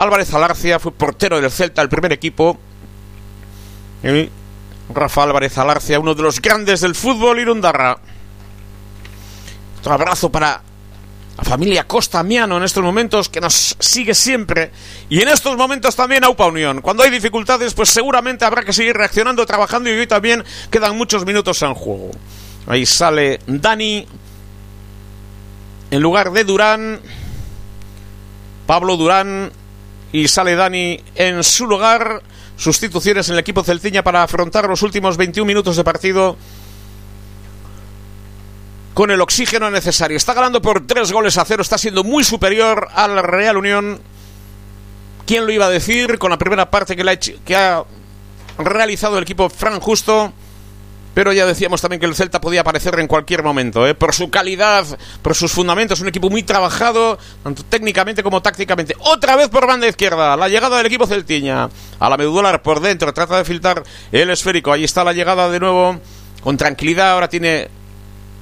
[0.00, 2.58] Álvarez Alarcia fue portero del Celta, el primer equipo.
[4.94, 7.98] Rafa Álvarez Alarcia, uno de los grandes del fútbol irundarra.
[9.84, 10.62] Un abrazo para
[11.36, 14.72] la familia Costa Miano en estos momentos, que nos sigue siempre.
[15.10, 16.80] Y en estos momentos también a UPA Unión.
[16.80, 21.26] Cuando hay dificultades, pues seguramente habrá que seguir reaccionando, trabajando y hoy también quedan muchos
[21.26, 22.10] minutos en juego.
[22.66, 24.06] Ahí sale Dani
[25.90, 27.00] en lugar de Durán.
[28.66, 29.59] Pablo Durán
[30.12, 32.22] y sale Dani en su lugar.
[32.56, 36.36] Sustituciones en el equipo celtiña para afrontar los últimos 21 minutos de partido
[38.94, 40.16] con el oxígeno necesario.
[40.16, 44.00] Está ganando por tres goles a cero, está siendo muy superior al Real Unión.
[45.26, 46.18] ¿Quién lo iba a decir?
[46.18, 47.84] Con la primera parte que, que ha
[48.58, 50.32] realizado el equipo Fran Justo.
[51.14, 53.94] Pero ya decíamos también que el Celta podía aparecer en cualquier momento, ¿eh?
[53.94, 54.86] por su calidad,
[55.22, 58.94] por sus fundamentos, un equipo muy trabajado, tanto técnicamente como tácticamente.
[59.00, 61.68] Otra vez por banda izquierda, la llegada del equipo celtiña,
[61.98, 63.82] a la medular por dentro, trata de filtrar
[64.12, 66.00] el esférico, ahí está la llegada de nuevo,
[66.42, 67.68] con tranquilidad, ahora tiene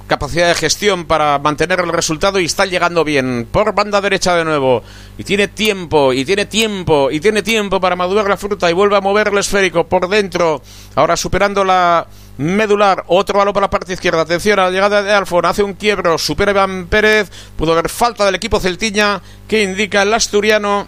[0.09, 3.47] capacidad de gestión para mantener el resultado y está llegando bien.
[3.49, 4.83] Por banda derecha de nuevo.
[5.17, 8.97] Y tiene tiempo, y tiene tiempo, y tiene tiempo para madurar la fruta y vuelve
[8.97, 10.61] a mover el esférico por dentro.
[10.95, 12.07] Ahora superando la
[12.39, 13.03] medular.
[13.07, 14.21] Otro balón para la parte izquierda.
[14.21, 15.45] Atención a la llegada de Alfon.
[15.45, 16.17] Hace un quiebro.
[16.17, 17.29] Supera Iván Pérez.
[17.57, 20.85] Pudo haber falta del equipo celtiña que indica el asturiano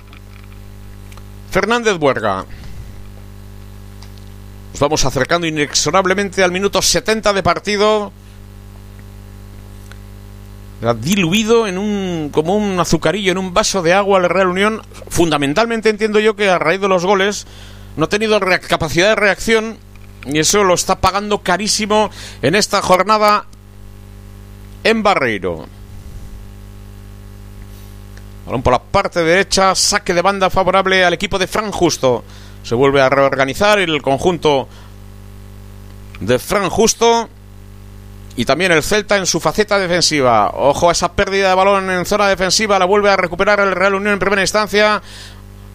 [1.52, 2.46] Fernández Buerga.
[4.72, 8.14] Nos vamos acercando inexorablemente al minuto 70 de partido
[11.00, 14.82] diluido en un como un azucarillo en un vaso de agua la Real Unión.
[15.10, 17.46] Fundamentalmente entiendo yo que a raíz de los goles
[17.98, 19.78] no ha tenido capacidad de reacción
[20.26, 22.10] y eso lo está pagando carísimo
[22.42, 23.46] en esta jornada
[24.84, 25.66] en Barreiro.
[28.46, 32.24] por la parte derecha, saque de banda favorable al equipo de Fran Justo.
[32.64, 34.68] Se vuelve a reorganizar el conjunto
[36.20, 37.30] de Fran Justo.
[38.36, 40.52] Y también el Celta en su faceta defensiva.
[40.56, 42.80] Ojo a esa pérdida de balón en zona defensiva.
[42.80, 45.02] La vuelve a recuperar el Real Unión en primera instancia.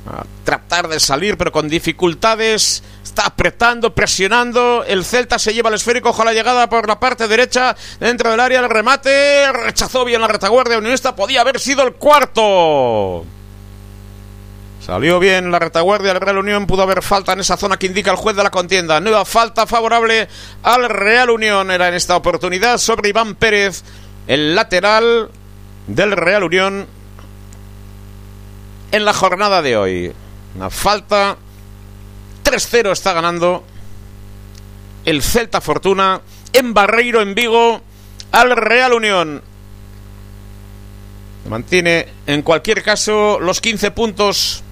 [0.09, 2.83] A tratar de salir, pero con dificultades.
[3.03, 4.85] Está apretando, presionando.
[4.87, 6.15] El Celta se lleva el esférico.
[6.17, 7.77] A la llegada por la parte derecha.
[7.99, 9.51] Dentro del área, el remate.
[9.53, 11.17] Rechazó bien la retaguardia unionista.
[11.17, 13.25] Podía haber sido el cuarto.
[14.87, 18.13] Salió bien la retaguardia del Real Unión, pudo haber falta en esa zona que indica
[18.13, 19.01] el juez de la contienda.
[19.01, 20.29] Nueva falta favorable
[20.63, 21.73] al Real Unión.
[21.73, 23.83] Era en esta oportunidad sobre Iván Pérez,
[24.29, 25.29] el lateral
[25.89, 26.87] del Real Unión
[28.97, 30.13] en la jornada de hoy.
[30.55, 31.37] Una falta.
[32.45, 33.65] 3-0 está ganando
[35.05, 36.21] el Celta Fortuna
[36.53, 37.83] en Barreiro, en Vigo,
[38.33, 39.43] al Real Unión.
[41.49, 44.63] Mantiene en cualquier caso los 15 puntos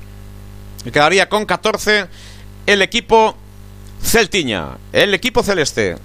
[0.84, 2.06] y quedaría con 14
[2.66, 3.36] el equipo
[4.02, 5.96] celtiña, el equipo celeste.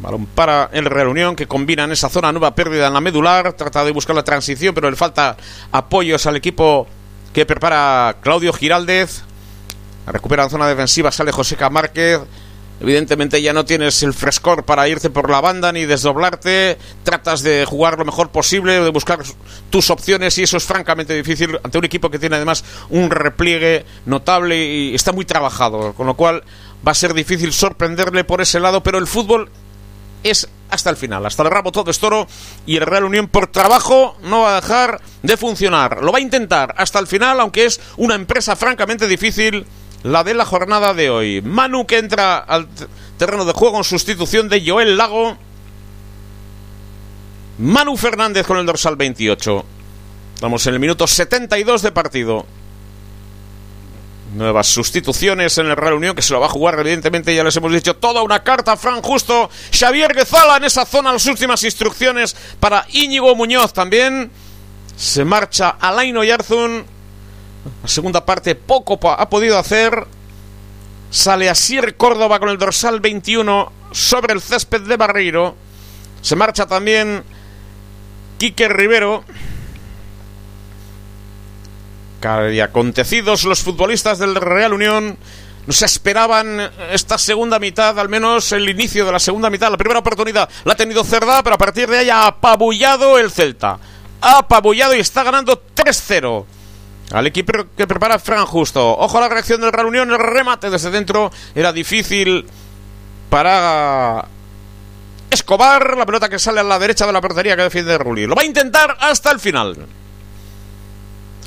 [0.00, 3.52] Balón para el Real Unión que combina en esa zona nueva pérdida en la medular.
[3.52, 5.36] Trata de buscar la transición, pero le falta
[5.72, 6.86] apoyos al equipo
[7.32, 9.22] que prepara Claudio Giraldez.
[10.06, 12.20] Recupera en zona defensiva, sale José Márquez.
[12.80, 16.78] Evidentemente ya no tienes el frescor para irte por la banda ni desdoblarte.
[17.02, 19.18] Tratas de jugar lo mejor posible, de buscar
[19.68, 23.84] tus opciones y eso es francamente difícil ante un equipo que tiene además un repliegue
[24.06, 25.92] notable y está muy trabajado.
[25.92, 26.42] Con lo cual
[26.86, 29.50] va a ser difícil sorprenderle por ese lado, pero el fútbol
[30.22, 32.26] es hasta el final, hasta el rabo todo es toro
[32.64, 36.02] y el Real Unión por trabajo no va a dejar de funcionar.
[36.02, 39.66] Lo va a intentar hasta el final, aunque es una empresa francamente difícil
[40.02, 41.42] la de la jornada de hoy.
[41.42, 42.68] Manu que entra al
[43.18, 45.36] terreno de juego en sustitución de Joel Lago.
[47.58, 49.64] Manu Fernández con el dorsal 28.
[50.34, 52.46] Estamos en el minuto 72 de partido.
[54.34, 57.56] Nuevas sustituciones en el Real Unión que se lo va a jugar, evidentemente, ya les
[57.56, 58.76] hemos dicho, toda una carta.
[58.76, 64.30] Fran Justo, Xavier Guezala en esa zona, las últimas instrucciones para Íñigo Muñoz también.
[64.96, 66.84] Se marcha Alaino Yarzun
[67.82, 70.06] la segunda parte poco ha podido hacer.
[71.10, 75.56] Sale Asier Córdoba con el dorsal 21 sobre el césped de Barreiro.
[76.22, 77.24] Se marcha también
[78.38, 79.24] Quique Rivero.
[82.52, 85.16] Y acontecidos los futbolistas del Real Unión.
[85.66, 89.70] No se esperaban esta segunda mitad, al menos el inicio de la segunda mitad.
[89.70, 93.30] La primera oportunidad la ha tenido Cerda, pero a partir de ahí ha apabullado el
[93.30, 93.78] Celta.
[94.20, 96.44] Ha apabullado y está ganando 3-0
[97.12, 98.96] al equipo que prepara Fran Justo.
[98.98, 102.46] Ojo a la reacción del Real Unión, el remate desde dentro era difícil
[103.30, 104.26] para
[105.30, 108.26] Escobar, la pelota que sale a la derecha de la portería que defiende Rulli.
[108.26, 109.86] Lo va a intentar hasta el final.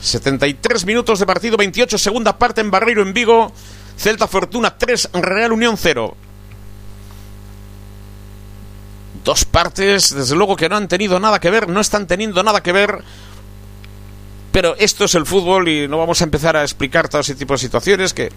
[0.04, 3.52] 73 minutos de partido, 28 segunda parte en Barreiro en Vigo.
[3.98, 6.16] Celta Fortuna 3, Real Unión 0.
[9.24, 12.62] Dos partes, desde luego que no han tenido nada que ver, no están teniendo nada
[12.62, 13.04] que ver
[14.54, 17.56] pero esto es el fútbol y no vamos a empezar a explicar todo ese tipo
[17.56, 18.32] de situaciones que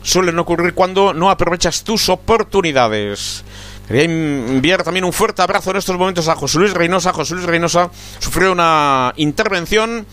[0.00, 3.42] suelen ocurrir cuando no aprovechas tus oportunidades.
[3.88, 7.12] Quería enviar también un fuerte abrazo en estos momentos a José Luis Reynosa.
[7.12, 7.90] José Luis Reynosa
[8.20, 10.06] sufrió una intervención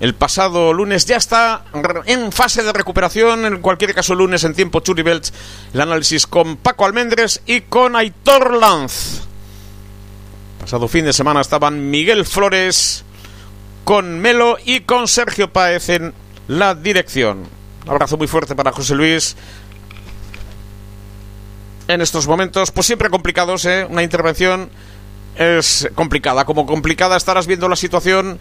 [0.00, 1.04] el pasado lunes.
[1.04, 1.64] Ya está
[2.06, 3.44] en fase de recuperación.
[3.44, 5.32] En cualquier caso, lunes en tiempo Churi Belch.
[5.72, 9.20] El análisis con Paco Almendres y con Aitor Lanz.
[10.58, 13.04] Pasado fin de semana estaban Miguel Flores
[13.84, 16.14] con Melo y con Sergio Páez en
[16.48, 17.46] la dirección.
[17.84, 19.36] Un abrazo muy fuerte para José Luis.
[21.88, 23.86] En estos momentos, pues siempre complicados, ¿eh?
[23.88, 24.70] Una intervención
[25.34, 26.44] es complicada.
[26.44, 28.38] Como complicada estarás viendo la situación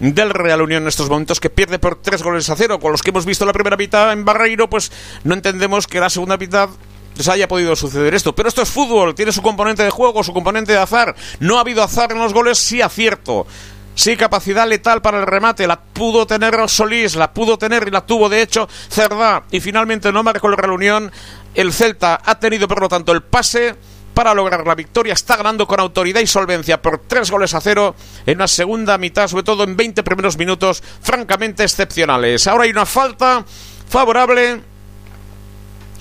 [0.00, 2.80] del Real Unión en estos momentos que pierde por tres goles a cero.
[2.80, 4.90] Con los que hemos visto la primera mitad en Barreiro, pues
[5.24, 6.70] no entendemos que la segunda mitad
[7.16, 8.34] les haya podido suceder esto.
[8.34, 11.14] Pero esto es fútbol, tiene su componente de juego, su componente de azar.
[11.38, 13.46] No ha habido azar en los goles, sí acierto.
[13.94, 18.06] Sí, capacidad letal para el remate, la pudo tener Solís, la pudo tener y la
[18.06, 19.42] tuvo de hecho Cerdá.
[19.50, 21.12] Y finalmente no marcó la reunión.
[21.54, 23.76] El Celta ha tenido por lo tanto el pase
[24.14, 25.14] para lograr la victoria.
[25.14, 27.94] Está ganando con autoridad y solvencia por tres goles a cero
[28.26, 32.46] en una segunda mitad, sobre todo en 20 primeros minutos, francamente excepcionales.
[32.46, 33.44] Ahora hay una falta
[33.88, 34.60] favorable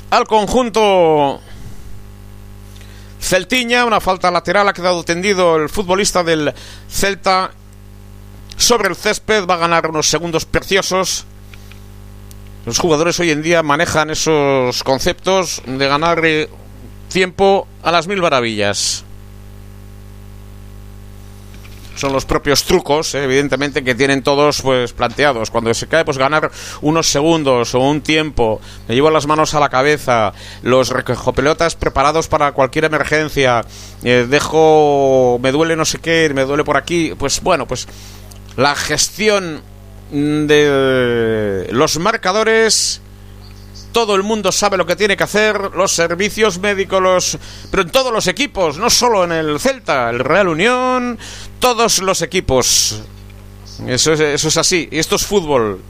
[0.09, 1.39] al conjunto
[3.21, 6.53] Celtiña, una falta lateral, ha quedado tendido el futbolista del
[6.89, 7.51] Celta
[8.57, 11.25] sobre el césped, va a ganar unos segundos preciosos.
[12.65, 16.49] Los jugadores hoy en día manejan esos conceptos de ganar eh,
[17.09, 19.03] tiempo a las mil maravillas.
[21.99, 25.51] son los propios trucos, eh, evidentemente, que tienen todos pues planteados.
[25.51, 26.49] Cuando se cae, pues ganar
[26.81, 30.33] unos segundos o un tiempo, me llevo las manos a la cabeza,
[30.63, 33.65] los recojopelotas preparados para cualquier emergencia,
[34.03, 37.87] eh, dejo, me duele no sé qué, me duele por aquí, pues bueno, pues
[38.55, 39.61] la gestión
[40.11, 43.01] de los marcadores
[43.91, 47.37] todo el mundo sabe lo que tiene que hacer, los servicios médicos, los...
[47.71, 51.17] pero en todos los equipos, no solo en el Celta, el Real Unión,
[51.59, 53.01] todos los equipos.
[53.87, 55.81] Eso es, así, y esto es fútbol.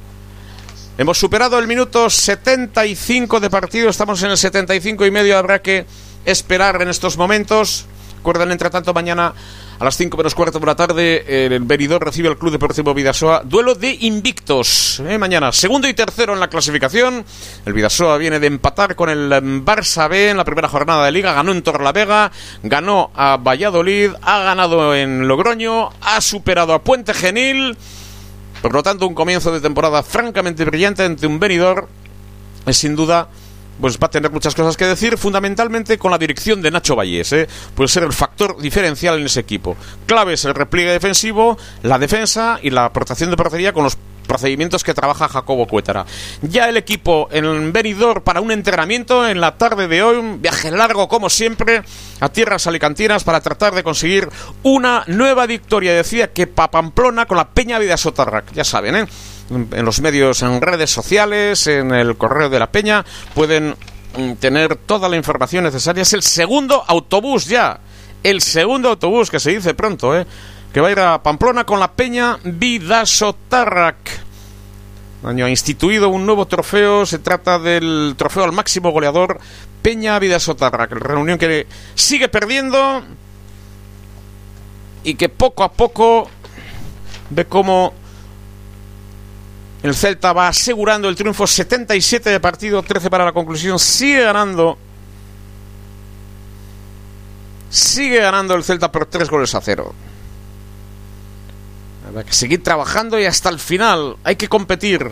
[0.97, 5.85] Hemos superado el minuto 75 de partido, estamos en el 75 y medio, habrá que
[6.25, 7.85] esperar en estos momentos.
[8.17, 9.33] Recuerden, entre tanto, mañana
[9.79, 13.43] a las 5 menos cuarto de la tarde, el Benidorm recibe al Club Deportivo Vidasoa.
[13.45, 15.01] Duelo de invictos.
[15.07, 15.17] ¿eh?
[15.17, 17.23] Mañana, segundo y tercero en la clasificación.
[17.65, 19.29] El Vidasoa viene de empatar con el
[19.63, 21.31] Barça B en la primera jornada de Liga.
[21.31, 22.29] Ganó en Torlavega,
[22.61, 27.77] ganó a Valladolid, ha ganado en Logroño, ha superado a Puente Genil.
[28.61, 31.87] Por lo tanto, un comienzo de temporada francamente brillante ante un Benidorm.
[32.65, 33.29] Es sin duda
[33.79, 37.31] pues va a tener muchas cosas que decir, fundamentalmente con la dirección de Nacho Vallés.
[37.33, 37.47] ¿eh?
[37.75, 39.75] Puede ser el factor diferencial en ese equipo.
[40.05, 43.97] Clave es el repliegue defensivo, la defensa y la aportación de portería con los
[44.29, 46.05] procedimientos que trabaja Jacobo Cuétara.
[46.43, 50.69] Ya el equipo en Benidorm para un entrenamiento en la tarde de hoy, un viaje
[50.69, 51.81] largo como siempre
[52.19, 54.29] a tierras alicantinas para tratar de conseguir
[54.61, 55.95] una nueva victoria.
[55.95, 59.07] Decía que Papamplona con la Peña Vida Sotarrac, ya saben, ¿eh?
[59.49, 63.75] En los medios, en redes sociales, en el correo de la Peña, pueden
[64.17, 66.03] mm, tener toda la información necesaria.
[66.03, 67.79] Es el segundo autobús ya,
[68.23, 70.25] el segundo autobús que se dice pronto, ¿eh?
[70.73, 73.97] que va a ir a Pamplona con la Peña Vidasotarrac.
[75.23, 79.39] Año ha instituido un nuevo trofeo, se trata del trofeo al máximo goleador
[79.81, 83.03] Peña Vidasotarrac, la reunión que sigue perdiendo
[85.03, 86.29] y que poco a poco
[87.29, 87.93] ve cómo
[89.81, 93.79] el Celta va asegurando el triunfo 77 de partido, 13 para la conclusión.
[93.79, 94.77] Sigue ganando.
[97.69, 99.93] Sigue ganando el Celta por 3 goles a 0.
[102.17, 104.17] Hay que seguir trabajando y hasta el final.
[104.23, 105.11] Hay que competir.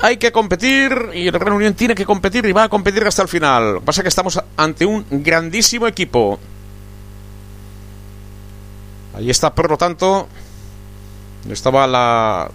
[0.00, 3.22] Hay que competir y el Real Unión tiene que competir y va a competir hasta
[3.22, 3.82] el final.
[3.84, 6.40] Pasa que estamos ante un grandísimo equipo.
[9.14, 10.28] Ahí está, por lo tanto,
[11.50, 12.50] estaba la,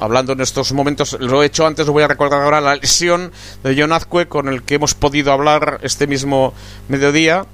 [0.00, 3.32] hablando en estos momentos, lo he hecho antes, lo voy a recordar ahora, la lesión
[3.62, 6.52] de John Azcue con el que hemos podido hablar este mismo
[6.88, 7.46] mediodía.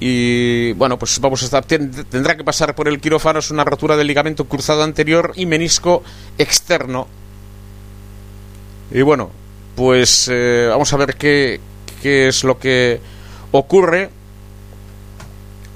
[0.00, 3.96] Y bueno, pues vamos a estar, tendrá que pasar por el quirófano, es una rotura
[3.96, 6.02] del ligamento cruzado anterior y menisco
[6.38, 7.06] externo.
[8.90, 9.30] Y bueno,
[9.76, 11.60] pues eh, vamos a ver qué,
[12.02, 13.00] qué es lo que
[13.52, 14.10] ocurre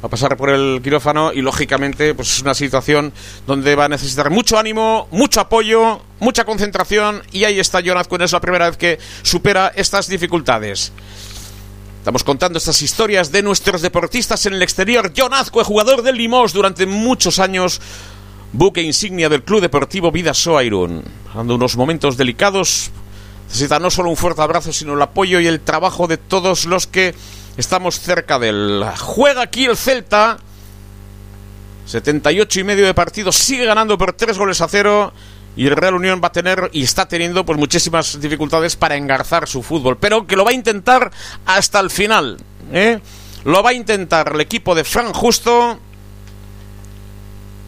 [0.03, 3.13] a pasar por el quirófano y lógicamente pues es una situación
[3.47, 8.33] donde va a necesitar mucho ánimo, mucho apoyo, mucha concentración y ahí está Jonathan, es
[8.33, 10.93] la primera vez que supera estas dificultades.
[11.99, 15.13] Estamos contando estas historias de nuestros deportistas en el exterior.
[15.17, 17.81] John Azcue, jugador del Limos durante muchos años,
[18.53, 21.03] buque insignia del Club Deportivo Vidasoa Irún.
[21.35, 22.93] Dando unos momentos delicados,
[23.49, 26.87] necesita no solo un fuerte abrazo, sino el apoyo y el trabajo de todos los
[26.87, 27.13] que
[27.57, 28.85] Estamos cerca del.
[28.99, 30.39] Juega aquí el Celta.
[31.87, 33.33] 78 y medio de partido.
[33.33, 35.13] Sigue ganando por 3 goles a 0.
[35.57, 39.49] Y el Real Unión va a tener y está teniendo pues muchísimas dificultades para engarzar
[39.49, 39.97] su fútbol.
[39.97, 41.11] Pero que lo va a intentar
[41.47, 42.37] hasta el final.
[42.73, 43.01] ¿eh?
[43.45, 45.79] Lo va a intentar el equipo de Fran Justo.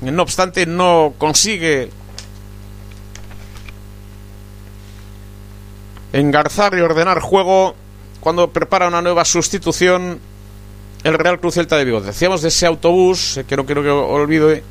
[0.02, 1.90] No obstante, no consigue
[6.12, 7.74] engarzar y ordenar juego
[8.20, 10.20] cuando prepara una nueva sustitución
[11.05, 12.01] el Real Cruz Celta de Vigo.
[12.01, 14.62] Decíamos de ese autobús, eh, que no quiero que olvide,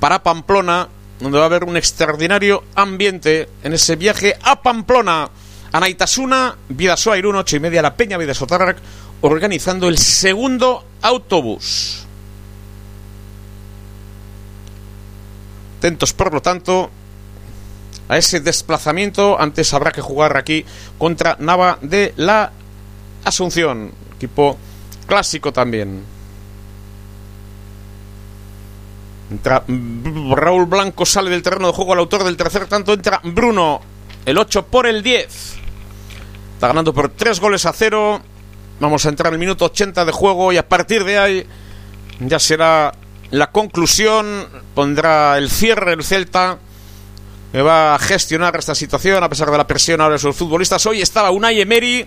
[0.00, 0.88] para Pamplona,
[1.20, 5.30] donde va a haber un extraordinario ambiente en ese viaje a Pamplona.
[5.72, 8.78] Anaitasuna, Vidasoa Irún, ocho y media, La Peña Vidasotarrac,
[9.20, 12.04] organizando el segundo autobús.
[15.78, 16.90] Atentos, por lo tanto,
[18.08, 19.40] a ese desplazamiento.
[19.40, 20.64] Antes habrá que jugar aquí
[20.98, 22.52] contra Nava de la
[23.24, 24.56] Asunción, equipo
[25.06, 26.02] clásico también.
[29.30, 32.94] Entra Raúl Blanco, sale del terreno de juego al autor del tercer tanto.
[32.94, 33.80] Entra Bruno,
[34.24, 35.56] el 8 por el 10.
[36.54, 38.22] Está ganando por 3 goles a 0.
[38.80, 41.46] Vamos a entrar en el minuto 80 de juego y a partir de ahí
[42.20, 42.94] ya será
[43.30, 44.46] la conclusión.
[44.74, 46.58] Pondrá el cierre el Celta
[47.52, 50.84] me va a gestionar esta situación a pesar de la presión ahora de sus futbolistas.
[50.86, 52.06] Hoy estaba Unai Emery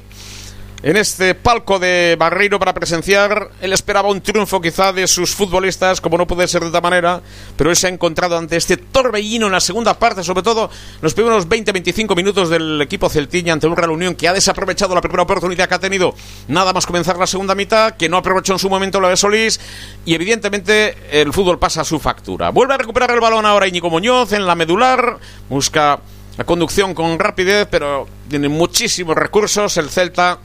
[0.83, 3.49] en este palco de Barreiro para presenciar.
[3.61, 7.21] Él esperaba un triunfo quizá de sus futbolistas, como no puede ser de otra manera,
[7.55, 10.69] pero él se ha encontrado ante este torbellino en la segunda parte, sobre todo
[11.01, 15.01] los primeros 20-25 minutos del equipo celtiña ante un Real Unión que ha desaprovechado la
[15.01, 16.15] primera oportunidad que ha tenido
[16.47, 19.59] nada más comenzar la segunda mitad, que no aprovechó en su momento lo de Solís
[20.05, 22.49] y evidentemente el fútbol pasa a su factura.
[22.49, 25.99] Vuelve a recuperar el balón ahora Íñigo Muñoz en la medular, busca
[26.37, 30.39] la conducción con rapidez, pero tiene muchísimos recursos el Celta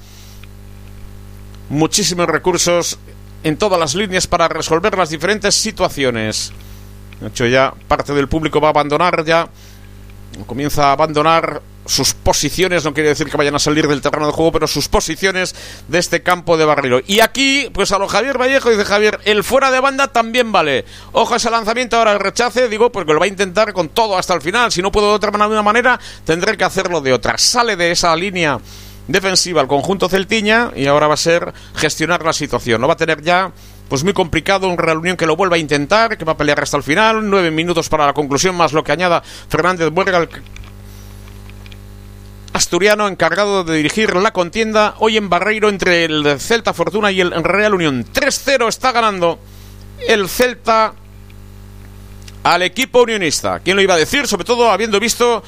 [1.69, 2.99] muchísimos recursos
[3.43, 6.53] en todas las líneas para resolver las diferentes situaciones.
[7.21, 9.49] De hecho, ya parte del público va a abandonar ya,
[10.47, 14.33] comienza a abandonar sus posiciones, no quiere decir que vayan a salir del terreno de
[14.33, 15.55] juego, pero sus posiciones
[15.89, 17.01] de este campo de barrilo.
[17.07, 20.85] Y aquí, pues a lo Javier Vallejo dice Javier, el fuera de banda también vale.
[21.13, 24.19] Ojo a ese lanzamiento, ahora el rechace, digo, porque lo va a intentar con todo
[24.19, 24.73] hasta el final.
[24.73, 27.39] Si no puedo de otra manera, tendré que hacerlo de otra.
[27.39, 28.59] Sale de esa línea
[29.09, 32.81] defensiva al conjunto celtiña y ahora va a ser gestionar la situación.
[32.81, 33.53] No va a tener ya
[33.89, 36.77] pues muy complicado un reunión que lo vuelva a intentar, que va a pelear hasta
[36.77, 40.27] el final, nueve minutos para la conclusión, más lo que añada Fernández Buerga,
[42.53, 47.31] asturiano encargado de dirigir la contienda hoy en Barreiro entre el Celta Fortuna y el
[47.45, 48.05] Real Unión.
[48.13, 49.39] 3-0 está ganando
[50.09, 50.95] el Celta
[52.43, 53.61] al equipo unionista.
[53.61, 54.27] ¿Quién lo iba a decir?
[54.27, 55.43] Sobre todo habiendo visto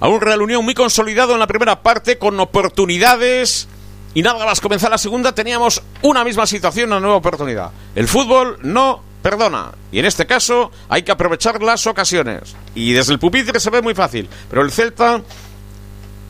[0.00, 3.68] a un Real Unión muy consolidado en la primera parte, con oportunidades.
[4.14, 7.70] Y nada más comenzar la segunda, teníamos una misma situación, una nueva oportunidad.
[7.94, 9.72] El fútbol no perdona.
[9.90, 12.54] Y en este caso hay que aprovechar las ocasiones.
[12.74, 14.28] Y desde el pupitre se ve muy fácil.
[14.48, 15.20] Pero el Celta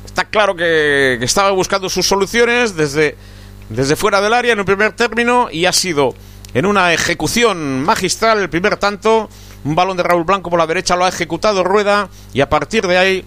[0.05, 3.17] está claro que, estaba buscando sus soluciones desde,
[3.69, 6.15] desde fuera del área en un primer término y ha sido
[6.55, 9.29] en una ejecución magistral el primer tanto.
[9.65, 12.87] Un balón de Raúl Blanco por la derecha lo ha ejecutado Rueda y a partir
[12.87, 13.25] de ahí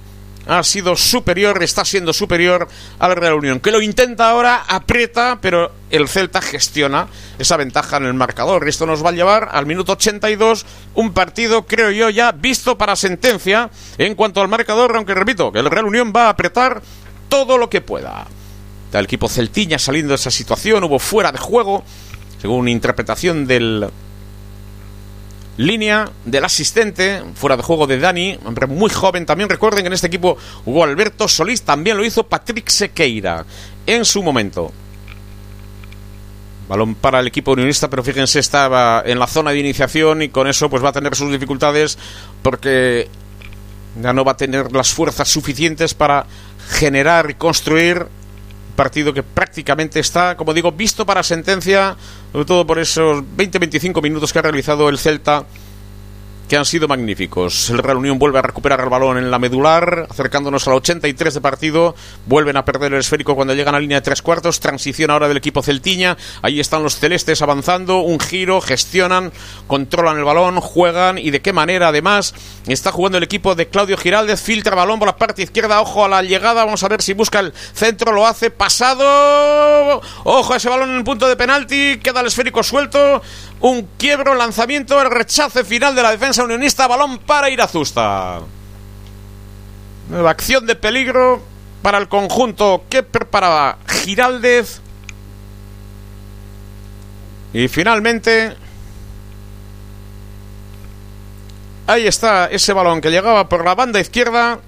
[0.47, 2.67] ha sido superior, está siendo superior
[2.97, 7.07] al Real Unión, que lo intenta ahora, aprieta, pero el Celta gestiona
[7.37, 8.67] esa ventaja en el marcador.
[8.67, 12.95] Esto nos va a llevar al minuto 82, un partido, creo yo, ya visto para
[12.95, 16.81] sentencia en cuanto al marcador, aunque repito, que el Real Unión va a apretar
[17.27, 18.25] todo lo que pueda.
[18.91, 21.83] El equipo celtiña saliendo de esa situación, hubo fuera de juego,
[22.41, 23.89] según interpretación del
[25.59, 29.49] línea del asistente, fuera de juego de Dani, hombre muy joven también.
[29.49, 33.45] Recuerden que en este equipo jugó Alberto Solís, también lo hizo Patrick Sequeira
[33.85, 34.71] en su momento.
[36.69, 40.47] Balón para el equipo unionista, pero fíjense, estaba en la zona de iniciación y con
[40.47, 41.97] eso pues va a tener sus dificultades
[42.41, 43.09] porque
[44.01, 46.25] ya no va a tener las fuerzas suficientes para
[46.69, 48.05] generar y construir
[48.79, 51.97] partido que prácticamente está, como digo, visto para sentencia,
[52.31, 55.43] sobre todo por esos 20-25 minutos que ha realizado el Celta
[56.49, 57.69] que han sido magníficos.
[57.69, 61.41] El Real Unión vuelve a recuperar el balón en la medular, acercándonos al 83 de
[61.41, 61.95] partido.
[62.25, 64.59] Vuelven a perder el esférico cuando llegan a línea de tres cuartos.
[64.59, 66.17] Transición ahora del equipo celtiña.
[66.41, 67.99] Ahí están los celestes avanzando.
[67.99, 69.31] Un giro, gestionan,
[69.67, 72.33] controlan el balón, juegan y de qué manera además
[72.65, 74.41] está jugando el equipo de Claudio Giraldez.
[74.41, 75.79] Filtra balón por la parte izquierda.
[75.81, 76.65] Ojo a la llegada.
[76.65, 78.11] Vamos a ver si busca el centro.
[78.11, 80.01] Lo hace pasado.
[80.23, 81.99] Ojo a ese balón en el punto de penalti.
[82.01, 83.21] Queda el esférico suelto
[83.61, 88.41] un quiebro, lanzamiento, el rechace final de la defensa unionista, balón para Irazusta.
[90.09, 91.41] Nueva acción de peligro
[91.81, 94.81] para el conjunto que preparaba Giraldez.
[97.53, 98.55] Y finalmente,
[101.87, 104.59] ahí está ese balón que llegaba por la banda izquierda.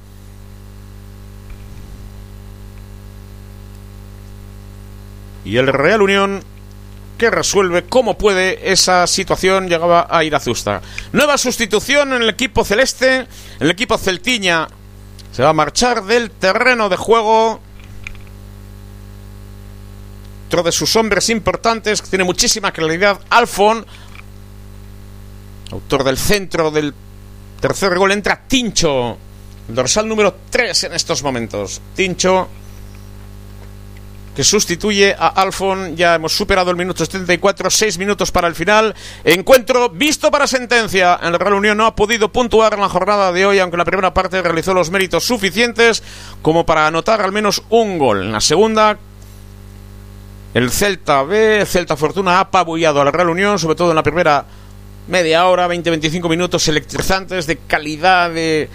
[5.43, 6.43] Y el Real Unión
[7.21, 10.81] que resuelve como puede esa situación llegaba a ir Irazusta.
[11.11, 13.27] Nueva sustitución en el equipo celeste,
[13.59, 14.67] el equipo celtiña
[15.31, 17.59] se va a marchar del terreno de juego.
[20.47, 23.85] Otro de sus hombres importantes, que tiene muchísima claridad, Alfon,
[25.71, 26.91] autor del centro del
[27.59, 29.15] tercer gol, entra Tincho,
[29.69, 31.81] el dorsal número 3 en estos momentos.
[31.95, 32.47] Tincho
[34.35, 35.95] que sustituye a Alfon.
[35.95, 38.95] Ya hemos superado el minuto 74, seis minutos para el final.
[39.23, 41.19] Encuentro visto para sentencia.
[41.21, 43.85] El Real Unión no ha podido puntuar en la jornada de hoy, aunque en la
[43.85, 46.03] primera parte realizó los méritos suficientes
[46.41, 48.23] como para anotar al menos un gol.
[48.23, 48.97] En la segunda,
[50.53, 54.45] el Celta B, Celta Fortuna ha apabullado al Real Unión, sobre todo en la primera
[55.07, 58.69] media hora, 20-25 minutos electrizantes de calidad, de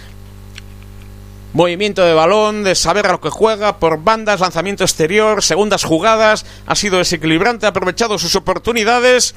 [1.56, 6.44] movimiento de balón, de saber a lo que juega, por bandas, lanzamiento exterior, segundas jugadas,
[6.66, 9.34] ha sido desequilibrante, ha aprovechado sus oportunidades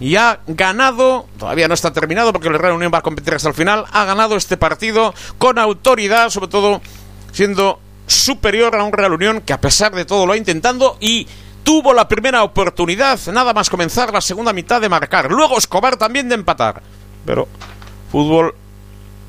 [0.00, 3.50] y ha ganado, todavía no está terminado porque el Real Unión va a competir hasta
[3.50, 6.80] el final, ha ganado este partido con autoridad, sobre todo
[7.32, 11.26] siendo superior a un Real Unión que a pesar de todo lo ha intentando y
[11.64, 15.30] tuvo la primera oportunidad, nada más comenzar la segunda mitad de marcar.
[15.30, 16.80] Luego Escobar también de empatar.
[17.26, 17.46] Pero
[18.10, 18.54] fútbol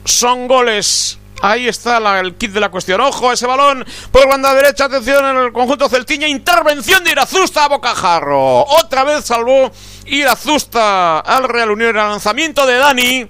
[0.06, 1.19] son goles.
[1.42, 3.00] Ahí está el kit de la cuestión.
[3.02, 4.86] Ojo, ese balón por banda derecha.
[4.86, 6.28] Atención en el conjunto Celtiña.
[6.28, 8.64] Intervención de Irazusta a Bocajarro.
[8.64, 9.72] Otra vez salvó
[10.06, 11.90] Irazusta al Real Unión.
[11.92, 13.28] El lanzamiento de Dani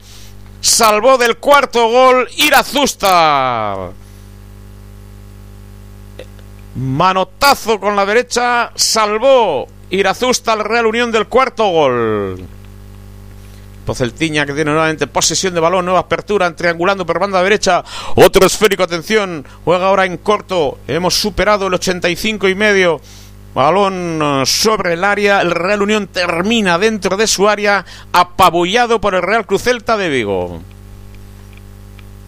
[0.62, 3.92] salvó del cuarto gol Irazusta.
[6.76, 12.48] Manotazo con la derecha salvó Irazusta al Real Unión del cuarto gol.
[13.96, 17.84] Celtiña que tiene nuevamente posesión de balón, nueva apertura, triangulando por banda derecha.
[18.16, 20.80] Otro esférico, atención, juega ahora en corto.
[20.88, 23.02] Hemos superado el 85 y medio.
[23.54, 25.42] Balón eh, sobre el área.
[25.42, 30.10] El Real Unión termina dentro de su área, apabullado por el Real Cruz Celta de
[30.10, 30.62] Vigo.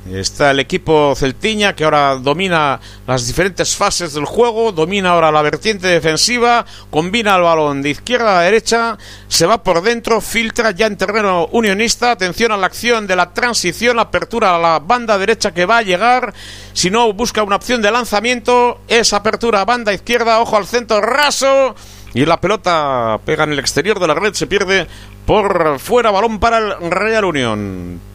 [0.09, 5.43] Está el equipo celtiña que ahora domina las diferentes fases del juego, domina ahora la
[5.43, 8.97] vertiente defensiva, combina el balón de izquierda a derecha,
[9.27, 13.31] se va por dentro, filtra ya en terreno unionista, atención a la acción de la
[13.31, 16.33] transición, apertura a la banda derecha que va a llegar,
[16.73, 20.99] si no busca una opción de lanzamiento, es apertura a banda izquierda, ojo al centro
[20.99, 21.75] raso
[22.15, 24.87] y la pelota pega en el exterior de la red, se pierde
[25.27, 28.10] por fuera, balón para el Real Unión.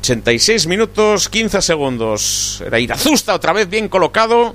[0.00, 2.62] 86 minutos, 15 segundos.
[2.64, 4.54] Era Irazusta otra vez bien colocado.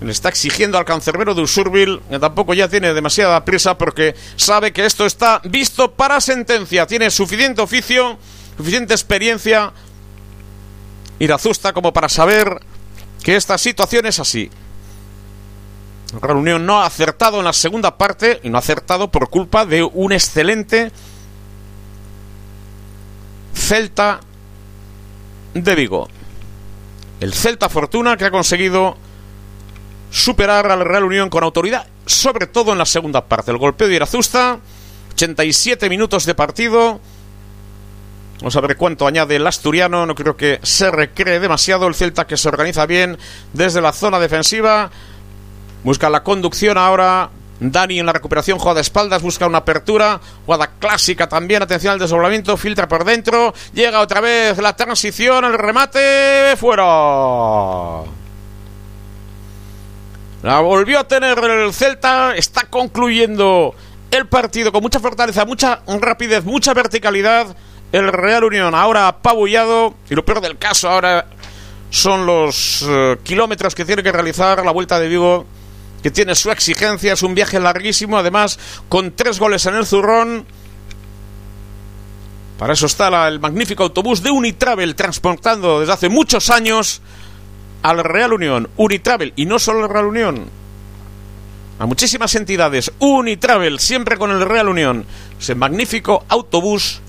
[0.00, 4.86] Le está exigiendo al cancerbero de Usurbil, tampoco ya tiene demasiada prisa porque sabe que
[4.86, 6.86] esto está visto para sentencia.
[6.86, 8.18] Tiene suficiente oficio,
[8.56, 9.72] suficiente experiencia
[11.18, 12.60] Irazusta como para saber
[13.22, 14.50] que esta situación es así.
[16.14, 19.66] La reunión no ha acertado en la segunda parte y no ha acertado por culpa
[19.66, 20.90] de un excelente
[23.54, 24.20] Celta
[25.54, 26.08] de Vigo.
[27.20, 28.96] El Celta Fortuna que ha conseguido
[30.10, 33.50] superar al Real Unión con autoridad, sobre todo en la segunda parte.
[33.50, 34.58] El golpeo de Irazusta,
[35.12, 37.00] 87 minutos de partido.
[38.40, 40.06] Vamos a ver cuánto añade el asturiano.
[40.06, 41.86] No creo que se recree demasiado.
[41.86, 43.18] El Celta que se organiza bien
[43.52, 44.90] desde la zona defensiva.
[45.84, 47.30] Busca la conducción ahora
[47.60, 51.98] Dani en la recuperación juega de espaldas, busca una apertura, jugada clásica también, atención al
[51.98, 56.84] desdoblamiento, filtra por dentro, llega otra vez la transición, el remate, fuera.
[60.42, 63.74] La volvió a tener el Celta, está concluyendo
[64.10, 67.54] el partido con mucha fortaleza, mucha rapidez, mucha verticalidad.
[67.92, 71.26] El Real Unión ahora apabullado y lo peor del caso ahora
[71.90, 75.44] son los eh, kilómetros que tiene que realizar la vuelta de Vigo
[76.02, 78.58] que tiene su exigencia, es un viaje larguísimo, además
[78.88, 80.46] con tres goles en el zurrón.
[82.58, 87.00] Para eso está el magnífico autobús de Unitravel transportando desde hace muchos años
[87.82, 88.68] al Real Unión.
[88.76, 90.50] Unitravel, y no solo el Real Unión,
[91.78, 92.92] a muchísimas entidades.
[92.98, 95.06] Unitravel, siempre con el Real Unión.
[95.40, 97.00] Ese magnífico autobús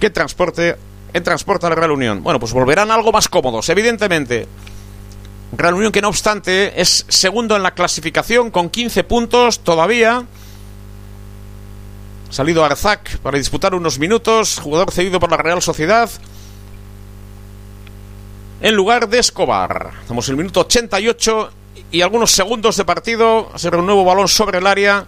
[0.00, 0.76] que transporte,
[1.12, 2.24] que transporta al Real Unión.
[2.24, 4.48] Bueno, pues volverán algo más cómodos, evidentemente.
[5.52, 10.24] Real Unión que no obstante es segundo en la clasificación con 15 puntos todavía.
[12.30, 16.08] Salido Arzac para disputar unos minutos, jugador cedido por la Real Sociedad.
[18.62, 19.90] En lugar de Escobar.
[20.00, 21.50] Estamos en el minuto 88
[21.90, 23.50] y algunos segundos de partido.
[23.56, 25.04] Será un nuevo balón sobre el área.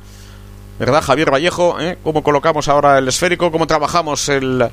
[0.79, 1.81] ¿Verdad, Javier Vallejo?
[1.81, 1.97] ¿Eh?
[2.03, 3.51] ¿Cómo colocamos ahora el esférico?
[3.51, 4.69] ¿Cómo trabajamos el,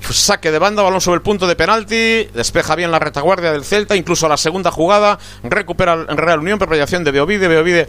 [0.00, 3.96] Saque de banda, balón sobre el punto de penalti, despeja bien la retaguardia del Celta,
[3.96, 7.88] incluso la segunda jugada, recupera en Real Unión, preparación de Beovide, Beovide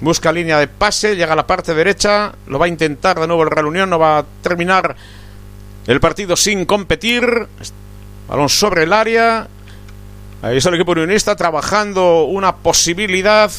[0.00, 3.42] busca línea de pase, llega a la parte derecha, lo va a intentar de nuevo
[3.42, 4.96] el Real Unión, no va a terminar
[5.86, 7.46] el partido sin competir,
[8.28, 9.46] balón sobre el área,
[10.42, 13.50] ahí está el equipo unionista trabajando una posibilidad,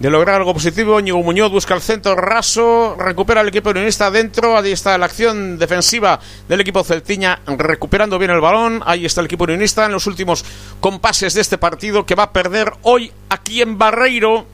[0.00, 0.98] de lograr algo positivo.
[0.98, 4.56] Ñigo Muñoz busca el centro raso, recupera el equipo unionista dentro.
[4.56, 6.18] Ahí está la acción defensiva
[6.48, 8.82] del equipo celtiña, recuperando bien el balón.
[8.86, 10.44] Ahí está el equipo unionista en los últimos
[10.80, 14.46] compases de este partido que va a perder hoy aquí en Barreiro.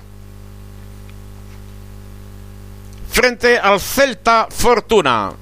[3.09, 5.33] Frente al Celta Fortuna.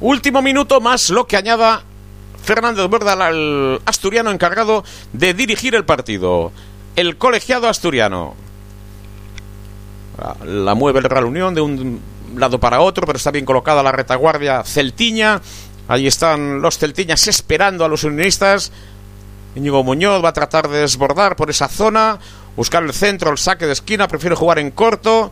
[0.00, 1.84] Último minuto más lo que añada
[2.42, 6.50] Fernández Bordal al asturiano encargado de dirigir el partido.
[6.96, 8.43] El colegiado asturiano.
[10.44, 12.00] La mueve el Real Unión de un
[12.36, 15.40] lado para otro, pero está bien colocada la retaguardia celtiña.
[15.88, 18.72] Ahí están los celtiñas esperando a los unionistas.
[19.54, 22.18] Íñigo Muñoz va a tratar de desbordar por esa zona,
[22.56, 25.30] buscar el centro, el saque de esquina, prefiere jugar en corto.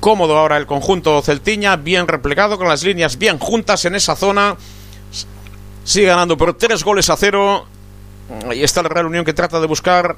[0.00, 4.56] Cómodo ahora el conjunto celtiña, bien replegado, con las líneas bien juntas en esa zona.
[5.84, 7.66] Sigue ganando por tres goles a cero.
[8.48, 10.16] Ahí está la Real Unión que trata de buscar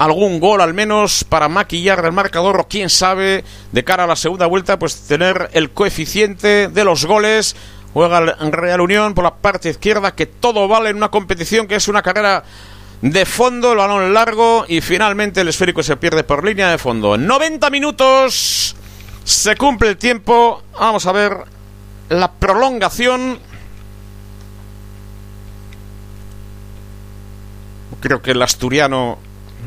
[0.00, 4.16] algún gol al menos para maquillar el marcador o quién sabe de cara a la
[4.16, 7.54] segunda vuelta pues tener el coeficiente de los goles
[7.92, 11.74] juega el Real Unión por la parte izquierda que todo vale en una competición que
[11.74, 12.44] es una carrera
[13.02, 17.18] de fondo, el balón largo y finalmente el esférico se pierde por línea de fondo.
[17.18, 18.74] 90 minutos,
[19.24, 21.36] se cumple el tiempo, vamos a ver
[22.08, 23.38] la prolongación.
[28.00, 29.18] Creo que el asturiano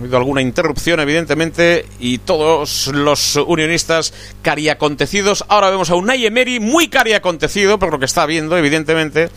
[0.03, 5.45] habido alguna interrupción, evidentemente, y todos los unionistas cariacontecidos.
[5.47, 9.29] Ahora vemos a un Emery muy cariacontecido, por lo que está viendo, evidentemente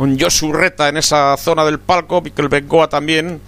[0.00, 3.40] un Josu Reta en esa zona del palco, Mikel Bengoa también.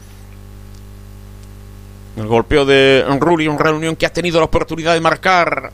[2.14, 5.72] El golpeo de Rulli, un reunión que ha tenido la oportunidad de marcar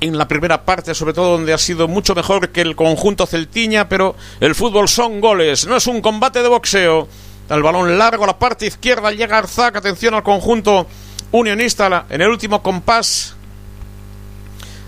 [0.00, 3.88] en la primera parte, sobre todo donde ha sido mucho mejor que el conjunto celtiña,
[3.88, 7.08] pero el fútbol son goles, no es un combate de boxeo.
[7.48, 10.86] El balón largo a la parte izquierda, llega Arzac, atención al conjunto
[11.30, 13.34] unionista en el último compás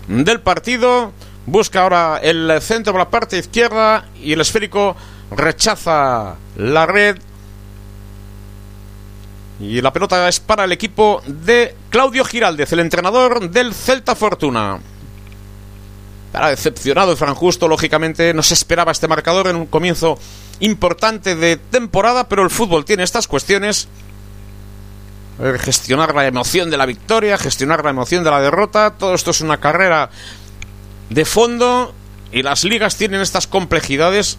[0.07, 1.11] del partido.
[1.45, 4.95] Busca ahora el centro por la parte izquierda y el esférico
[5.31, 7.17] rechaza la red.
[9.59, 14.79] Y la pelota es para el equipo de Claudio Giraldez, el entrenador del Celta Fortuna.
[16.27, 18.33] Estará decepcionado Fran Justo, lógicamente.
[18.33, 20.19] No se esperaba este marcador en un comienzo
[20.59, 23.87] importante de temporada, pero el fútbol tiene estas cuestiones.
[25.59, 28.95] Gestionar la emoción de la victoria, gestionar la emoción de la derrota.
[28.97, 30.09] Todo esto es una carrera
[31.09, 31.93] de fondo
[32.31, 34.37] y las ligas tienen estas complejidades.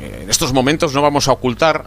[0.00, 1.86] En estos momentos no vamos a ocultar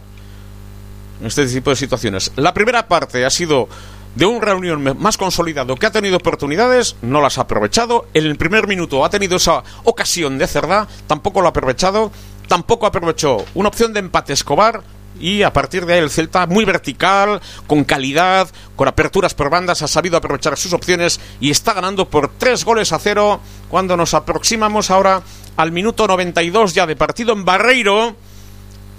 [1.24, 2.32] este tipo de situaciones.
[2.36, 3.68] La primera parte ha sido
[4.14, 8.06] de un reunión más consolidado que ha tenido oportunidades, no las ha aprovechado.
[8.14, 12.10] En el primer minuto ha tenido esa ocasión de cerda, tampoco lo ha aprovechado.
[12.48, 14.82] Tampoco aprovechó una opción de empate Escobar,
[15.20, 19.82] y a partir de ahí el Celta muy vertical, con calidad, con aperturas por bandas,
[19.82, 24.14] ha sabido aprovechar sus opciones y está ganando por tres goles a cero cuando nos
[24.14, 25.22] aproximamos ahora
[25.56, 28.16] al minuto 92 ya de partido en Barreiro.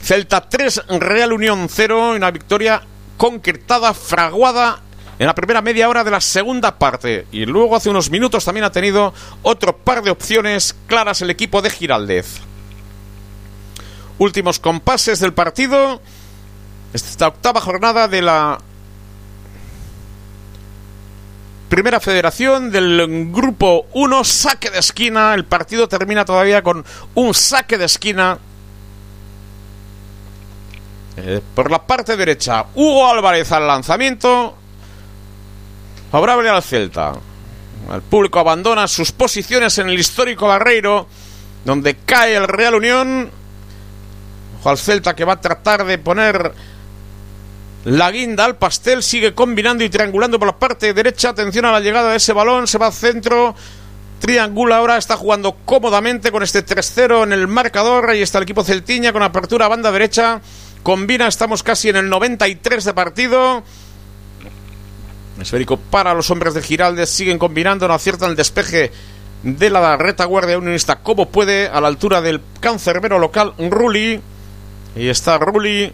[0.01, 2.81] Celta 3, Real Unión 0, una victoria
[3.17, 4.81] concretada, fraguada
[5.17, 7.27] en la primera media hora de la segunda parte.
[7.33, 11.61] Y luego hace unos minutos también ha tenido otro par de opciones claras el equipo
[11.61, 12.48] de Giraldez
[14.19, 16.01] últimos compases del partido.
[16.93, 18.59] Esta octava jornada de la
[21.69, 25.33] Primera Federación del Grupo 1, saque de esquina.
[25.35, 26.83] El partido termina todavía con
[27.13, 28.39] un saque de esquina.
[31.17, 34.55] Eh, por la parte derecha, Hugo Álvarez al lanzamiento.
[36.11, 37.13] Favorable al Celta.
[37.93, 41.07] El público abandona sus posiciones en el histórico Barreiro,
[41.65, 43.29] donde cae el Real Unión
[44.63, 46.53] al Celta que va a tratar de poner
[47.85, 49.03] la guinda al pastel.
[49.03, 51.29] Sigue combinando y triangulando por la parte derecha.
[51.29, 52.67] Atención a la llegada de ese balón.
[52.67, 53.55] Se va al centro.
[54.19, 58.09] Triangula ahora, está jugando cómodamente con este 3-0 en el marcador.
[58.09, 60.41] Ahí está el equipo Celtiña con apertura a banda derecha.
[60.83, 63.63] Combina, estamos casi en el 93 de partido.
[65.39, 67.09] Esférico para los hombres de Giraldes.
[67.09, 68.91] Siguen combinando, no aciertan el despeje
[69.43, 74.21] de la retaguardia unionista como puede a la altura del cancerbero local Rulli.
[74.95, 75.91] Y está Rulli.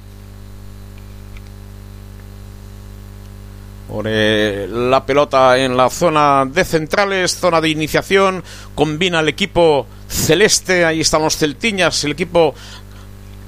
[3.88, 8.44] Pone la pelota en la zona de centrales, zona de iniciación.
[8.74, 10.86] Combina el equipo celeste.
[10.86, 12.04] Ahí están los celtiñas.
[12.04, 12.56] El equipo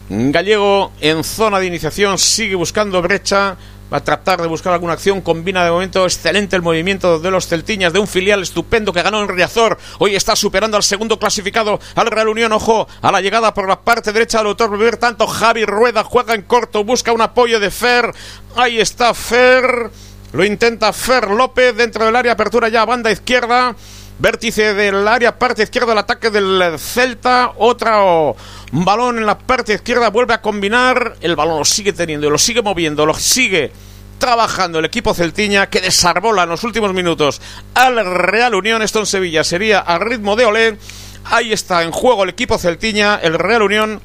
[0.09, 3.57] gallego en zona de iniciación sigue buscando brecha
[3.91, 7.47] va a tratar de buscar alguna acción, combina de momento excelente el movimiento de los
[7.47, 11.79] celtiñas, de un filial estupendo que ganó en Riazor, hoy está superando al segundo clasificado,
[11.95, 14.77] al Real Unión, ojo, a la llegada por la parte derecha del autor.
[14.77, 18.13] Vivir, tanto Javi Rueda juega en corto, busca un apoyo de Fer,
[18.55, 19.89] ahí está Fer,
[20.33, 23.75] lo intenta Fer López dentro del área, apertura ya a banda izquierda,
[24.19, 28.35] vértice del área, parte izquierda del ataque del Celta, otro
[28.71, 32.61] balón en la parte izquierda, vuelve a combinar, el balón lo sigue teniendo, lo sigue
[32.61, 33.71] moviendo, lo sigue
[34.17, 37.39] trabajando el equipo celtiña que desarbola en los últimos minutos
[37.75, 40.77] al Real Unión, esto en Sevilla sería a ritmo de Olé,
[41.25, 44.01] ahí está en juego el equipo celtiña, el Real Unión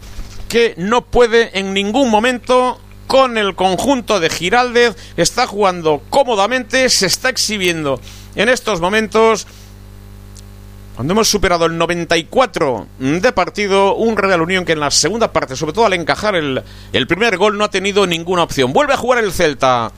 [0.48, 7.06] que no puede en ningún momento con el conjunto de Giraldez, está jugando cómodamente, se
[7.06, 8.00] está exhibiendo
[8.34, 9.46] en estos momentos
[10.94, 15.56] cuando hemos superado el 94 de partido, un Real Unión que en la segunda parte,
[15.56, 16.62] sobre todo al encajar el,
[16.92, 18.72] el primer gol, no ha tenido ninguna opción.
[18.72, 19.90] Vuelve a jugar el Celta.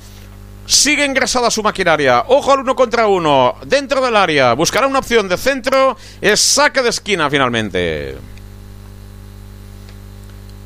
[0.66, 2.24] Sigue ingresada su maquinaria.
[2.28, 3.56] Ojo al uno contra uno.
[3.66, 4.54] Dentro del área.
[4.54, 5.96] Buscará una opción de centro.
[6.20, 8.16] Es saque de esquina finalmente.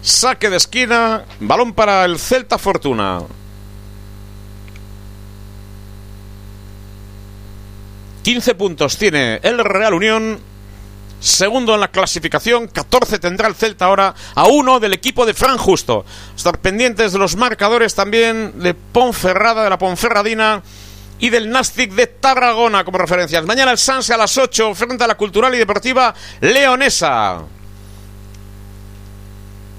[0.02, 3.22] Saque de esquina, balón para el Celta Fortuna.
[8.28, 10.38] 15 puntos tiene el Real Unión.
[11.18, 15.56] Segundo en la clasificación, 14 tendrá el Celta ahora a uno del equipo de Fran
[15.56, 16.04] Justo.
[16.36, 20.62] Estar pendientes de los marcadores también de Ponferrada, de la Ponferradina
[21.18, 23.46] y del Nastic de Tarragona como referencias.
[23.46, 27.38] Mañana el Sanse a las 8 frente a la Cultural y Deportiva Leonesa.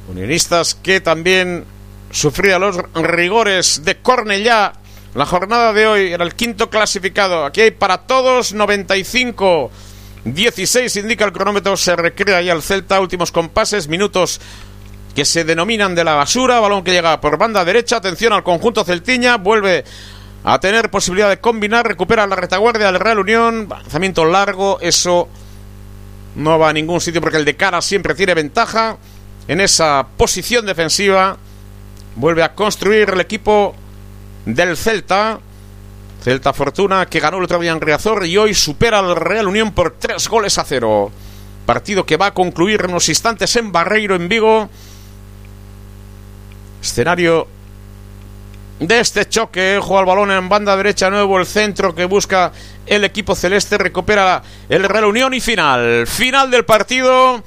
[0.08, 1.66] Unionistas que también
[2.10, 4.74] sufría los rigores de Cornellá.
[5.16, 7.46] La jornada de hoy era el quinto clasificado.
[7.46, 9.72] Aquí hay para todos 95.
[10.26, 11.76] 16 indica el cronómetro.
[11.78, 13.02] Se recrea ya el Celta.
[13.02, 14.40] Últimos compases, minutos
[15.16, 16.60] que se denominan de la basura.
[16.60, 17.98] Balón que llega por banda derecha.
[17.98, 19.38] Atención al conjunto Celtiña.
[19.38, 19.84] Vuelve
[20.44, 21.88] a tener posibilidad de combinar.
[21.88, 23.68] Recupera la retaguardia del Real Unión.
[23.68, 24.78] Lanzamiento largo.
[24.80, 25.28] Eso
[26.36, 28.98] no va a ningún sitio porque el de cara siempre tiene ventaja
[29.48, 31.36] en esa posición defensiva.
[32.16, 33.76] Vuelve a construir el equipo
[34.56, 35.40] del Celta.
[36.24, 39.72] Celta Fortuna que ganó el otro día en Riazor y hoy supera al Real Unión
[39.72, 41.12] por tres goles a cero.
[41.66, 44.70] Partido que va a concluir en unos instantes en Barreiro, en Vigo.
[46.82, 47.48] Escenario
[48.80, 49.80] de este choque.
[49.82, 52.52] Juega el balón en banda derecha, nuevo el centro que busca
[52.86, 53.78] el equipo celeste.
[53.78, 56.06] Recupera el Real Unión y final.
[56.08, 57.44] Final del partido.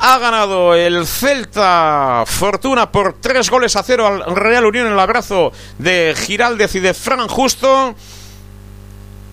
[0.00, 5.00] Ha ganado el Celta Fortuna por tres goles a cero al Real Unión en el
[5.00, 7.96] abrazo de Giraldez y de Fran Justo.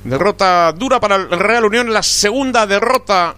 [0.03, 3.35] Derrota dura para el Real Unión, la segunda derrota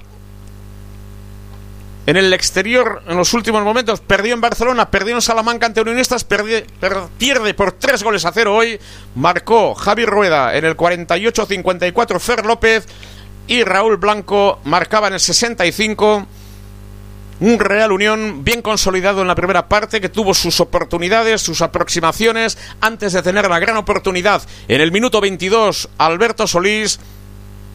[2.05, 3.99] en el exterior en los últimos momentos.
[3.99, 8.79] Perdió en Barcelona, perdió en Salamanca ante Unionistas, pierde por tres goles a cero hoy.
[9.15, 12.87] Marcó Javi Rueda en el 48-54, Fer López
[13.47, 16.25] y Raúl Blanco marcaba en el 65.
[17.39, 22.57] Un Real Unión bien consolidado en la primera parte, que tuvo sus oportunidades, sus aproximaciones,
[22.81, 24.41] antes de tener la gran oportunidad.
[24.67, 26.99] En el minuto 22, Alberto Solís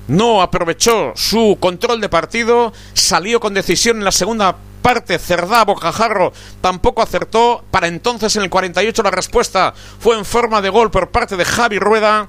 [0.08, 6.32] no aprovechó su control de partido, salió con decisión en la segunda parte, Cerdá, Bocajarro
[6.60, 7.64] tampoco acertó.
[7.70, 11.44] Para entonces, en el 48, la respuesta fue en forma de gol por parte de
[11.44, 12.28] Javi Rueda.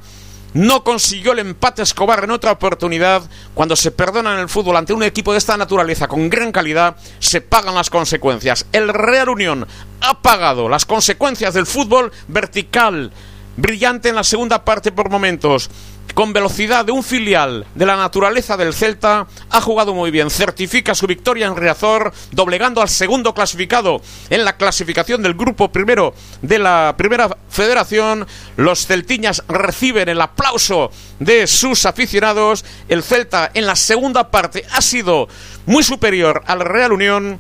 [0.54, 3.24] No consiguió el empate Escobar en otra oportunidad.
[3.54, 6.96] Cuando se perdona en el fútbol ante un equipo de esta naturaleza con gran calidad,
[7.20, 8.66] se pagan las consecuencias.
[8.72, 9.68] El Real Unión
[10.02, 13.12] ha pagado las consecuencias del fútbol vertical,
[13.58, 15.70] brillante en la segunda parte por momentos
[16.14, 20.30] con velocidad de un filial de la naturaleza del Celta, ha jugado muy bien.
[20.30, 26.14] Certifica su victoria en Reazor, doblegando al segundo clasificado en la clasificación del grupo primero
[26.42, 28.28] de la primera federación.
[28.58, 32.64] Los celtiñas reciben el aplauso de sus aficionados.
[32.90, 35.28] El Celta en la segunda parte ha sido
[35.66, 37.40] muy superior al Real Unión,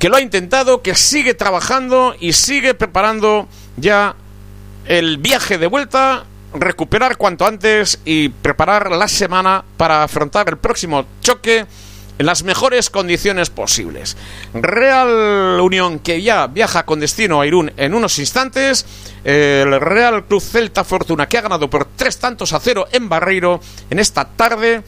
[0.00, 4.16] que lo ha intentado, que sigue trabajando y sigue preparando ya
[4.86, 6.26] el viaje de vuelta
[6.60, 11.66] recuperar cuanto antes y preparar la semana para afrontar el próximo choque
[12.18, 14.16] en las mejores condiciones posibles.
[14.54, 18.86] Real Unión que ya viaja con destino a Irún en unos instantes.
[19.24, 23.60] El Real Club Celta Fortuna que ha ganado por tres tantos a cero en Barreiro
[23.90, 24.82] en esta tarde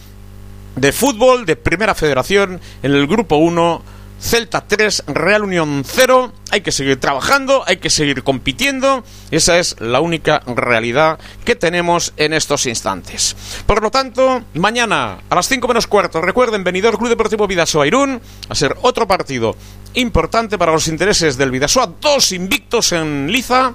[0.76, 6.32] de fútbol de Primera Federación en el Grupo 1 Celta 3, Real Unión 0.
[6.50, 9.04] Hay que seguir trabajando, hay que seguir compitiendo.
[9.30, 13.36] Esa es la única realidad que tenemos en estos instantes.
[13.66, 18.20] Por lo tanto, mañana a las 5 menos cuarto, recuerden, venidor Club Deportivo Vidasoa Irún,
[18.48, 19.54] a ser otro partido
[19.94, 21.92] importante para los intereses del Vidasoa.
[22.00, 23.74] Dos invictos en Liza.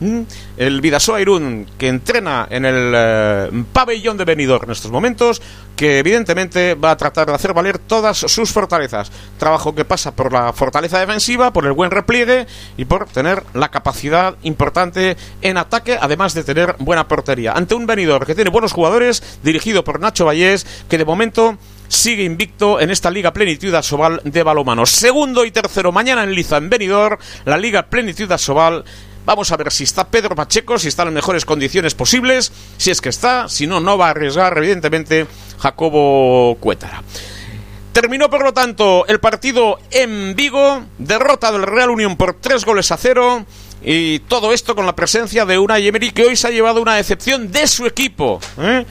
[0.00, 5.40] El Vidasoa Irún, que entrena en el eh, pabellón de Benidorm en estos momentos,
[5.76, 9.10] que evidentemente va a tratar de hacer valer todas sus fortalezas.
[9.38, 12.46] Trabajo que pasa por la fortaleza defensiva, por el buen repliegue
[12.76, 17.52] y por tener la capacidad importante en ataque, además de tener buena portería.
[17.52, 21.56] Ante un Benidorm que tiene buenos jugadores, dirigido por Nacho Vallés, que de momento
[21.88, 24.86] sigue invicto en esta Liga Plenitud Asobal de balomano.
[24.86, 28.84] Segundo y tercero mañana en Liza, en Benidorm, la Liga Plenitud Asobal
[29.24, 32.90] Vamos a ver si está Pedro Pacheco, si está en las mejores condiciones posibles, si
[32.90, 35.26] es que está, si no, no va a arriesgar, evidentemente,
[35.58, 37.02] Jacobo Cuétara.
[37.92, 42.90] Terminó, por lo tanto, el partido en Vigo, derrota del Real Unión por tres goles
[42.90, 43.46] a cero.
[43.84, 46.96] Y todo esto con la presencia de una Emery que hoy se ha llevado una
[46.96, 48.40] decepción de su equipo.
[48.58, 48.84] ¿eh?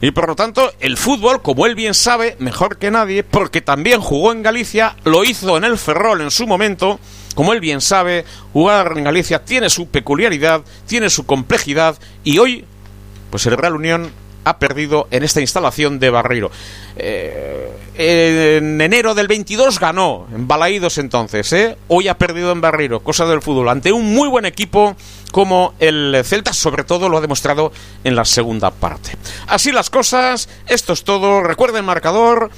[0.00, 4.00] Y por lo tanto, el fútbol, como él bien sabe, mejor que nadie, porque también
[4.00, 7.00] jugó en Galicia, lo hizo en el Ferrol en su momento,
[7.34, 12.64] como él bien sabe, jugar en Galicia tiene su peculiaridad, tiene su complejidad y hoy,
[13.30, 14.10] pues el Real Unión
[14.46, 16.52] ha perdido en esta instalación de Barreiro.
[16.96, 21.76] Eh, en enero del 22 ganó en Balaídos entonces, ¿eh?
[21.88, 24.94] hoy ha perdido en Barreiro, cosa del fútbol, ante un muy buen equipo
[25.32, 27.72] como el Celta, sobre todo lo ha demostrado
[28.04, 29.18] en la segunda parte.
[29.48, 32.50] Así las cosas, esto es todo, recuerden marcador.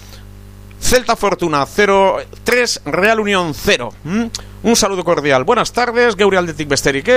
[0.80, 3.92] Celta Fortuna 0, 3, Real Unión 0.
[4.62, 5.42] Un saludo cordial.
[5.42, 7.08] Buenas tardes, geure aldetik besterik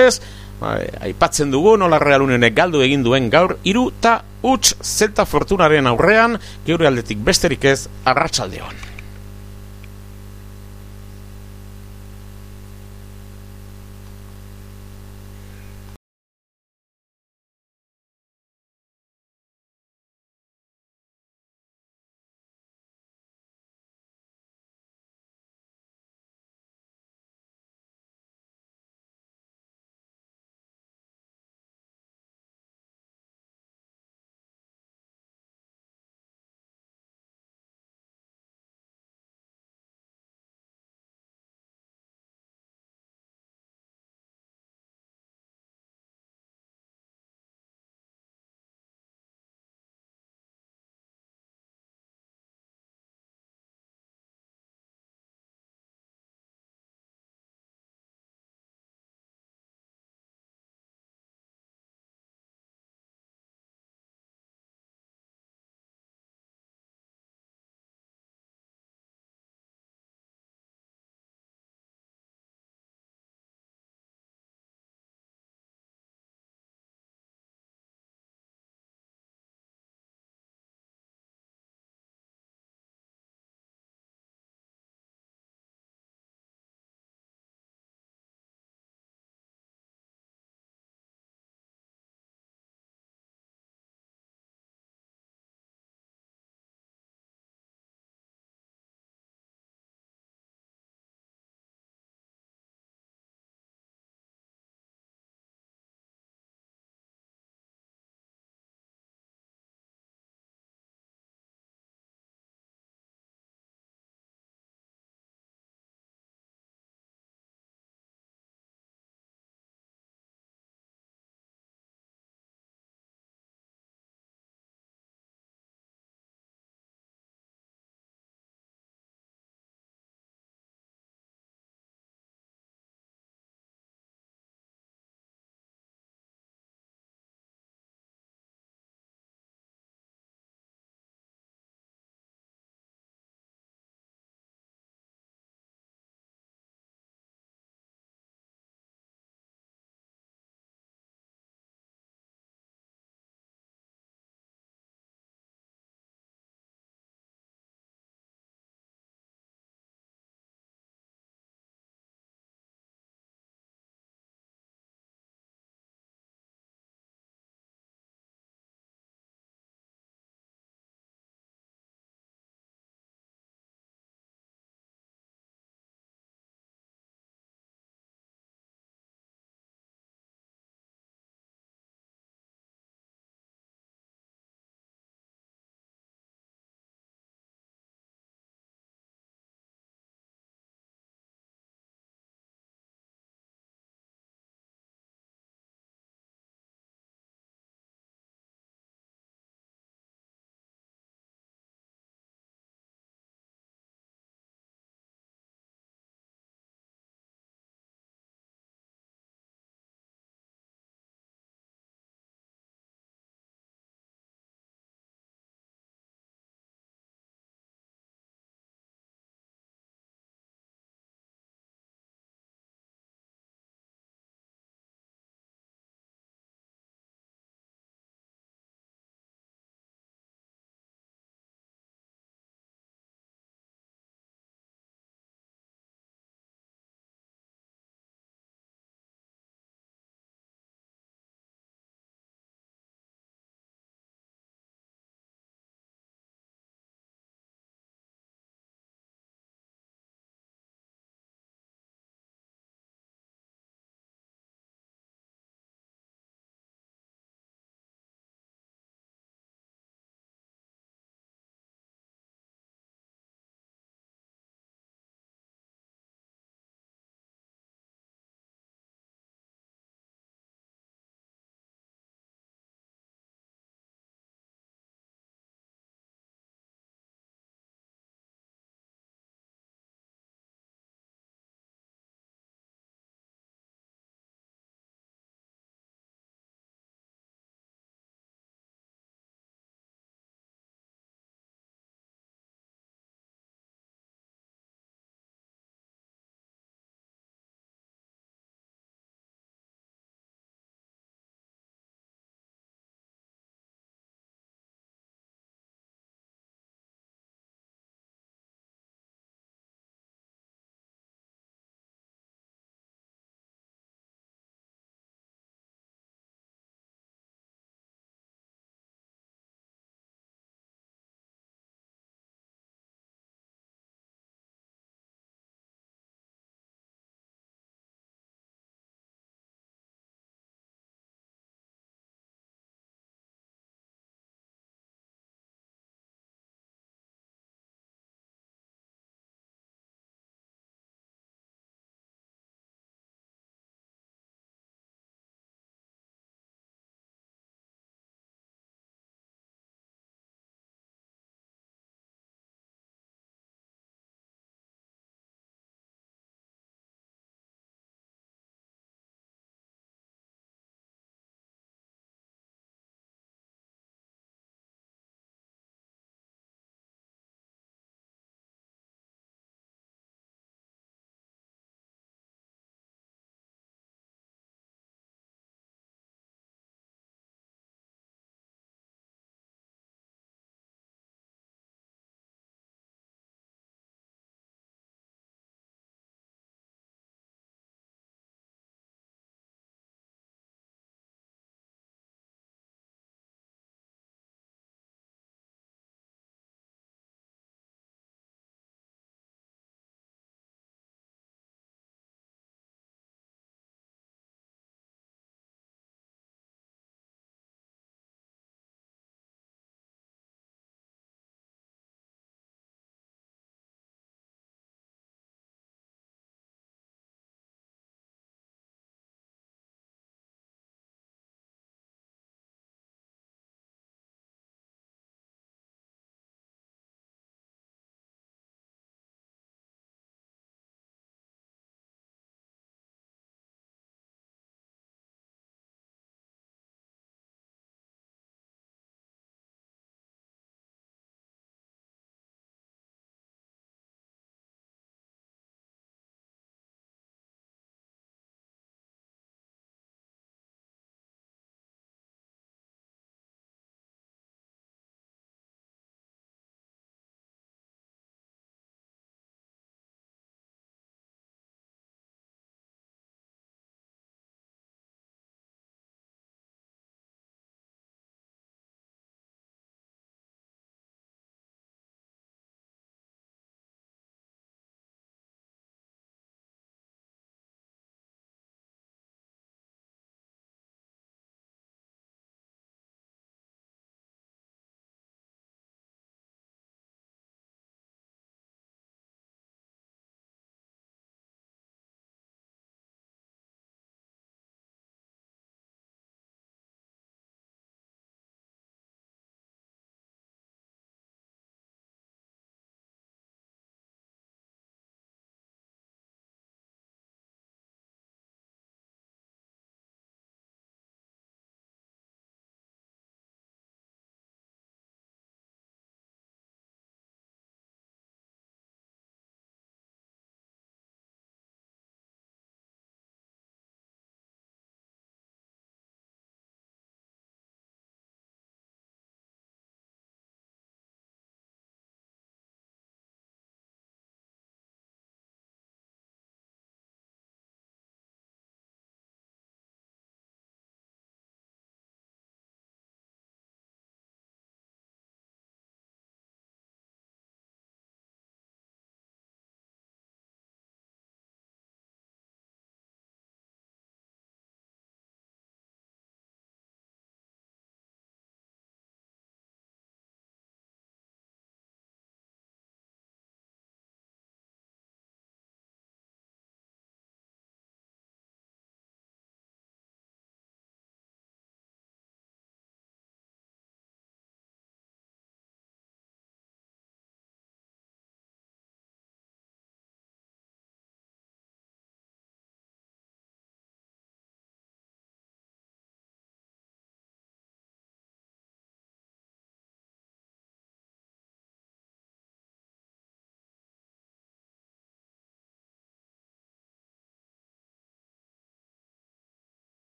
[0.62, 0.92] ez.
[1.08, 6.38] Aipatzen dugu nola Real Unionek galdu egin duen gaur, iru ta huts Celta Fortunaren aurrean,
[6.66, 8.91] geure aldetik besterik ez, arratsaldeon.